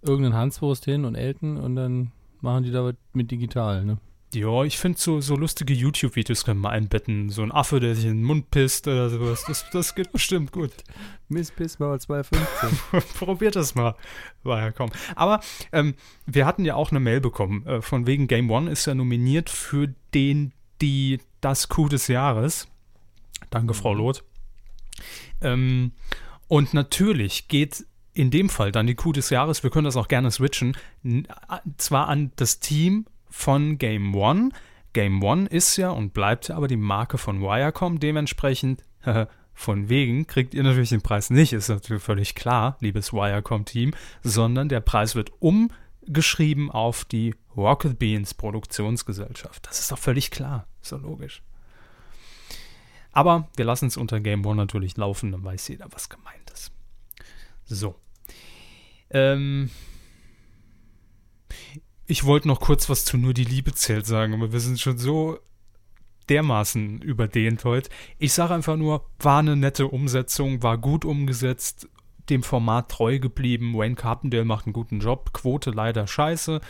[0.01, 3.97] irgendeinen Hanswurst hin und Elton und dann machen die da mit digital, ne?
[4.33, 7.29] Ja, ich finde so, so lustige YouTube-Videos können wir einbetten.
[7.29, 9.43] So ein Affe, der sich in den Mund pisst oder sowas.
[9.45, 10.71] Das, das geht bestimmt gut.
[11.27, 13.01] Miss Piss mal 215.
[13.19, 13.95] Probiert das mal.
[14.43, 14.89] War ja komm.
[15.15, 15.41] Aber
[15.73, 17.65] ähm, wir hatten ja auch eine Mail bekommen.
[17.67, 22.67] Äh, von wegen Game One ist ja nominiert für den, die, das Coup des Jahres.
[23.49, 24.23] Danke, Frau Loth.
[25.41, 25.91] Ähm,
[26.47, 30.07] und natürlich geht in dem Fall dann die Coup des Jahres, wir können das auch
[30.09, 30.75] gerne switchen,
[31.47, 34.49] a- zwar an das Team von Game One.
[34.93, 37.99] Game One ist ja und bleibt ja aber die Marke von Wirecom.
[37.99, 38.83] Dementsprechend,
[39.53, 44.69] von wegen, kriegt ihr natürlich den Preis nicht, ist natürlich völlig klar, liebes Wirecom-Team, sondern
[44.69, 49.67] der Preis wird umgeschrieben auf die Rocket Beans Produktionsgesellschaft.
[49.67, 51.41] Das ist doch völlig klar, doch logisch.
[53.13, 56.71] Aber wir lassen es unter Game One natürlich laufen, dann weiß jeder, was gemeint ist.
[57.65, 57.95] So.
[59.09, 59.69] Ähm,
[62.11, 64.97] ich wollte noch kurz was zu Nur die Liebe zählt sagen, aber wir sind schon
[64.97, 65.39] so
[66.27, 67.89] dermaßen überdehnt heute.
[68.19, 71.87] Ich sage einfach nur, war eine nette Umsetzung, war gut umgesetzt,
[72.31, 73.73] dem Format treu geblieben.
[73.75, 76.61] Wayne Carpendale macht einen guten Job, Quote leider scheiße.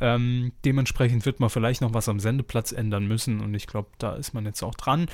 [0.00, 4.14] Ähm, dementsprechend wird man vielleicht noch was am Sendeplatz ändern müssen und ich glaube, da
[4.14, 5.06] ist man jetzt auch dran.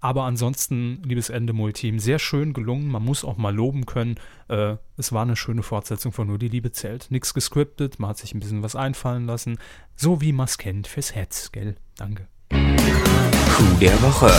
[0.00, 2.88] Aber ansonsten, liebes Endemol-Team, sehr schön gelungen.
[2.88, 4.14] Man muss auch mal loben können.
[4.48, 7.10] Äh, es war eine schöne Fortsetzung von Nur die Liebe zählt.
[7.10, 9.58] Nichts gescriptet, man hat sich ein bisschen was einfallen lassen.
[9.96, 11.76] So wie man es kennt fürs Herz, gell?
[11.96, 12.28] Danke.
[13.58, 14.30] Coup der Woche.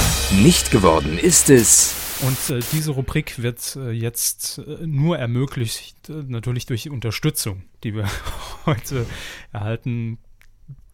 [0.42, 2.18] Nicht geworden ist es.
[2.22, 7.64] Und äh, diese Rubrik wird äh, jetzt äh, nur ermöglicht, äh, natürlich durch die Unterstützung,
[7.84, 8.08] die wir
[8.66, 9.06] heute
[9.52, 10.18] erhalten.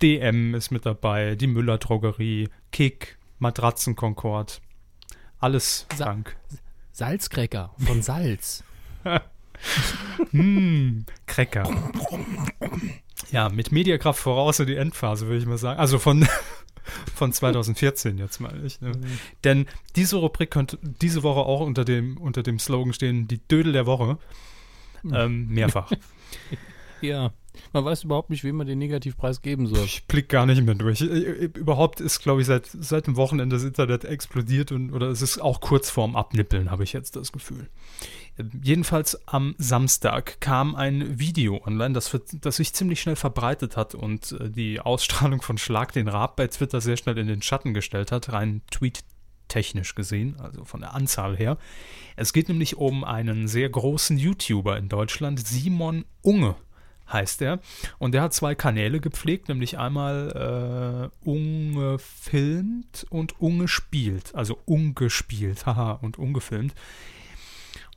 [0.02, 4.62] DM ist mit dabei, die Müller Drogerie, Kick, Matratzen Concord.
[5.40, 6.36] Alles Sa- dank.
[6.92, 8.64] Salzcracker von Salz.
[10.32, 11.64] Hm, Cracker.
[13.32, 15.80] Ja, mit Mediakraft voraus in die Endphase, würde ich mal sagen.
[15.80, 16.28] Also von,
[17.14, 18.64] von 2014 jetzt mal.
[18.66, 18.92] Ich, ne?
[19.44, 19.66] Denn
[19.96, 23.86] diese Rubrik könnte diese Woche auch unter dem, unter dem Slogan stehen, die Dödel der
[23.86, 24.18] Woche.
[25.12, 25.92] Ähm, mehrfach.
[27.02, 27.32] ja.
[27.72, 29.86] Man weiß überhaupt nicht, wem man den Negativpreis geben soll.
[29.86, 31.02] Ich blick gar nicht mehr durch.
[31.02, 35.40] Überhaupt ist, glaube ich, seit, seit dem Wochenende das Internet explodiert und oder es ist
[35.40, 37.70] auch kurz vorm Abnippeln, habe ich jetzt das Gefühl.
[38.38, 44.34] Jedenfalls am Samstag kam ein Video online, das, das sich ziemlich schnell verbreitet hat und
[44.34, 48.12] äh, die Ausstrahlung von Schlag den Rab bei Twitter sehr schnell in den Schatten gestellt
[48.12, 51.58] hat, rein tweet-technisch gesehen, also von der Anzahl her.
[52.18, 56.56] Es geht nämlich um einen sehr großen YouTuber in Deutschland, Simon Unge
[57.12, 57.60] heißt er.
[58.00, 64.34] Und der hat zwei Kanäle gepflegt, nämlich einmal äh, Unge filmt und Unge spielt.
[64.36, 66.74] Also ungespielt, haha, und ungefilmt.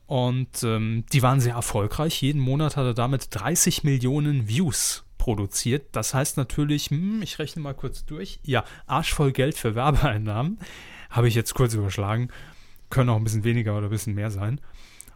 [0.09, 2.19] Und ähm, die waren sehr erfolgreich.
[2.23, 5.85] Jeden Monat hat er damit 30 Millionen Views produziert.
[5.91, 10.57] Das heißt natürlich, hm, ich rechne mal kurz durch, ja, arschvoll Geld für Werbeeinnahmen.
[11.11, 12.29] Habe ich jetzt kurz überschlagen.
[12.89, 14.59] Können auch ein bisschen weniger oder ein bisschen mehr sein.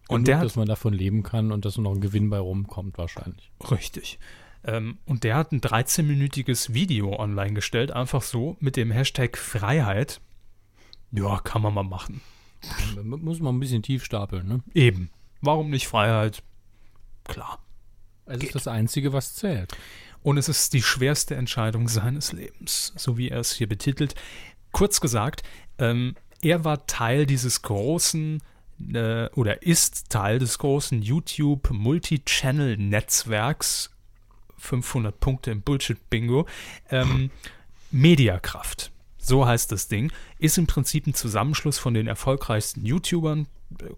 [0.10, 2.38] Und Und der dass hat man davon leben kann und dass noch ein Gewinn bei
[2.38, 3.50] rumkommt wahrscheinlich.
[3.72, 4.20] Richtig.
[4.64, 10.22] Ähm, und der hat ein 13-minütiges Video online gestellt, einfach so mit dem Hashtag Freiheit.
[11.10, 12.22] Ja, kann man mal machen.
[13.04, 14.64] Muss man ein bisschen tief stapeln, ne?
[14.74, 15.10] Eben.
[15.42, 16.42] Warum nicht Freiheit?
[17.26, 17.60] Klar.
[18.26, 18.50] Es Geht.
[18.50, 19.76] ist das Einzige, was zählt.
[20.22, 24.16] Und es ist die schwerste Entscheidung seines Lebens, so wie er es hier betitelt.
[24.72, 25.44] Kurz gesagt,
[25.78, 28.42] ähm, er war Teil dieses großen
[28.94, 33.90] äh, oder ist Teil des großen YouTube Multi-Channel-Netzwerks
[34.58, 36.48] 500 Punkte im Bullshit-Bingo.
[36.90, 37.32] Ähm,
[37.92, 38.92] Mediakraft.
[39.18, 40.12] so heißt das Ding,
[40.44, 43.48] ist im Prinzip ein Zusammenschluss von den erfolgreichsten YouTubern.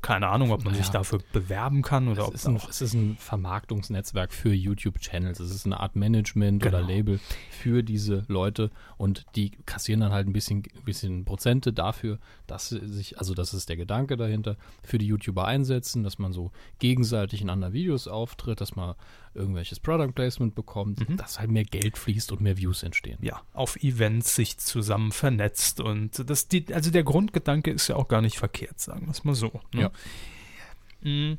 [0.01, 0.83] Keine Ahnung, ob man Naja.
[0.85, 5.39] sich dafür bewerben kann oder Es ob ist, ein, es ist ein Vermarktungsnetzwerk für YouTube-Channels.
[5.41, 6.89] Es ist eine Art Management oder Genau.
[6.89, 7.19] Label
[7.51, 12.87] für diese Leute und die kassieren dann halt ein bisschen, bisschen Prozente dafür, dass sie
[12.87, 17.41] sich, also das ist der Gedanke dahinter, für die YouTuber einsetzen, dass man so gegenseitig
[17.41, 18.95] in anderen Videos auftritt, dass man
[19.33, 23.17] irgendwelches Product Placement bekommt, dass halt mehr Geld fließt und mehr Views entstehen.
[23.21, 25.81] ja, auf Events sich zusammen vernetzt.
[25.81, 29.23] Und das, die, also der Grundgedanke ist ja auch gar nicht verkehrt, sagen wir es
[29.23, 29.61] mal so.
[29.73, 29.91] Ne?
[31.01, 31.37] Mm.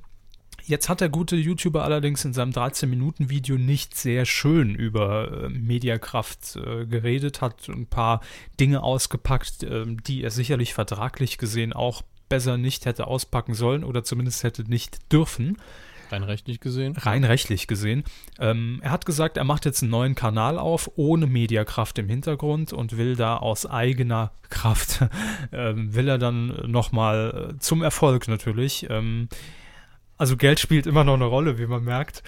[0.64, 6.56] Jetzt hat der gute YouTuber allerdings in seinem 13-Minuten-Video nicht sehr schön über äh, Mediakraft
[6.56, 8.20] äh, geredet, hat ein paar
[8.58, 14.02] Dinge ausgepackt, ähm, die er sicherlich vertraglich gesehen auch besser nicht hätte auspacken sollen oder
[14.02, 15.58] zumindest hätte nicht dürfen
[16.10, 16.96] Rein rechtlich gesehen.
[16.96, 18.04] rein rechtlich gesehen.
[18.38, 22.72] Ähm, er hat gesagt, er macht jetzt einen neuen Kanal auf, ohne Mediakraft im Hintergrund
[22.72, 25.04] und will da aus eigener Kraft,
[25.52, 28.86] ähm, will er dann nochmal äh, zum Erfolg natürlich.
[28.90, 29.28] Ähm,
[30.18, 32.22] also Geld spielt immer noch eine Rolle, wie man merkt.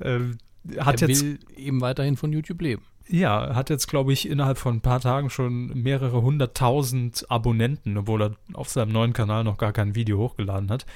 [0.00, 0.38] Ähm,
[0.78, 2.82] hat er jetzt will eben weiterhin von YouTube leben.
[3.08, 8.22] ja, hat jetzt, glaube ich, innerhalb von ein paar Tagen schon mehrere hunderttausend Abonnenten, obwohl
[8.22, 10.86] er auf seinem neuen Kanal noch gar kein Video hochgeladen hat.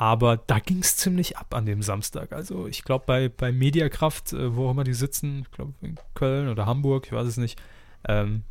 [0.00, 2.32] Aber da ging es ziemlich ab an dem Samstag.
[2.32, 5.98] Also ich glaube, bei, bei Mediakraft, äh, wo auch immer die sitzen, ich glaube in
[6.14, 7.60] Köln oder Hamburg, ich weiß es nicht,
[8.08, 8.44] ähm,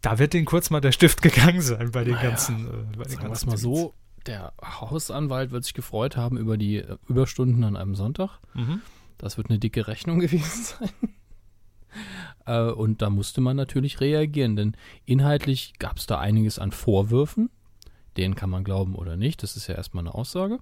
[0.00, 2.66] da wird denen kurz mal der Stift gegangen sein bei den Naja, ganzen.
[2.66, 3.94] Äh, bei den Sagen ganzen mal so,
[4.26, 8.40] der Hausanwalt wird sich gefreut haben über die äh, Überstunden an einem Sonntag.
[8.54, 8.82] Mhm.
[9.16, 10.90] Das wird eine dicke Rechnung gewesen sein.
[12.46, 17.48] äh, und da musste man natürlich reagieren, denn inhaltlich gab es da einiges an Vorwürfen.
[18.18, 19.42] Denen kann man glauben oder nicht.
[19.42, 20.58] Das ist ja erstmal eine Aussage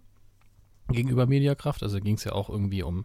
[0.88, 1.82] gegenüber Mediakraft.
[1.82, 3.04] Also ging es ja auch irgendwie um,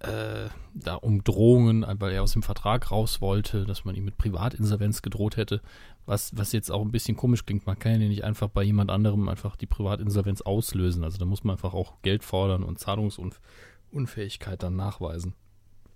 [0.00, 4.18] äh, da um Drohungen, weil er aus dem Vertrag raus wollte, dass man ihm mit
[4.18, 5.60] Privatinsolvenz gedroht hätte.
[6.06, 7.66] Was, was jetzt auch ein bisschen komisch klingt.
[7.66, 11.02] Man kann ja nicht einfach bei jemand anderem einfach die Privatinsolvenz auslösen.
[11.02, 15.34] Also da muss man einfach auch Geld fordern und Zahlungsunfähigkeit dann nachweisen.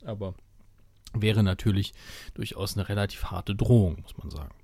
[0.04, 0.34] Aber
[1.12, 1.92] wäre natürlich
[2.34, 4.54] durchaus eine relativ harte Drohung, muss man sagen.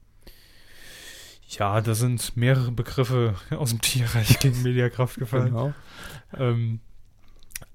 [1.59, 5.47] Ja, da sind mehrere Begriffe aus dem Tierreich gegen Mediakraft gefallen.
[5.47, 5.75] Genau.
[6.37, 6.81] Ähm,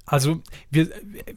[0.06, 0.42] also
[0.72, 0.90] wir,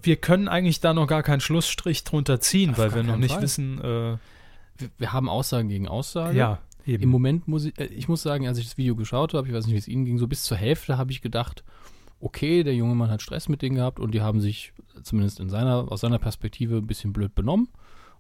[0.03, 3.33] wir können eigentlich da noch gar keinen Schlussstrich drunter ziehen, Auf weil wir noch nicht
[3.35, 3.43] Fall.
[3.43, 4.17] wissen, äh,
[4.79, 6.37] Wir, wir haben Aussagen gegen Aussagen.
[6.37, 7.03] ja, eben.
[7.03, 9.53] Im Moment muss ich, äh, ich muss sagen, als ich das Video geschaut habe, ich
[9.55, 11.65] weiß nicht, wie es Ihnen ging, so bis zur Hälfte habe ich gedacht,
[12.21, 15.51] okay, der junge Mann hat Stress mit denen gehabt und die haben sich zumindest in
[15.51, 17.69] seiner, aus seiner Perspektive ein bisschen blöd benommen.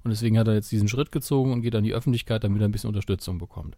[0.04, 2.68] Und deswegen hat er jetzt diesen Schritt gezogen und geht an die Öffentlichkeit, damit er
[2.68, 3.76] ein bisschen Unterstützung bekommt.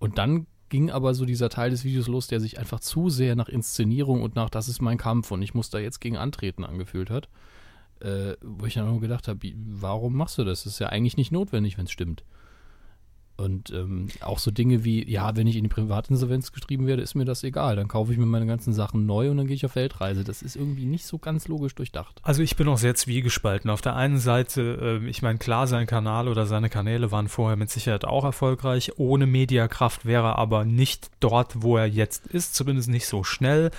[0.00, 3.36] Und dann ging aber so dieser Teil des Videos los, der sich einfach zu sehr
[3.36, 6.64] nach Inszenierung und nach das ist mein Kampf und ich muss da jetzt gegen antreten
[6.64, 7.28] angefühlt hat.
[8.00, 10.64] Äh, wo ich dann nur gedacht habe, warum machst du das?
[10.64, 12.24] Das ist ja eigentlich nicht notwendig, wenn es stimmt.
[13.40, 17.14] Und ähm, auch so Dinge wie, ja, wenn ich in die Privatinsolvenz getrieben werde, ist
[17.14, 17.74] mir das egal.
[17.74, 20.24] Dann kaufe ich mir meine ganzen Sachen neu und dann gehe ich auf Weltreise.
[20.24, 22.20] Das ist irgendwie nicht so ganz logisch durchdacht.
[22.22, 23.70] Also ich bin auch sehr zwiegespalten.
[23.70, 27.56] Auf der einen Seite, äh, ich meine, klar, sein Kanal oder seine Kanäle waren vorher
[27.56, 28.98] mit Sicherheit auch erfolgreich.
[28.98, 33.70] Ohne Mediakraft wäre er aber nicht dort, wo er jetzt ist, zumindest nicht so schnell.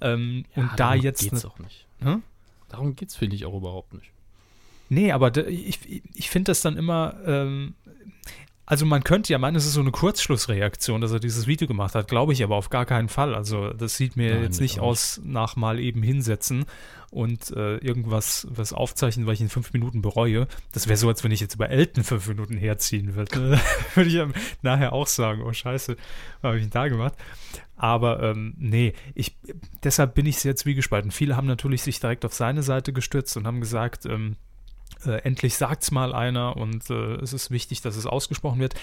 [0.00, 1.20] Ähm, und da darum jetzt.
[1.20, 1.86] geht's ne- auch nicht.
[2.00, 2.22] Hm?
[2.70, 4.12] Darum geht's, finde ich, auch überhaupt nicht.
[4.88, 5.78] Nee, aber ich,
[6.14, 7.16] ich finde das dann immer.
[7.26, 7.74] Ähm,
[8.70, 11.96] also man könnte ja meinen, es ist so eine Kurzschlussreaktion, dass er dieses Video gemacht
[11.96, 13.34] hat, glaube ich aber auf gar keinen Fall.
[13.34, 16.66] Also das sieht mir Nein, jetzt ich nicht auch aus nach mal eben hinsetzen
[17.10, 20.46] und äh, irgendwas was aufzeichnen, weil ich in fünf Minuten bereue.
[20.70, 23.58] Das wäre so, als wenn ich jetzt über Elton fünf Minuten herziehen würde.
[23.96, 24.28] würde ich ja
[24.62, 25.96] nachher auch sagen, oh scheiße,
[26.40, 27.14] was habe ich denn da gemacht?
[27.74, 29.36] Aber ähm, nee, ich,
[29.82, 31.10] deshalb bin ich sehr zwiegespalten.
[31.10, 34.36] Viele haben natürlich sich direkt auf seine Seite gestürzt und haben gesagt, ähm,
[35.06, 38.74] äh, endlich sagt's mal einer und äh, es ist wichtig, dass es ausgesprochen wird.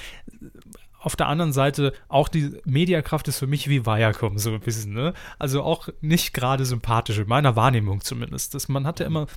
[0.99, 4.93] Auf der anderen Seite, auch die Mediakraft ist für mich wie Viacom, so ein bisschen,
[4.93, 5.13] ne?
[5.39, 8.55] Also auch nicht gerade sympathisch, in meiner Wahrnehmung zumindest.
[8.55, 9.27] Das, man hat ja immer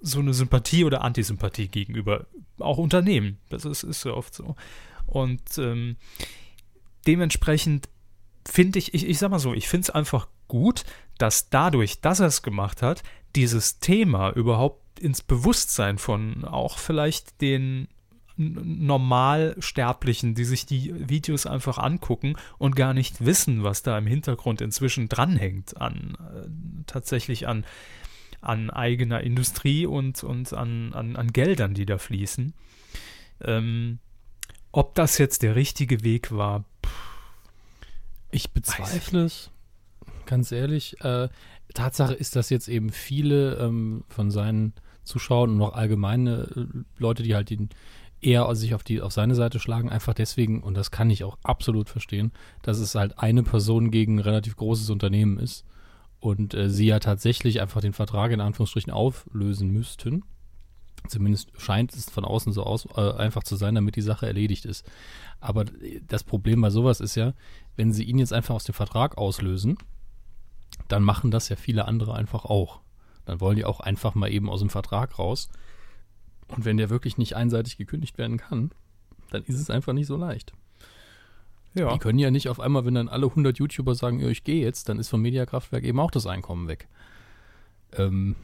[0.00, 2.26] so eine Sympathie oder Antisympathie gegenüber
[2.58, 3.38] auch Unternehmen.
[3.48, 4.56] Das ist, ist ja oft so.
[5.06, 5.96] Und ähm,
[7.06, 7.88] dementsprechend
[8.46, 10.84] finde ich, ich, ich sag mal so, ich finde es einfach gut,
[11.18, 13.02] dass dadurch, dass er es gemacht hat,
[13.34, 17.88] dieses Thema überhaupt ins Bewusstsein von auch vielleicht den
[18.36, 24.60] Normalsterblichen, die sich die Videos einfach angucken und gar nicht wissen, was da im Hintergrund
[24.60, 26.46] inzwischen dranhängt an äh,
[26.86, 27.64] tatsächlich an,
[28.42, 32.52] an eigener Industrie und, und an, an, an Geldern, die da fließen.
[33.40, 34.00] Ähm,
[34.70, 36.64] ob das jetzt der richtige Weg war,
[38.30, 39.50] Ich bezweifle es,
[40.26, 41.00] ganz ehrlich.
[41.00, 41.30] Äh,
[41.72, 44.74] Tatsache ist, dass jetzt eben viele ähm, von seinen
[45.06, 46.66] Zuschauern und auch allgemeine äh,
[46.98, 47.70] Leute, die halt den
[48.20, 51.38] eher sich auf, die, auf seine Seite schlagen, einfach deswegen, und das kann ich auch
[51.42, 55.64] absolut verstehen, dass es halt eine Person gegen ein relativ großes Unternehmen ist
[56.20, 60.24] und äh, sie ja tatsächlich einfach den Vertrag in Anführungsstrichen auflösen müssten.
[61.08, 64.64] Zumindest scheint es von außen so aus, äh, einfach zu sein, damit die Sache erledigt
[64.64, 64.84] ist.
[65.38, 65.64] Aber
[66.08, 67.34] das Problem bei sowas ist ja,
[67.76, 69.76] wenn sie ihn jetzt einfach aus dem Vertrag auslösen,
[70.88, 72.80] dann machen das ja viele andere einfach auch.
[73.26, 75.48] Dann wollen die auch einfach mal eben aus dem Vertrag raus.
[76.48, 78.70] Und wenn der wirklich nicht einseitig gekündigt werden kann,
[79.30, 80.52] dann ist es einfach nicht so leicht.
[81.74, 81.92] Ja.
[81.92, 84.62] Die können ja nicht auf einmal, wenn dann alle 100 YouTuber sagen, ja, ich gehe
[84.62, 86.88] jetzt, dann ist vom Mediakraftwerk eben auch das Einkommen weg.
[87.92, 88.34] Ähm,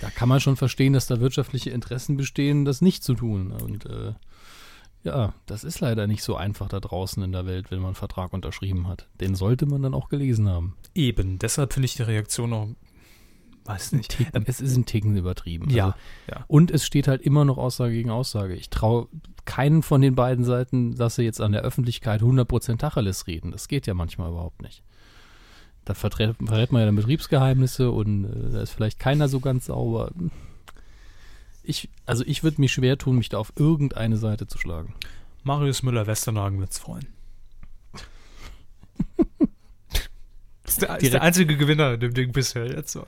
[0.00, 3.52] da kann man schon verstehen, dass da wirtschaftliche Interessen bestehen, das nicht zu tun.
[3.52, 4.14] Und äh,
[5.04, 7.94] ja, das ist leider nicht so einfach da draußen in der Welt, wenn man einen
[7.94, 9.06] Vertrag unterschrieben hat.
[9.20, 10.76] Den sollte man dann auch gelesen haben.
[10.94, 12.68] Eben, deshalb finde ich die Reaktion auch,
[13.64, 14.12] weiß nicht.
[14.16, 15.70] Ticken, Ähm, es ist ein Ticken übertrieben.
[15.70, 15.98] ja, Also,
[16.30, 16.44] ja.
[16.48, 18.54] und es steht halt immer noch Aussage gegen Aussage.
[18.54, 19.08] Ich traue
[19.44, 23.50] keinen von den beiden Seiten, dass sie jetzt an der Öffentlichkeit 100% Tacheles reden.
[23.50, 24.82] Das geht ja manchmal überhaupt nicht.
[25.84, 29.66] Da verrät, verrät man ja dann Betriebsgeheimnisse und äh, da ist vielleicht keiner so ganz
[29.66, 30.12] sauber.
[31.64, 34.94] Ich, also ich würde mich schwer tun, mich da auf irgendeine Seite zu schlagen.
[35.44, 37.06] Marius Müller-Westernhagen wird es freuen.
[40.72, 43.06] ist, der, ist der einzige Gewinner in dem Ding bisher jetzt so.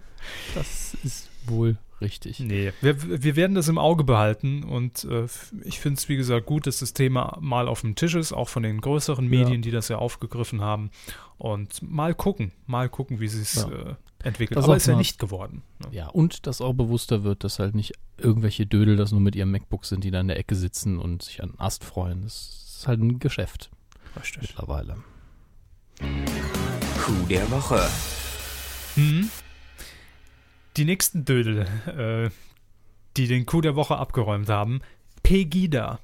[0.54, 2.40] Das ist wohl richtig.
[2.40, 5.26] Nee, wir, wir werden das im Auge behalten und äh,
[5.64, 8.48] ich finde es, wie gesagt, gut, dass das Thema mal auf dem Tisch ist, auch
[8.48, 10.90] von den größeren Medien, die das ja aufgegriffen haben.
[11.38, 13.68] Und mal gucken, mal gucken, wie sie es Ja.
[13.70, 14.56] äh, entwickelt.
[14.56, 15.62] Das Aber ist ja nicht geworden.
[15.80, 15.88] ne?
[15.92, 19.50] Ja, und dass auch bewusster wird, dass halt nicht irgendwelche Dödel das nur mit ihrem
[19.50, 22.22] MacBook sind, die da in der Ecke sitzen und sich an den Ast freuen.
[22.22, 23.70] Das ist halt ein Geschäft
[24.16, 24.42] Richtig.
[24.42, 24.96] mittlerweile.
[27.04, 27.86] Coup der Woche.
[28.94, 29.28] Hm.
[30.78, 32.30] Die nächsten Dödel, äh,
[33.18, 34.80] die den Coup der Woche abgeräumt haben,
[35.22, 35.98] Pegida.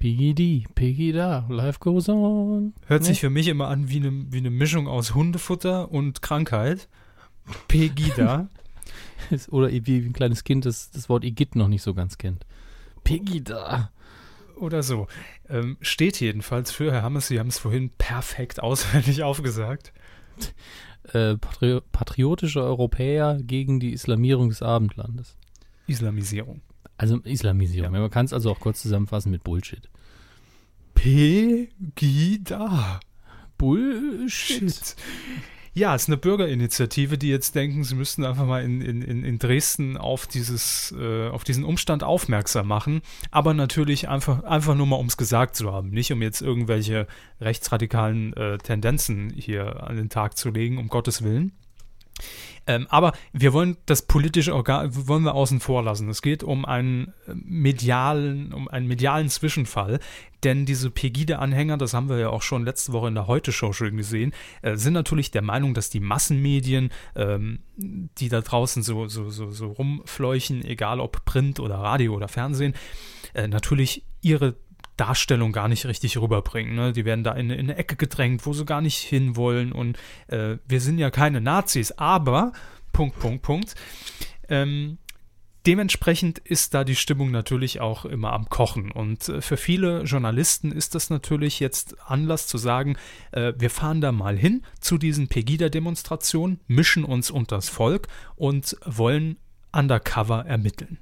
[0.00, 2.74] PGD, Pegida, life goes on.
[2.86, 3.06] Hört Ne?
[3.06, 6.90] sich für mich immer an wie eine, wie eine Mischung aus Hundefutter und Krankheit.
[7.68, 8.48] Pegida.
[9.48, 12.44] Oder wie ein kleines Kind das, das Wort Igitt noch nicht so ganz kennt.
[13.04, 13.90] Pegida.
[14.56, 15.06] Oder so.
[15.48, 19.92] Ähm, steht jedenfalls für, Herr Hammers, Sie haben es vorhin perfekt auswendig aufgesagt.
[21.12, 25.36] Äh, Patri patriotische Europäer gegen die Islamierung des Abendlandes.
[25.86, 26.62] Islamisierung.
[26.96, 27.92] Also Islamisierung.
[27.92, 29.88] Man kann es also auch kurz zusammenfassen mit Bullshit.
[30.94, 33.00] Pegida.
[33.58, 34.96] Bullshit.
[35.76, 39.38] Ja, es ist eine Bürgerinitiative, die jetzt denken, sie müssten einfach mal in, in, in
[39.40, 43.02] Dresden auf, dieses, äh, auf diesen Umstand aufmerksam machen.
[43.32, 45.90] Aber natürlich einfach, einfach nur mal, um es gesagt zu haben.
[45.90, 47.08] Nicht um jetzt irgendwelche
[47.40, 51.50] rechtsradikalen äh, Tendenzen hier an den Tag zu legen, um Gottes Willen.
[52.66, 56.08] Ähm, aber wir wollen das politische Organ wollen wir außen vor lassen.
[56.08, 60.00] Es geht um einen äh, medialen, um einen medialen Zwischenfall,
[60.44, 63.96] denn diese Pegida-Anhänger, das haben wir ja auch schon letzte Woche in der Heute-Show schon
[63.96, 64.32] gesehen,
[64.62, 69.50] äh, sind natürlich der Meinung, dass die Massenmedien, ähm, die da draußen so, so, so,
[69.50, 72.74] so rumfleuchen, egal ob Print oder Radio oder Fernsehen,
[73.34, 74.54] äh, natürlich ihre
[74.96, 76.74] Darstellung gar nicht richtig rüberbringen.
[76.74, 76.92] Ne?
[76.92, 79.72] Die werden da in, in eine Ecke gedrängt, wo sie gar nicht hinwollen.
[79.72, 79.98] Und
[80.28, 82.52] äh, wir sind ja keine Nazis, aber
[82.92, 83.74] Punkt, Punkt, Punkt.
[84.48, 84.98] Ähm,
[85.66, 88.90] dementsprechend ist da die Stimmung natürlich auch immer am Kochen.
[88.90, 92.96] Und äh, für viele Journalisten ist das natürlich jetzt Anlass zu sagen,
[93.32, 99.38] äh, wir fahren da mal hin zu diesen Pegida-Demonstrationen, mischen uns unters Volk und wollen
[99.72, 100.98] undercover ermitteln.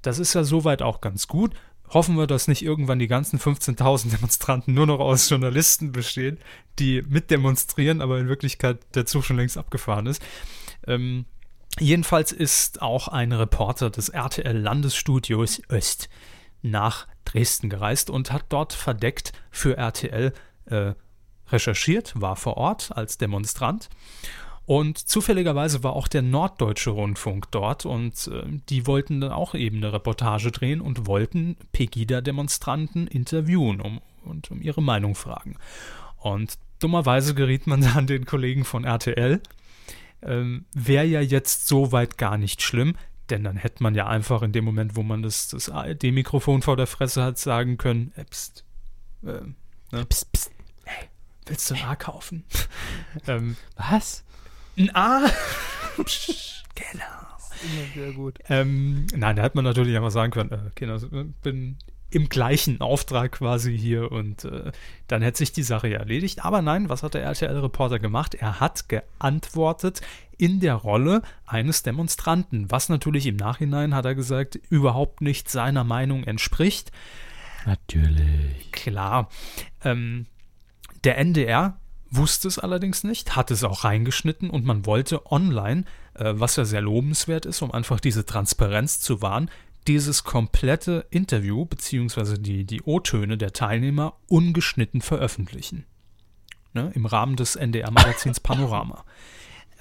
[0.00, 1.54] Das ist ja soweit auch ganz gut.
[1.92, 6.38] Hoffen wir, dass nicht irgendwann die ganzen 15.000 Demonstranten nur noch aus Journalisten bestehen,
[6.78, 10.22] die mitdemonstrieren, aber in Wirklichkeit der Zug schon längst abgefahren ist.
[10.86, 11.26] Ähm,
[11.78, 16.08] jedenfalls ist auch ein Reporter des RTL-Landesstudios Öst
[16.62, 20.32] nach Dresden gereist und hat dort verdeckt für RTL
[20.66, 20.94] äh,
[21.48, 23.90] recherchiert, war vor Ort als Demonstrant.
[24.64, 29.78] Und zufälligerweise war auch der Norddeutsche Rundfunk dort und äh, die wollten dann auch eben
[29.78, 35.56] eine Reportage drehen und wollten Pegida-Demonstranten interviewen um, und um ihre Meinung fragen.
[36.18, 39.40] Und dummerweise geriet man da an den Kollegen von RTL.
[40.22, 42.94] Ähm, Wäre ja jetzt soweit gar nicht schlimm,
[43.30, 46.76] denn dann hätte man ja einfach in dem Moment, wo man das, das ARD-Mikrofon vor
[46.76, 48.64] der Fresse hat, sagen können, äh, pst,
[49.24, 49.40] äh,
[49.90, 50.04] ne?
[50.06, 50.50] pst, pst,
[50.84, 51.08] hey,
[51.46, 52.44] willst du ein A kaufen?
[53.26, 54.22] ähm, Was?
[54.76, 55.30] Ein A?
[55.96, 57.22] genau.
[57.62, 58.38] Immer sehr gut.
[58.48, 61.76] Ähm, nein, da hätte man natürlich einfach sagen können, äh, Kinder, ich bin
[62.10, 64.72] im gleichen Auftrag quasi hier und äh,
[65.06, 66.44] dann hätte sich die Sache ja erledigt.
[66.44, 68.34] Aber nein, was hat der RTL-Reporter gemacht?
[68.34, 70.02] Er hat geantwortet
[70.36, 75.84] in der Rolle eines Demonstranten, was natürlich im Nachhinein, hat er gesagt, überhaupt nicht seiner
[75.84, 76.92] Meinung entspricht.
[77.64, 78.72] Natürlich.
[78.72, 79.30] Klar.
[79.84, 80.26] Ähm,
[81.04, 81.78] der NDR
[82.12, 85.84] wusste es allerdings nicht, hat es auch reingeschnitten und man wollte online,
[86.14, 89.50] äh, was ja sehr lobenswert ist, um einfach diese Transparenz zu wahren,
[89.86, 92.38] dieses komplette Interview bzw.
[92.38, 95.84] die, die O-Töne der Teilnehmer ungeschnitten veröffentlichen.
[96.74, 99.04] Ne, Im Rahmen des NDR-Magazins Panorama.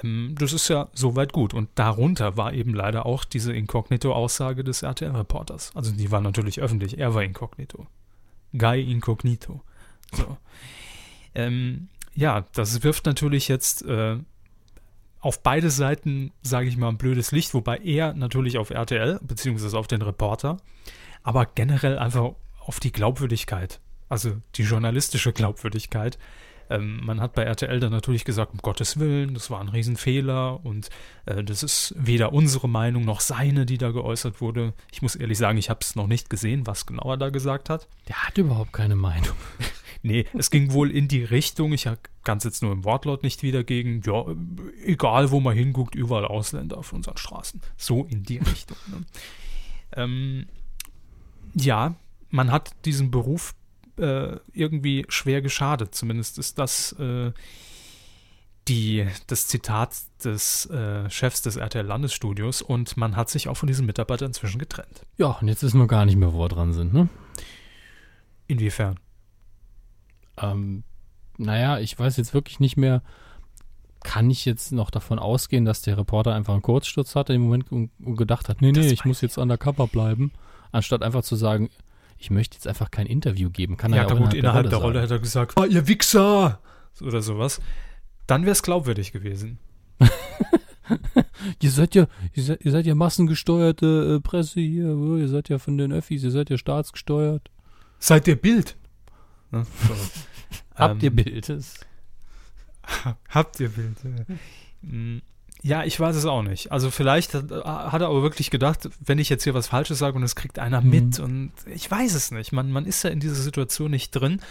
[0.03, 1.53] Ähm, das ist ja soweit gut.
[1.53, 5.71] Und darunter war eben leider auch diese Inkognito-Aussage des RTL-Reporters.
[5.75, 7.87] Also die war natürlich öffentlich, er war Inkognito.
[8.57, 9.61] Guy Inkognito.
[10.13, 10.37] So.
[11.33, 14.17] Ähm, ja, das wirft natürlich jetzt äh,
[15.19, 19.77] auf beide Seiten, sage ich mal, ein blödes Licht, wobei er natürlich auf RTL, beziehungsweise
[19.77, 20.57] auf den Reporter,
[21.23, 23.79] aber generell einfach auf die Glaubwürdigkeit,
[24.09, 26.17] also die journalistische Glaubwürdigkeit.
[26.71, 30.63] Ähm, man hat bei RTL dann natürlich gesagt, um Gottes Willen, das war ein Riesenfehler
[30.65, 30.89] und
[31.25, 34.73] äh, das ist weder unsere Meinung noch seine, die da geäußert wurde.
[34.91, 37.69] Ich muss ehrlich sagen, ich habe es noch nicht gesehen, was genau er da gesagt
[37.69, 37.89] hat.
[38.07, 39.35] Der hat überhaupt keine Meinung.
[40.03, 41.87] Nee, es ging wohl in die Richtung, ich
[42.23, 44.25] kann es jetzt nur im Wortlaut nicht wiedergeben, ja,
[44.83, 47.61] egal wo man hinguckt, überall Ausländer auf unseren Straßen.
[47.77, 48.77] So in die Richtung.
[48.87, 49.05] Ne?
[49.95, 50.47] Ähm,
[51.53, 51.93] ja,
[52.31, 53.53] man hat diesem Beruf
[54.01, 55.95] äh, irgendwie schwer geschadet.
[55.95, 57.31] Zumindest ist das äh,
[58.67, 63.85] die, das Zitat des äh, Chefs des RTL-Landesstudios und man hat sich auch von diesem
[63.85, 65.05] Mitarbeiter inzwischen getrennt.
[65.17, 67.09] Ja, und jetzt wissen wir gar nicht mehr, wo wir dran sind, ne?
[68.47, 68.99] Inwiefern?
[70.37, 70.83] Ähm,
[71.37, 73.01] naja, ich weiß jetzt wirklich nicht mehr,
[74.03, 77.71] kann ich jetzt noch davon ausgehen, dass der Reporter einfach einen Kurzsturz hatte im Moment
[77.71, 80.31] und, und gedacht hat, nee, nee, ich muss jetzt undercover bleiben,
[80.71, 81.69] anstatt einfach zu sagen,
[82.21, 83.77] ich möchte jetzt einfach kein Interview geben.
[83.77, 85.87] Kann ja, er ja gut, innerhalb der Rolle, der Rolle hätte er gesagt, ah, ihr
[85.87, 86.59] Wichser!
[87.01, 87.59] Oder sowas.
[88.27, 89.57] Dann wäre es glaubwürdig gewesen.
[91.61, 95.57] ihr seid ja, ihr seid, ihr seid ja massengesteuerte äh, Presse hier, ihr seid ja
[95.57, 97.49] von den Öffis, ihr seid ja staatsgesteuert.
[97.99, 98.77] Seid ihr Bild?
[99.53, 99.65] Ne?
[99.65, 99.93] So.
[100.75, 101.53] Habt ihr ähm, Bild?
[103.27, 103.97] Habt ihr Bild?
[105.63, 106.71] Ja, ich weiß es auch nicht.
[106.71, 110.17] Also vielleicht hat, hat, er aber wirklich gedacht, wenn ich jetzt hier was Falsches sage
[110.17, 110.89] und es kriegt einer mhm.
[110.89, 112.51] mit und ich weiß es nicht.
[112.51, 114.41] Man, man ist ja in dieser Situation nicht drin.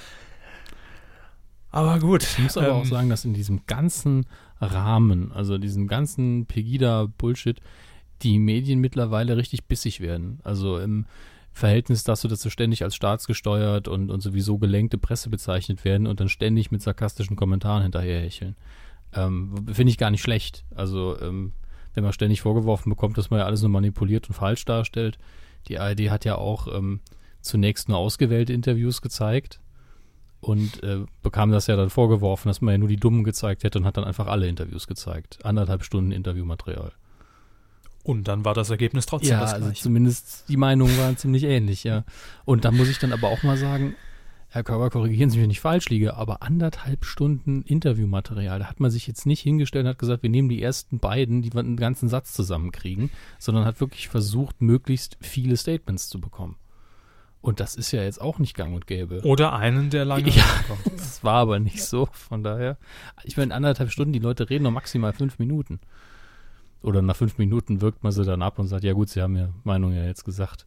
[1.73, 2.23] Aber gut.
[2.23, 4.27] Ich muss aber ähm, auch sagen, dass in diesem ganzen
[4.61, 7.61] Rahmen, also diesem ganzen Pegida-Bullshit,
[8.23, 10.41] die Medien mittlerweile richtig bissig werden.
[10.45, 11.07] Also im
[11.53, 16.21] Verhältnis dazu, dass sie ständig als staatsgesteuert und, und sowieso gelenkte Presse bezeichnet werden und
[16.21, 18.57] dann ständig mit sarkastischen Kommentaren hinterherhecheln.
[19.15, 20.65] Ähm, Finde ich gar nicht schlecht.
[20.75, 21.53] Also, ähm,
[21.95, 25.19] wenn man ständig vorgeworfen bekommt, dass man ja alles nur manipuliert und falsch darstellt.
[25.69, 27.01] Die ARD hat ja auch ähm,
[27.41, 29.61] zunächst nur ausgewählte Interviews gezeigt
[30.41, 33.79] und äh, bekam das ja dann vorgeworfen, dass man ja nur die Dummen gezeigt hätte
[33.79, 35.39] und hat dann einfach alle Interviews gezeigt.
[35.45, 36.93] Anderthalb Stunden Interviewmaterial.
[38.03, 39.67] Und dann war das Ergebnis trotzdem ja, das gleiche.
[39.67, 42.05] Also zumindest die Meinungen waren ziemlich ähnlich, ja.
[42.47, 43.95] Und da muss ich dann aber auch mal sagen,
[44.53, 48.81] Herr Körber, korrigieren Sie mich, wenn ich falsch liege, aber anderthalb Stunden Interviewmaterial, da hat
[48.81, 51.77] man sich jetzt nicht hingestellt und hat gesagt, wir nehmen die ersten beiden, die einen
[51.77, 56.57] ganzen Satz zusammenkriegen, sondern hat wirklich versucht, möglichst viele Statements zu bekommen.
[57.41, 59.23] Und das ist ja jetzt auch nicht gang und gäbe.
[59.23, 60.85] Oder einen, der lange ja, kommt.
[60.97, 62.77] Das war aber nicht so, von daher.
[63.23, 65.79] Ich meine, anderthalb Stunden, die Leute reden noch maximal fünf Minuten.
[66.83, 69.37] Oder nach fünf Minuten wirkt man sie dann ab und sagt, ja gut, sie haben
[69.37, 70.67] ja Meinung ja jetzt gesagt.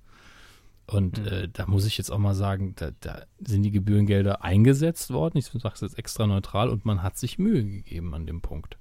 [0.86, 1.28] Und mhm.
[1.28, 5.38] äh, da muss ich jetzt auch mal sagen, da, da, sind die Gebührengelder eingesetzt worden.
[5.38, 8.78] Ich sage es jetzt extra neutral und man hat sich Mühe gegeben an dem Punkt.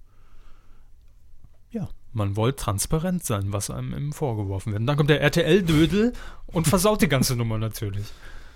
[1.70, 4.80] Ja, man wollte transparent sein, was einem im vorgeworfen wird.
[4.80, 6.12] Und dann kommt der RTL-Dödel
[6.46, 8.06] und versaut die ganze Nummer natürlich.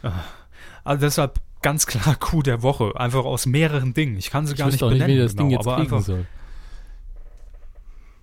[0.03, 0.13] Ah.
[0.85, 4.17] Also deshalb ganz klar Coup der Woche, einfach aus mehreren Dingen.
[4.19, 6.03] Ich kann sie ich gar nicht benennen, nicht, wie das genau, Ding jetzt aber einfach,
[6.03, 6.27] soll.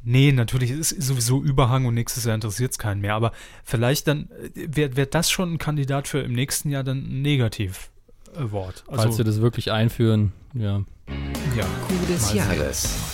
[0.04, 3.16] Nee, natürlich ist sowieso Überhang und nächstes Jahr interessiert es keinen mehr.
[3.16, 3.32] Aber
[3.64, 8.84] vielleicht dann wäre wär das schon ein Kandidat für im nächsten Jahr dann ein Negativ-Wort.
[8.88, 10.84] Also, Falls wir das wirklich einführen, ja.
[11.56, 11.66] Ja.
[11.88, 13.13] Coup des Jahres.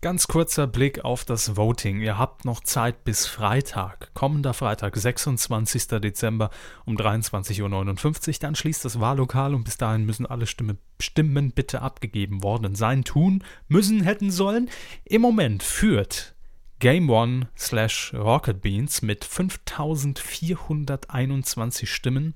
[0.00, 2.00] Ganz kurzer Blick auf das Voting.
[2.00, 5.88] Ihr habt noch Zeit bis Freitag, kommender Freitag, 26.
[5.88, 6.50] Dezember
[6.84, 8.34] um 23.59 Uhr.
[8.38, 13.02] Dann schließt das Wahllokal und bis dahin müssen alle Stimme, Stimmen bitte abgegeben worden sein.
[13.02, 14.70] Tun, müssen, hätten sollen.
[15.04, 16.36] Im Moment führt
[16.78, 22.34] Game One slash Rocket Beans mit 5421 Stimmen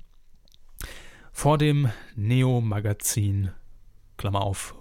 [1.31, 3.51] vor dem Neo-Magazin,
[4.17, 4.75] Klammer auf,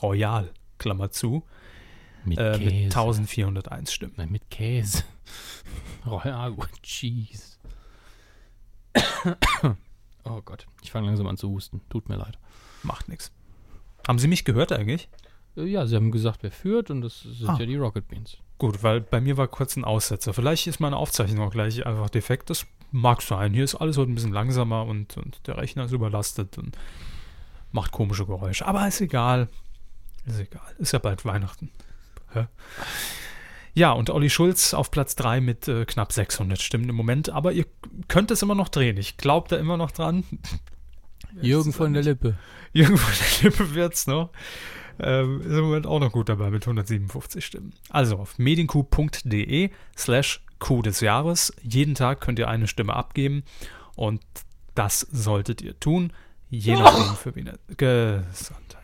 [0.00, 1.44] Royal, Klammer zu,
[2.28, 4.14] mit, äh, mit 1401 Stimmen.
[4.16, 5.04] Nein, mit Käse.
[6.06, 7.58] Royal Cheese.
[10.24, 11.80] oh Gott, ich fange langsam an zu husten.
[11.90, 12.38] Tut mir leid.
[12.82, 13.30] Macht nichts.
[14.06, 15.08] Haben Sie mich gehört eigentlich?
[15.56, 17.56] Äh, Ja, sie haben gesagt, wer führt und das sind Ah.
[17.58, 18.38] ja die Rocket Beans.
[18.58, 20.32] Gut, weil bei mir war kurz ein Aussetzer.
[20.34, 22.50] Vielleicht ist meine Aufzeichnung auch gleich einfach defekt.
[22.50, 23.52] Das mag sein.
[23.54, 26.76] Hier ist alles heute ein bisschen langsamer und, und der Rechner ist überlastet und
[27.70, 28.66] macht komische Geräusche.
[28.66, 29.48] Aber ist egal.
[30.26, 30.74] Ist egal.
[30.78, 31.70] Ist ja bald Weihnachten.
[32.32, 32.46] Hä?
[33.74, 37.30] Ja, und Olli Schulz auf Platz 3 mit äh, knapp 600 Stimmen im Moment.
[37.30, 37.66] Aber ihr
[38.08, 38.96] könnt es immer noch drehen.
[38.96, 40.24] Ich glaube da immer noch dran.
[41.40, 42.36] Jürgen von der Lippe.
[42.72, 44.30] Irgendwo in der Lippe wird's noch.
[45.00, 47.72] Ähm, ist im Moment auch noch gut dabei mit 157 Stimmen.
[47.88, 51.52] Also auf medienku.de slash Q des Jahres.
[51.62, 53.44] Jeden Tag könnt ihr eine Stimme abgeben
[53.94, 54.20] und
[54.74, 56.12] das solltet ihr tun,
[56.50, 58.78] je nachdem für wen ihr, Gesundheit,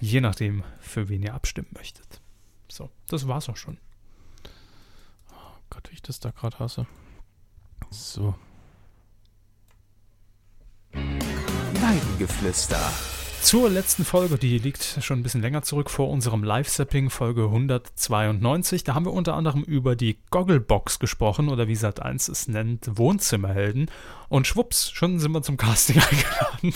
[0.00, 2.11] je nachdem für wen ihr abstimmen möchtet.
[2.72, 3.76] So, das war's auch schon.
[5.68, 6.86] Gott, wie ich das da gerade hasse.
[7.90, 8.34] So.
[10.94, 12.80] Weidengeflüster.
[13.42, 18.84] Zur letzten Folge, die liegt schon ein bisschen länger zurück vor unserem Live-Sapping, Folge 192.
[18.84, 23.90] Da haben wir unter anderem über die Gogglebox gesprochen oder wie Sat1 es nennt, Wohnzimmerhelden.
[24.30, 26.72] Und schwupps, schon sind wir zum Casting eingeladen.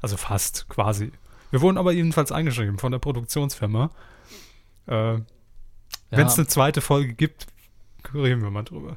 [0.00, 1.10] also fast, quasi.
[1.50, 3.90] Wir wurden aber jedenfalls eingeschrieben von der Produktionsfirma.
[4.86, 5.18] Äh,
[6.10, 7.46] Wenn es eine zweite Folge gibt,
[8.14, 8.96] reden wir mal drüber.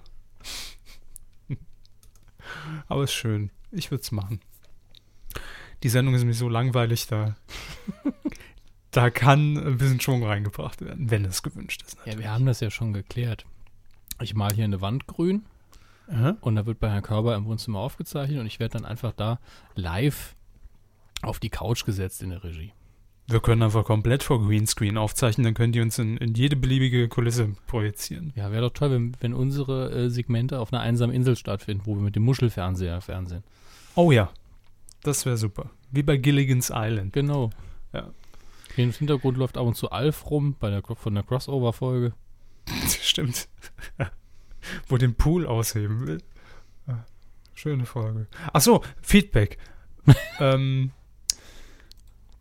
[2.87, 3.51] Aber ist schön.
[3.71, 4.41] Ich würde es machen.
[5.83, 7.35] Die Sendung ist nämlich so langweilig, da,
[8.91, 11.97] da kann ein bisschen Schwung reingebracht werden, wenn es gewünscht ist.
[12.05, 13.45] ja, wir haben das ja schon geklärt.
[14.21, 15.45] Ich mal hier eine Wand grün
[16.41, 19.39] und da wird bei Herrn Körber im Wohnzimmer aufgezeichnet und ich werde dann einfach da
[19.75, 20.35] live
[21.23, 22.73] auf die Couch gesetzt in der Regie.
[23.27, 27.07] Wir können einfach komplett vor Greenscreen aufzeichnen, dann können die uns in, in jede beliebige
[27.07, 28.33] Kulisse projizieren.
[28.35, 31.95] Ja, wäre doch toll, wenn, wenn unsere äh, Segmente auf einer einsamen Insel stattfinden, wo
[31.95, 33.43] wir mit dem Muschelfernseher fernsehen.
[33.95, 34.31] Oh ja,
[35.03, 35.69] das wäre super.
[35.91, 37.13] Wie bei Gilligan's Island.
[37.13, 37.51] Genau.
[37.93, 38.09] Ja.
[38.75, 42.13] Hier Im Hintergrund läuft ab und zu Alf rum bei der, von der Crossover-Folge.
[43.01, 43.47] Stimmt.
[44.87, 46.21] Wo den Pool ausheben will.
[46.87, 47.05] Ah,
[47.53, 48.27] Schöne Folge.
[48.53, 49.57] Achso, Feedback.
[50.39, 50.91] ähm,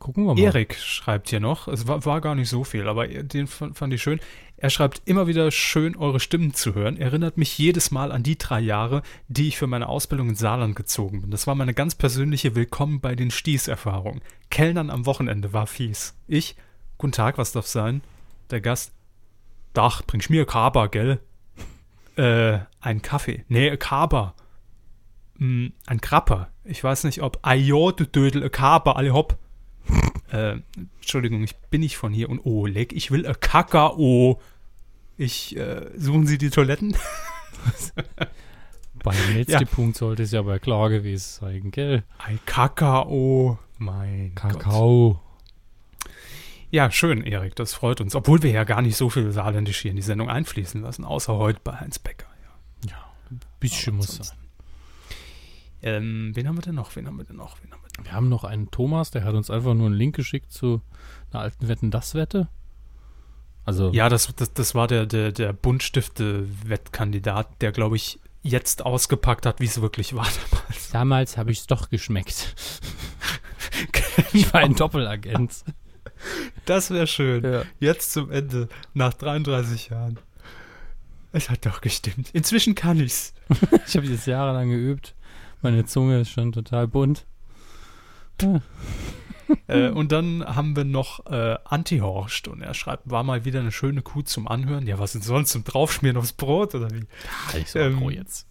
[0.01, 0.41] Gucken wir mal.
[0.41, 4.03] Erik schreibt hier noch, es war, war gar nicht so viel, aber den fand, ich
[4.03, 4.19] schön.
[4.57, 6.97] Er schreibt immer wieder schön, eure Stimmen zu hören.
[6.97, 10.75] Erinnert mich jedes Mal an die drei Jahre, die ich für meine Ausbildung in Saarland
[10.75, 11.31] gezogen bin.
[11.31, 14.23] Das war meine ganz persönliche Willkommen bei den Stieß-Erfahrung.
[14.51, 16.17] Kellnern am Wochenende war fies.
[16.27, 16.57] Ich,
[16.97, 18.01] guten Tag, was darf sein?
[18.51, 18.95] Der Gast,
[19.75, 21.21] Dach, bringst mir Kaba, gell?
[22.17, 23.45] Äh, ein Kaffee.
[23.49, 24.35] Nee, Kaba.
[25.37, 26.49] Hm, ein Krapper.
[26.65, 29.37] Ich weiß nicht, ob Ajo, du Dödel, Kaba, alle hopp.
[30.33, 30.59] Äh,
[31.01, 34.41] Entschuldigung, ich bin nicht von hier und oh, leck, ich will a Kakao.
[35.17, 36.97] Ich, äh, suchen Sie die Toiletten?
[39.03, 39.65] Bei dem letzten Ja.
[39.65, 42.05] Punkt sollte es ja aber klar gewesen sein, gell?
[42.19, 43.59] Ein Kakao.
[43.79, 44.53] Mein Gott.
[44.61, 45.21] Kakao.
[46.71, 48.15] Ja, schön, Erik, das freut uns.
[48.15, 51.37] Obwohl wir ja gar nicht so viel Saarländisch hier in die Sendung einfließen lassen, außer
[51.37, 52.27] heute bei Heinz Becker.
[52.89, 52.97] Ja.
[53.31, 54.37] Ein bisschen muss ansonsten.
[54.37, 54.47] sein.
[55.83, 56.95] Ähm, wen haben wir denn noch?
[56.95, 57.57] Wen haben wir denn noch?
[57.63, 57.70] Wen
[58.03, 60.83] wir haben noch einen Thomas, der hat uns einfach nur einen Link geschickt zu
[61.33, 62.49] einer alten Wetten-Das-Wette.
[63.65, 69.47] Also, Ja, das, das, das war der, der, der Buntstifte-Wettkandidat, der, glaube ich, jetzt ausgepackt
[69.47, 70.91] hat, wie es wirklich war damals.
[70.91, 72.55] damals habe ich es doch geschmeckt.
[74.33, 75.65] ich war ein Doppelagent.
[76.65, 77.45] Das wäre schön.
[77.45, 77.63] Ja.
[77.79, 80.19] Jetzt zum Ende, nach 33 Jahren.
[81.33, 82.31] Es hat doch gestimmt.
[82.33, 83.35] Inzwischen kann ich's.
[83.87, 85.15] Ich habe das jahrelang geübt.
[85.63, 87.27] Meine Zunge ist schon total bunt.
[89.67, 93.73] Äh, und dann haben wir noch äh, Antihorst und er schreibt, war mal wieder eine
[93.73, 94.87] schöne Kuh zum Anhören.
[94.87, 97.05] Ja, was denn sonst zum Draufschmieren aufs Brot oder wie?
[97.57, 98.47] Nicht so Ähm, aggro jetzt.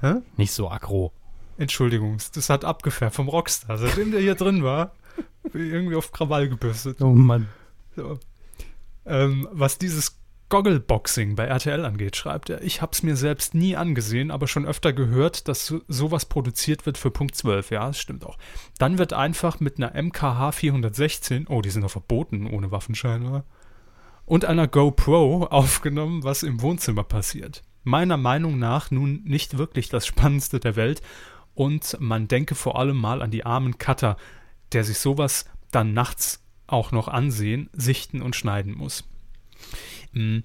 [0.00, 0.14] Hä?
[0.36, 1.12] Nicht so aggro.
[1.56, 3.78] Entschuldigung, das hat abgefärbt vom Rockstar.
[3.78, 4.92] Seitdem der hier drin war,
[5.52, 7.00] irgendwie auf Krawall gebürstet.
[7.00, 7.48] Oh Mann.
[7.96, 8.18] So.
[9.06, 10.17] Ähm, was dieses
[10.48, 14.64] Goggleboxing bei RTL angeht, schreibt er, ich habe es mir selbst nie angesehen, aber schon
[14.64, 17.70] öfter gehört, dass so, sowas produziert wird für Punkt 12.
[17.70, 18.38] Ja, das stimmt auch.
[18.78, 23.44] Dann wird einfach mit einer MKH 416, oh, die sind doch verboten ohne Waffenschein, oder?
[24.24, 27.62] Und einer GoPro aufgenommen, was im Wohnzimmer passiert.
[27.84, 31.02] Meiner Meinung nach nun nicht wirklich das Spannendste der Welt
[31.54, 34.16] und man denke vor allem mal an die armen Cutter,
[34.72, 39.04] der sich sowas dann nachts auch noch ansehen, sichten und schneiden muss.
[40.12, 40.38] Mm,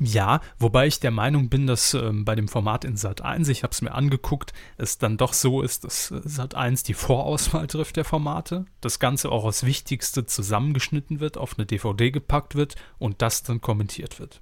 [0.00, 3.62] Ja, wobei ich der Meinung bin, dass ähm, bei dem Format in Sat 1, ich
[3.62, 7.66] habe es mir angeguckt, es dann doch so ist, dass äh, Sat 1 die Vorauswahl
[7.68, 12.74] trifft der Formate, das Ganze auch aus Wichtigste zusammengeschnitten wird, auf eine DVD gepackt wird
[12.98, 14.40] und das dann kommentiert wird.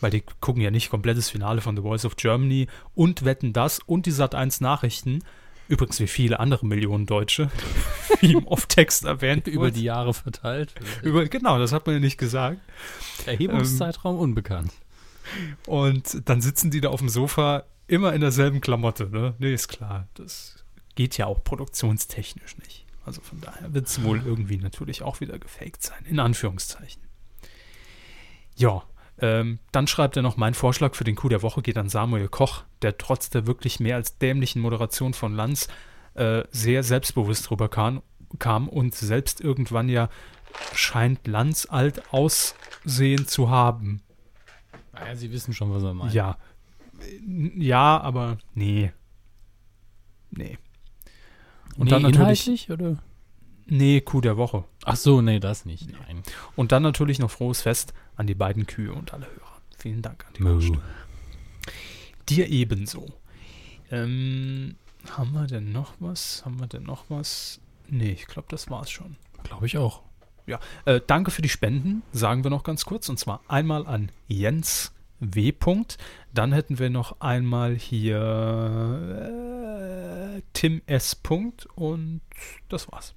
[0.00, 3.78] weil die gucken ja nicht komplettes Finale von The Voice of Germany und wetten das
[3.80, 5.20] und die Sat 1 Nachrichten.
[5.68, 7.50] Übrigens wie viele andere Millionen Deutsche,
[8.20, 10.74] wie im Off-Text erwähnt Über die Jahre verteilt.
[11.02, 12.58] Über, genau, das hat man ja nicht gesagt.
[13.26, 14.72] Erhebungszeitraum unbekannt.
[15.66, 19.08] Und dann sitzen die da auf dem Sofa immer in derselben Klamotte.
[19.10, 19.34] Ne?
[19.38, 20.08] Nee, ist klar.
[20.14, 20.64] Das
[20.94, 22.84] geht ja auch produktionstechnisch nicht.
[23.04, 27.02] Also von daher wird es wohl irgendwie natürlich auch wieder gefaked sein, in Anführungszeichen.
[28.56, 28.82] Ja,
[29.18, 32.28] ähm, dann schreibt er noch, mein Vorschlag für den Coup der Woche geht an Samuel
[32.28, 35.68] Koch, der trotz der wirklich mehr als dämlichen Moderation von Lanz
[36.14, 38.02] äh, sehr selbstbewusst drüber kam,
[38.38, 40.08] kam und selbst irgendwann ja
[40.74, 44.02] scheint Lanz alt aussehen zu haben.
[44.92, 46.14] Naja, Sie wissen schon, was er meint.
[46.14, 46.36] Ja.
[47.56, 48.92] Ja, aber nee.
[50.30, 50.58] Nee.
[51.76, 52.46] Und nee, dann natürlich.
[52.46, 53.02] inhaltlich, oder?
[53.66, 54.64] Nee, Kuh der Woche.
[54.84, 55.90] Ach so, nee, das nicht.
[55.90, 56.22] Nein.
[56.54, 59.60] Und dann natürlich noch frohes Fest an die beiden Kühe und alle Hörer.
[59.78, 60.42] Vielen Dank an die.
[60.42, 60.82] Gäste.
[62.28, 63.06] Dir ebenso.
[63.90, 64.76] Ähm,
[65.10, 66.44] haben wir denn noch was?
[66.44, 67.60] Haben wir denn noch was?
[67.88, 69.16] Nee, ich glaube, das war's schon.
[69.42, 70.02] Glaube ich auch.
[70.46, 73.08] Ja, äh, danke für die Spenden, sagen wir noch ganz kurz.
[73.08, 75.52] Und zwar einmal an Jens W.
[75.52, 75.98] Punkt.
[76.32, 78.18] Dann hätten wir noch einmal hier
[80.36, 81.14] äh, Tim S.
[81.14, 81.66] Punkt.
[81.74, 82.20] Und
[82.68, 83.14] das war's.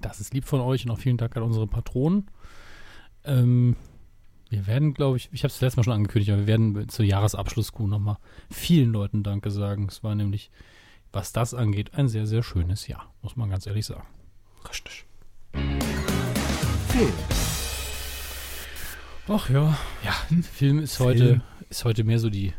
[0.00, 2.28] Das ist lieb von euch und auch vielen Dank an unsere Patronen.
[3.24, 3.76] Ähm,
[4.50, 7.04] wir werden, glaube ich, ich habe es letztes Mal schon angekündigt, aber wir werden zur
[7.04, 8.18] Jahresabschluss-Coup nochmal
[8.50, 9.86] vielen Leuten Danke sagen.
[9.88, 10.50] Es war nämlich,
[11.12, 14.06] was das angeht, ein sehr, sehr schönes Jahr, muss man ganz ehrlich sagen.
[14.68, 15.06] Richtig.
[16.88, 17.12] Film.
[19.28, 19.78] Ach ja.
[20.04, 21.40] Ja, Film ist heute,
[21.70, 22.52] ist heute mehr so die,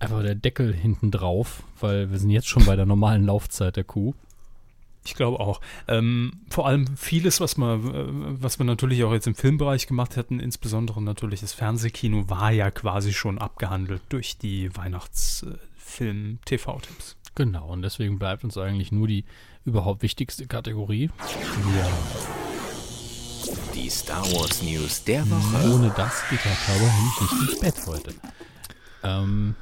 [0.00, 3.84] einfach der Deckel hinten drauf, weil wir sind jetzt schon bei der normalen Laufzeit der
[3.84, 4.14] Kuh.
[5.10, 5.60] Ich glaube auch.
[5.88, 7.80] Ähm, vor allem vieles, was wir, äh,
[8.40, 12.70] was wir natürlich auch jetzt im Filmbereich gemacht hätten, insbesondere natürlich das Fernsehkino, war ja
[12.70, 17.16] quasi schon abgehandelt durch die Weihnachtsfilm-TV-Tipps.
[17.34, 19.24] Genau, und deswegen bleibt uns eigentlich nur die
[19.64, 21.10] überhaupt wichtigste Kategorie.
[23.74, 25.74] Die Star Wars News der Woche.
[25.74, 28.14] Ohne das geht der Körper nämlich nicht ins Bett heute.
[29.02, 29.56] Ähm,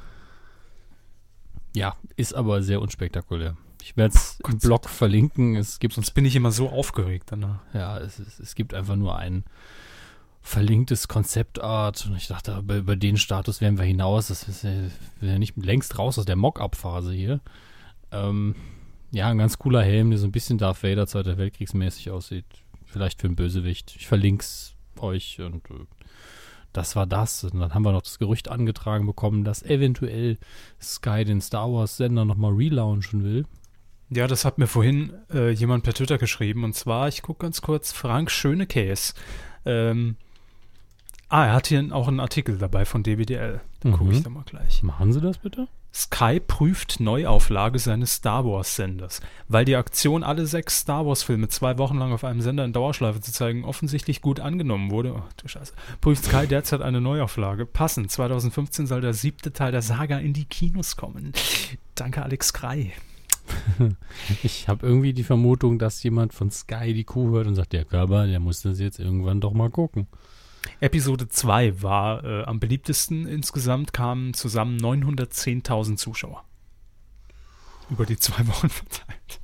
[1.75, 3.57] ja, ist aber sehr unspektakulär.
[3.81, 5.55] Ich werde es im Gott sei Blog verlinken.
[5.55, 7.59] Es gibt Sonst bin ich immer so aufgeregt danach.
[7.73, 9.43] ja, es, es, es gibt einfach nur ein
[10.41, 12.05] verlinktes Konzeptart.
[12.07, 14.27] Und ich dachte, über, über den Status wären wir hinaus.
[14.27, 14.71] Das ist ja,
[15.19, 17.39] wir ja nicht längst raus aus der Mock-up-Phase hier.
[18.11, 18.55] Ähm,
[19.11, 22.45] ja, ein ganz cooler Helm, der so ein bisschen Darth Vader Zweiter Weltkriegsmäßig aussieht.
[22.85, 23.95] Vielleicht für einen Bösewicht.
[23.95, 25.85] Ich verlinke es euch und äh,
[26.73, 27.43] das war das.
[27.43, 30.37] Und dann haben wir noch das Gerücht angetragen bekommen, dass eventuell
[30.81, 33.45] Sky den Star Wars Sender nochmal relaunchen will.
[34.11, 36.63] Ja, das hat mir vorhin äh, jemand per Twitter geschrieben.
[36.63, 39.13] Und zwar, ich gucke ganz kurz, Frank Schönekäs.
[39.65, 40.15] Ähm,
[41.27, 43.61] ah, er hat hier auch einen Artikel dabei von DWDL.
[43.83, 44.11] Gucke Mhm.
[44.11, 44.81] ich da mal gleich.
[44.83, 45.67] Machen Sie das bitte?
[45.93, 49.21] Sky prüft Neuauflage seines Star Wars-Senders.
[49.47, 53.21] Weil die Aktion, alle sechs Star Wars-Filme zwei Wochen lang auf einem Sender in Dauerschleife
[53.21, 57.65] zu zeigen, offensichtlich gut angenommen wurde, oh, du Scheiße, prüft Sky derzeit eine Neuauflage.
[57.65, 61.33] Passend, 2015 soll der siebte Teil der Saga in die Kinos kommen.
[61.95, 62.91] Danke, Alex Krei.
[64.43, 67.85] Ich habe irgendwie die Vermutung, dass jemand von Sky die Kuh hört und sagt, der
[67.85, 70.07] Körper, der muss das jetzt irgendwann doch mal gucken.
[70.79, 73.27] Episode 2 war äh, am beliebtesten.
[73.27, 76.43] Insgesamt kamen zusammen 910.000 Zuschauer.
[77.89, 79.41] Über die zwei Wochen verteilt.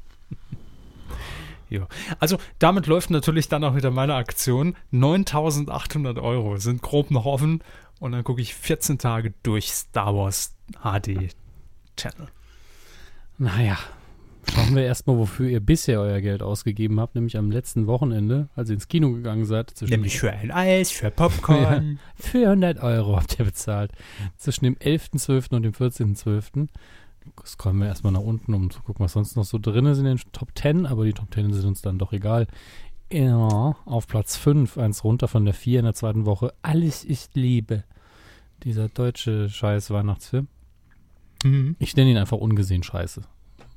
[1.69, 1.87] ja.
[2.19, 4.75] Also damit läuft natürlich dann auch wieder meine Aktion.
[4.93, 7.63] 9.800 Euro sind grob noch offen.
[7.99, 10.53] Und dann gucke ich 14 Tage durch Star Wars
[10.83, 11.33] HD
[11.95, 12.27] Channel.
[13.37, 13.77] Naja,
[14.49, 18.69] schauen wir erstmal, wofür ihr bisher euer Geld ausgegeben habt, nämlich am letzten Wochenende, als
[18.69, 19.73] ihr ins Kino gegangen seid.
[19.81, 21.99] Nämlich für ein Eis, für Popcorn.
[22.15, 23.91] 400 Euro habt ihr bezahlt.
[24.37, 25.53] Zwischen dem 11.12.
[25.53, 26.67] und dem 14.12.
[27.45, 30.05] Scrollen wir erstmal nach unten, um zu gucken, was sonst noch so drin ist in
[30.05, 32.47] den Top 10, aber die Top 10 sind uns dann doch egal.
[33.11, 36.53] Ja, auf Platz 5, eins runter von der 4 in der zweiten Woche.
[36.61, 37.83] Alles ist Liebe.
[38.63, 40.47] Dieser deutsche scheiß Weihnachtsfilm.
[41.45, 41.75] Mhm.
[41.79, 43.21] Ich nenne ihn einfach ungesehen scheiße.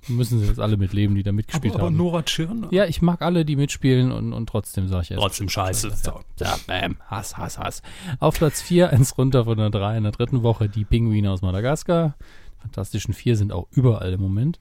[0.09, 1.97] Müssen sie jetzt alle mitleben, die da mitgespielt Aber, aber haben.
[1.97, 2.69] Nora Tschirner.
[2.71, 5.21] ja, ich mag alle, die mitspielen und, und trotzdem sage ich erst.
[5.21, 5.91] Trotzdem scheiße.
[5.91, 6.21] So.
[6.41, 7.83] Ja, bam, Hass, Hass, Hass.
[8.21, 11.43] Auf Platz 4, eins runter von der 3 in der dritten Woche, die Pinguine aus
[11.43, 12.15] Madagaskar.
[12.57, 14.61] Die Fantastischen vier sind auch überall im Moment.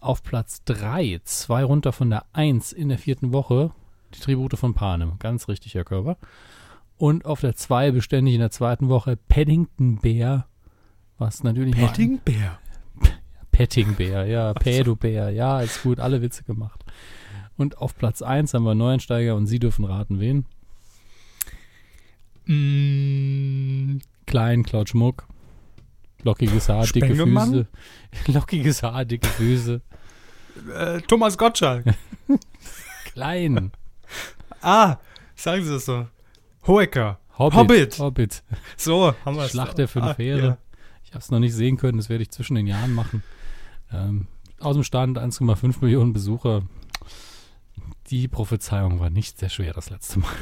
[0.00, 3.70] Auf Platz 3, zwei runter von der 1 in der vierten Woche,
[4.14, 5.12] die Tribute von Panem.
[5.20, 6.16] Ganz richtig, Herr Körper.
[6.96, 10.48] Und auf der 2 beständig in der zweiten Woche Paddington Bear.
[11.26, 12.58] Was natürlich mal ein- Pettingbär.
[13.52, 16.80] Pettingbär, ja, Pädobär, ja, ist gut, alle Witze gemacht.
[17.56, 20.46] Und auf Platz 1 haben wir Neuensteiger und Sie dürfen raten, wen?
[22.46, 25.26] Mm, Klein, Klaus Schmuck.
[26.22, 27.14] Lockiges Haar, dicke?
[27.14, 27.66] Füße.
[28.32, 29.80] Lockiges Haar, dicke Füße.
[30.74, 31.84] äh, Thomas Gottschalk.
[33.12, 33.72] Klein.
[34.60, 34.96] ah,
[35.34, 36.06] sagen Sie das so.
[36.66, 37.18] Hoeker.
[37.38, 37.58] Hobbit.
[37.58, 37.98] Hobbit.
[37.98, 38.42] Hobbit.
[38.76, 39.50] So, haben wir es.
[39.50, 40.46] Schlacht der fünf Ah, Heere.
[40.46, 40.58] ja.
[41.12, 43.22] Ich habe es noch nicht sehen können, das werde ich zwischen den Jahren machen.
[43.92, 44.28] Ähm,
[44.60, 46.62] aus dem Stand 1,5 Millionen Besucher.
[48.06, 50.32] Die Prophezeiung war nicht sehr schwer das letzte Mal.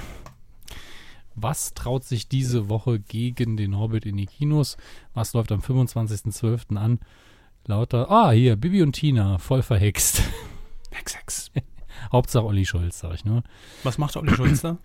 [1.34, 4.76] Was traut sich diese Woche gegen den Hobbit in die Kinos?
[5.12, 6.76] Was läuft am 25.12.
[6.76, 7.00] an?
[7.66, 10.22] Lauter, ah, hier, Bibi und Tina, voll verhext.
[10.92, 11.50] Hex, Hex.
[12.12, 13.42] Hauptsache Olli Schulz, sag ich nur.
[13.82, 14.78] Was macht Olli Schulz da?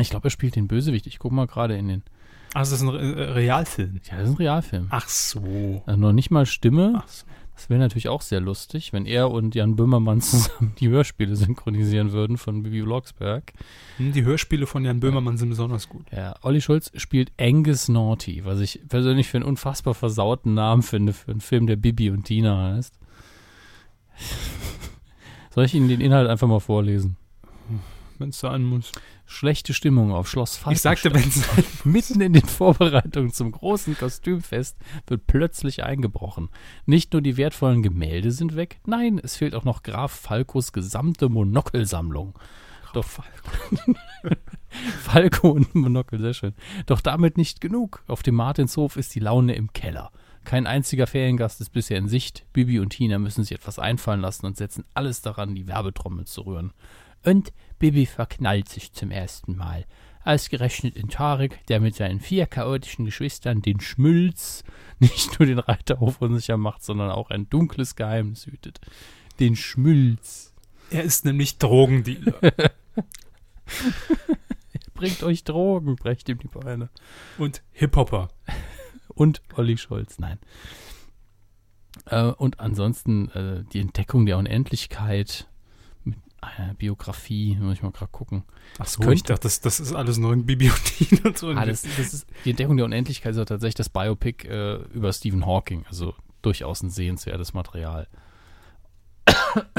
[0.00, 1.06] Ich glaube, er spielt den Bösewicht.
[1.06, 2.02] Ich gucke mal gerade in den.
[2.54, 4.00] Ach, das ist ein Re äh, Realfilm.
[4.10, 4.86] Ja, das ist ein Realfilm.
[4.90, 5.82] Ach so.
[5.86, 6.94] Also noch nicht mal Stimme.
[6.96, 7.24] Ach so.
[7.54, 12.10] Das wäre natürlich auch sehr lustig, wenn er und Jan Böhmermann zusammen die Hörspiele synchronisieren
[12.12, 13.52] würden von Bibi Blocksberg.
[13.98, 16.06] Hm, Die Hörspiele von Jan Böhmermann sind besonders gut.
[16.10, 21.12] Ja, Olli Schulz spielt Angus Naughty, was ich persönlich für einen unfassbar versauten Namen finde
[21.12, 22.94] für einen Film, der Bibi und Tina heißt.
[25.54, 27.16] Soll ich Ihnen den Inhalt einfach mal vorlesen?
[28.20, 28.92] Wenn es sein muss.
[29.24, 31.56] Schlechte Stimmung auf Schloss Ich sagte, Falkenstein.
[31.56, 34.76] wenn es Mitten in den Vorbereitungen zum großen Kostümfest
[35.06, 36.50] wird plötzlich eingebrochen.
[36.84, 41.30] Nicht nur die wertvollen Gemälde sind weg, nein, es fehlt auch noch Graf Falcos gesamte
[41.30, 42.38] Monokelsammlung.
[42.92, 43.06] Doch
[45.00, 46.54] Falco und Monokel, sehr schön.
[46.86, 48.02] Doch damit nicht genug.
[48.06, 50.10] Auf dem Martinshof ist die Laune im Keller.
[50.44, 52.44] Kein einziger Feriengast ist bisher in Sicht.
[52.52, 56.42] Bibi und Tina müssen sich etwas einfallen lassen und setzen alles daran, die Werbetrommel zu
[56.42, 56.72] rühren.
[57.24, 59.86] Und Bibi verknallt sich zum ersten Mal.
[60.22, 64.64] Ausgerechnet in Tarek, der mit seinen vier chaotischen Geschwistern den Schmülz
[64.98, 68.80] nicht nur den Reiterhof unsicher macht, sondern auch ein dunkles Geheimnis hütet.
[69.38, 70.54] Den Schmülz.
[70.90, 72.38] er ist nämlich Drogendealer.
[74.94, 76.90] Bringt euch Drogen, brecht ihm die Beine.
[77.38, 78.28] und Hip-Hopper.
[79.08, 80.38] Und Olli Scholz, nein.
[82.06, 85.49] Äh, und ansonsten äh, die Entdeckung der Unendlichkeit
[86.78, 88.44] Biografie, muss ich mal gerade gucken.
[88.78, 91.48] Ach so, Könnte- ich dachte, das, das ist alles nur in Bibliothek und so.
[91.50, 95.12] Ah, das, das ist, die Entdeckung der Unendlichkeit ist ja tatsächlich das Biopic äh, über
[95.12, 98.08] Stephen Hawking, also durchaus ein sehenswertes Material.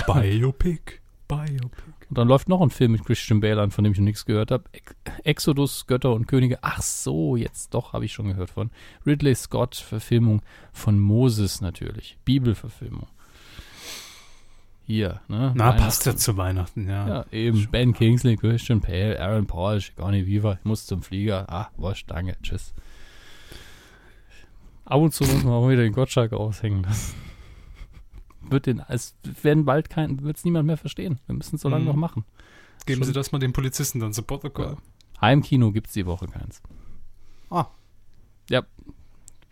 [0.05, 0.99] Biopic.
[1.27, 1.83] Biopic.
[2.09, 4.25] Und dann läuft noch ein Film mit Christian Bale an, von dem ich noch nichts
[4.25, 4.65] gehört habe.
[4.73, 6.59] Ex Exodus, Götter und Könige.
[6.61, 8.69] Ach so, jetzt doch, habe ich schon gehört von.
[9.05, 10.41] Ridley Scott, Verfilmung
[10.73, 12.17] von Moses natürlich.
[12.25, 13.07] Bibelverfilmung.
[14.91, 15.53] Hier, ne?
[15.55, 17.07] Na, passt ja zu Weihnachten, ja.
[17.07, 17.65] Ja, eben.
[17.71, 20.57] Ben Kingsley, Christian Bale, Aaron Paul, Sigourney Weaver.
[20.59, 21.45] Ich muss zum Flieger.
[21.49, 22.73] Ah, wurscht, danke, tschüss.
[24.83, 27.15] Ab und zu muss man auch wieder den Gottschalk aushängen lassen.
[28.41, 31.21] Wird den, es werden bald kein, wird es niemand mehr verstehen.
[31.25, 31.87] Wir müssen es so lange Mhm.
[31.91, 32.25] noch machen.
[32.85, 34.75] Geben Schon- Sie das mal den Polizisten dann zu Protokoll.
[35.21, 36.61] Heimkino gibt es die Woche keins.
[37.49, 37.67] Ah.
[38.49, 38.63] Ja.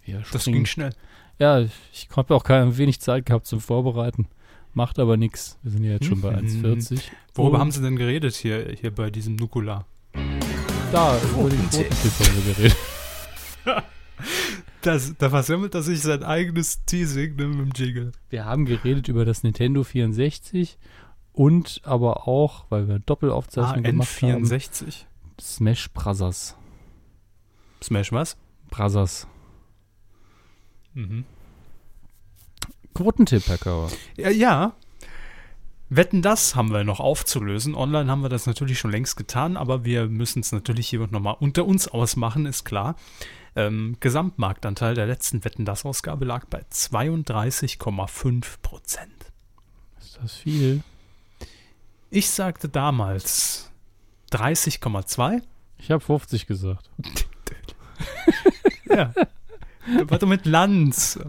[0.04, 0.94] Wir Das springen- ging schnell.
[1.38, 4.28] Ja, ich habe auch keine, wenig Zeit gehabt zum Vorbereiten.
[4.74, 5.58] Macht aber nichts.
[5.64, 6.48] Wir sind ja jetzt schon bei Mhm.
[6.64, 7.02] 1,40.
[7.36, 9.86] Worüber Und haben Sie denn geredet hier, hier bei diesem Nukular?
[10.92, 11.90] Da, über den Quotentipp.
[11.90, 12.78] Quotentipp haben wir geredet.
[14.82, 18.12] Das, da versammelt er sich sein eigenes Teasing ne, mit dem Jingle.
[18.30, 20.78] Wir haben geredet über das Nintendo 64
[21.34, 25.04] und aber auch, weil wir Ah, Doppelaufzeichnung gemacht haben, N64.
[25.42, 26.56] Smash Brothers.
[27.84, 28.38] Smash was?
[28.70, 29.28] Brothers.
[30.94, 31.26] Mhm.
[33.00, 33.90] Quotentipp, Herr Kauer.
[34.18, 34.74] Ja, ja.
[35.88, 37.74] Wetten, das haben wir noch aufzulösen.
[37.74, 41.38] Online haben wir das natürlich schon längst getan, aber wir müssen es natürlich hier nochmal
[41.40, 42.98] unter uns ausmachen, ist klar.
[43.56, 49.32] Ähm, Gesamtmarktanteil der letzten Wetten, das Ausgabe lag bei 32,5 Prozent.
[50.02, 50.84] Ist das viel?
[52.10, 53.72] Ich sagte damals
[54.34, 55.42] 30,2.
[55.78, 56.90] Ich habe 50 gesagt.
[58.90, 59.14] Ja.
[60.08, 61.20] Warte mit Lanz.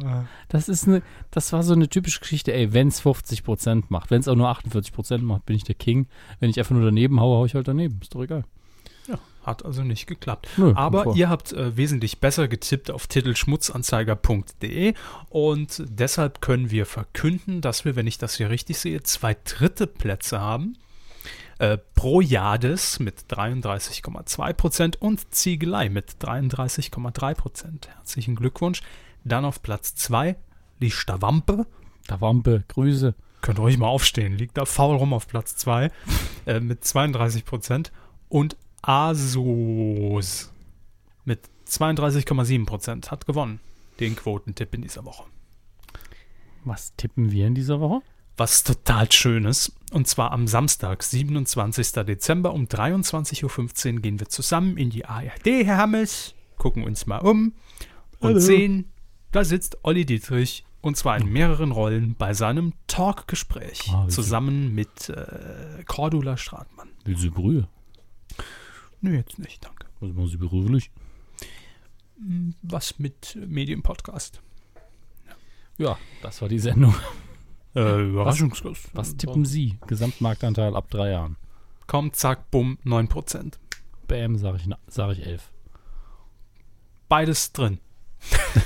[0.49, 4.20] Das ist eine, das war so eine typische Geschichte, ey, wenn es 50% macht, wenn
[4.20, 6.07] es auch nur 48% macht, bin ich der King.
[6.39, 7.99] Wenn ich einfach nur daneben haue, haue ich halt daneben.
[8.03, 8.45] Ist doch egal.
[9.09, 10.49] Ja, hat also nicht geklappt.
[10.57, 14.95] Nö, Aber ihr habt äh, wesentlich besser getippt auf titelschmutzanzeiger.de
[15.28, 19.87] und deshalb können wir verkünden, dass wir, wenn ich das hier richtig sehe, zwei dritte
[19.87, 20.77] Plätze haben.
[21.61, 27.87] Äh, Projades mit 33,2% und Ziegelei mit 33,3%.
[27.87, 28.81] Herzlichen Glückwunsch.
[29.24, 30.37] Dann auf Platz 2
[30.81, 31.66] die Stavampe.
[32.07, 33.15] Da Wampe, Grüße.
[33.43, 34.39] Könnt ihr ruhig mal aufstehen.
[34.39, 35.91] Liegt da faul rum auf Platz 2
[36.47, 37.91] äh, mit 32%.
[38.31, 40.51] Und Asos
[41.27, 43.61] mit 32,7% hat gewonnen.
[44.01, 45.24] Den Quotentipp in dieser Woche.
[46.65, 48.01] Was tippen wir in dieser Woche?
[48.40, 49.70] Was total Schönes.
[49.92, 51.92] Und zwar am Samstag, 27.
[52.06, 57.18] Dezember um 23.15 Uhr gehen wir zusammen in die ARD, Herr Hammes, gucken uns mal
[57.18, 57.52] um
[58.18, 58.38] und Hallo.
[58.40, 58.90] sehen,
[59.30, 65.10] da sitzt Olli Dietrich und zwar in mehreren Rollen bei seinem Talkgespräch Ah, zusammen mit
[65.10, 66.88] äh, Cordula Stratmann.
[67.04, 67.68] Will sie Brühe?
[69.02, 69.86] Nö, jetzt nicht, danke.
[70.00, 70.90] Was machen sie beruflich?
[72.62, 74.40] Was mit Medienpodcast?
[75.76, 76.94] Ja, das war die Sendung.
[77.74, 78.88] Äh, Überraschungslos.
[78.92, 79.78] Was tippen Sie?
[79.86, 81.36] Gesamtmarktanteil ab drei Jahren.
[81.86, 83.55] Komm, zack, bumm, 9%.
[84.09, 85.51] Bam, sage ich, sag ich elf.
[87.09, 87.78] Beides drin.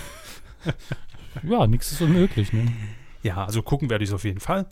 [1.42, 2.72] Ja, nichts ist unmöglich, ne?
[3.22, 4.66] Ja, also gucken werde ich es auf jeden Fall.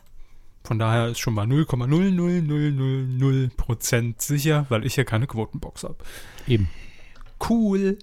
[0.65, 5.97] Von daher ist schon mal 0,00000% sicher, weil ich ja keine Quotenbox habe.
[6.47, 6.69] Eben.
[7.49, 7.99] Cool.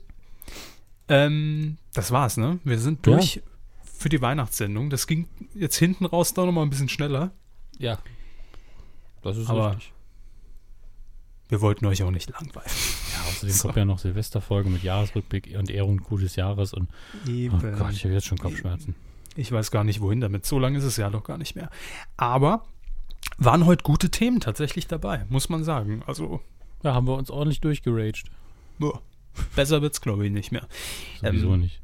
[1.07, 2.59] Ähm, das war's, ne?
[2.65, 3.17] Wir sind Ja.
[3.99, 4.89] Für die Weihnachtssendung.
[4.89, 7.31] Das ging jetzt hinten raus doch noch mal ein bisschen schneller.
[7.77, 7.99] Ja.
[9.21, 9.93] Das ist Aber- richtig.
[11.49, 12.69] Wir wollten euch auch nicht langweilen.
[13.11, 13.61] Ja, außerdem So.
[13.63, 16.89] kommt ja noch Silvesterfolge mit Jahresrückblick und Ehrung gutes Jahres und
[17.27, 18.93] oh Gott, ich habe jetzt schon Kopfschmerzen.
[19.35, 20.45] Ich weiß gar nicht, wohin damit.
[20.45, 21.71] So lange ist es ja doch gar nicht mehr.
[22.17, 22.65] Aber
[23.39, 26.03] waren heute gute Themen tatsächlich dabei, muss man sagen.
[26.05, 26.39] Also,
[26.83, 28.29] Ja, haben wir uns ordentlich durchgeraged.
[28.79, 28.91] ja,
[29.55, 30.67] besser wird's, glaube ich, nicht mehr.
[31.19, 31.81] Sowieso Ähm, nicht.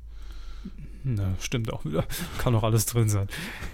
[1.08, 2.04] Na, stimmt auch wieder.
[2.40, 3.28] Kann doch alles drin sein.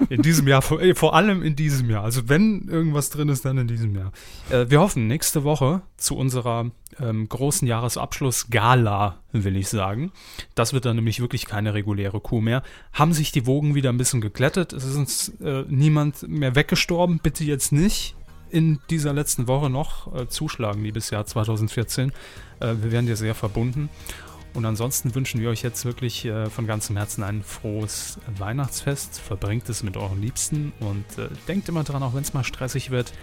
[0.09, 2.03] In diesem Jahr, vor, ey, vor allem in diesem Jahr.
[2.03, 4.11] Also wenn irgendwas drin ist, dann in diesem Jahr.
[4.49, 10.11] Äh, wir hoffen nächste Woche zu unserer ähm, großen Jahresabschluss-Gala, will ich sagen.
[10.55, 12.63] Das wird dann nämlich wirklich keine reguläre Kuh mehr.
[12.91, 14.73] Haben sich die Wogen wieder ein bisschen geglättet.
[14.73, 17.19] Es ist uns äh, niemand mehr weggestorben.
[17.23, 18.13] Bitte jetzt nicht
[18.49, 22.11] in dieser letzten Woche noch äh, zuschlagen, liebes Jahr 2014.
[22.59, 23.89] Äh, wir werden dir sehr verbunden.
[24.53, 29.19] Und ansonsten wünschen wir euch jetzt wirklich äh, von ganzem Herzen ein frohes Weihnachtsfest.
[29.19, 32.91] Verbringt es mit euren Liebsten und äh, denkt immer dran, auch wenn es mal stressig
[32.91, 33.13] wird,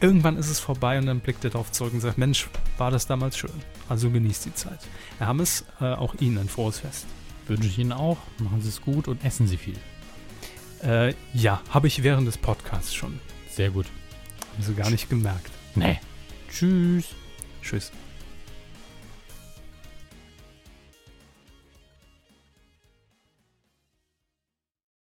[0.00, 2.48] irgendwann ist es vorbei und dann blickt ihr darauf zurück und sagt, Mensch,
[2.78, 3.50] war das damals schön.
[3.88, 4.78] Also genießt die Zeit.
[5.18, 7.06] Herr Hammes, äh, auch Ihnen ein frohes Fest.
[7.48, 8.18] Wünsche ich Ihnen auch.
[8.38, 9.76] Machen Sie es gut und essen Sie viel.
[10.82, 13.20] Äh, ja, habe ich während des Podcasts schon.
[13.50, 13.86] Sehr gut.
[14.52, 15.50] Haben Sie gar nicht gemerkt.
[15.74, 15.98] Nee.
[16.50, 17.06] Tschüss.
[17.62, 17.92] Tschüss.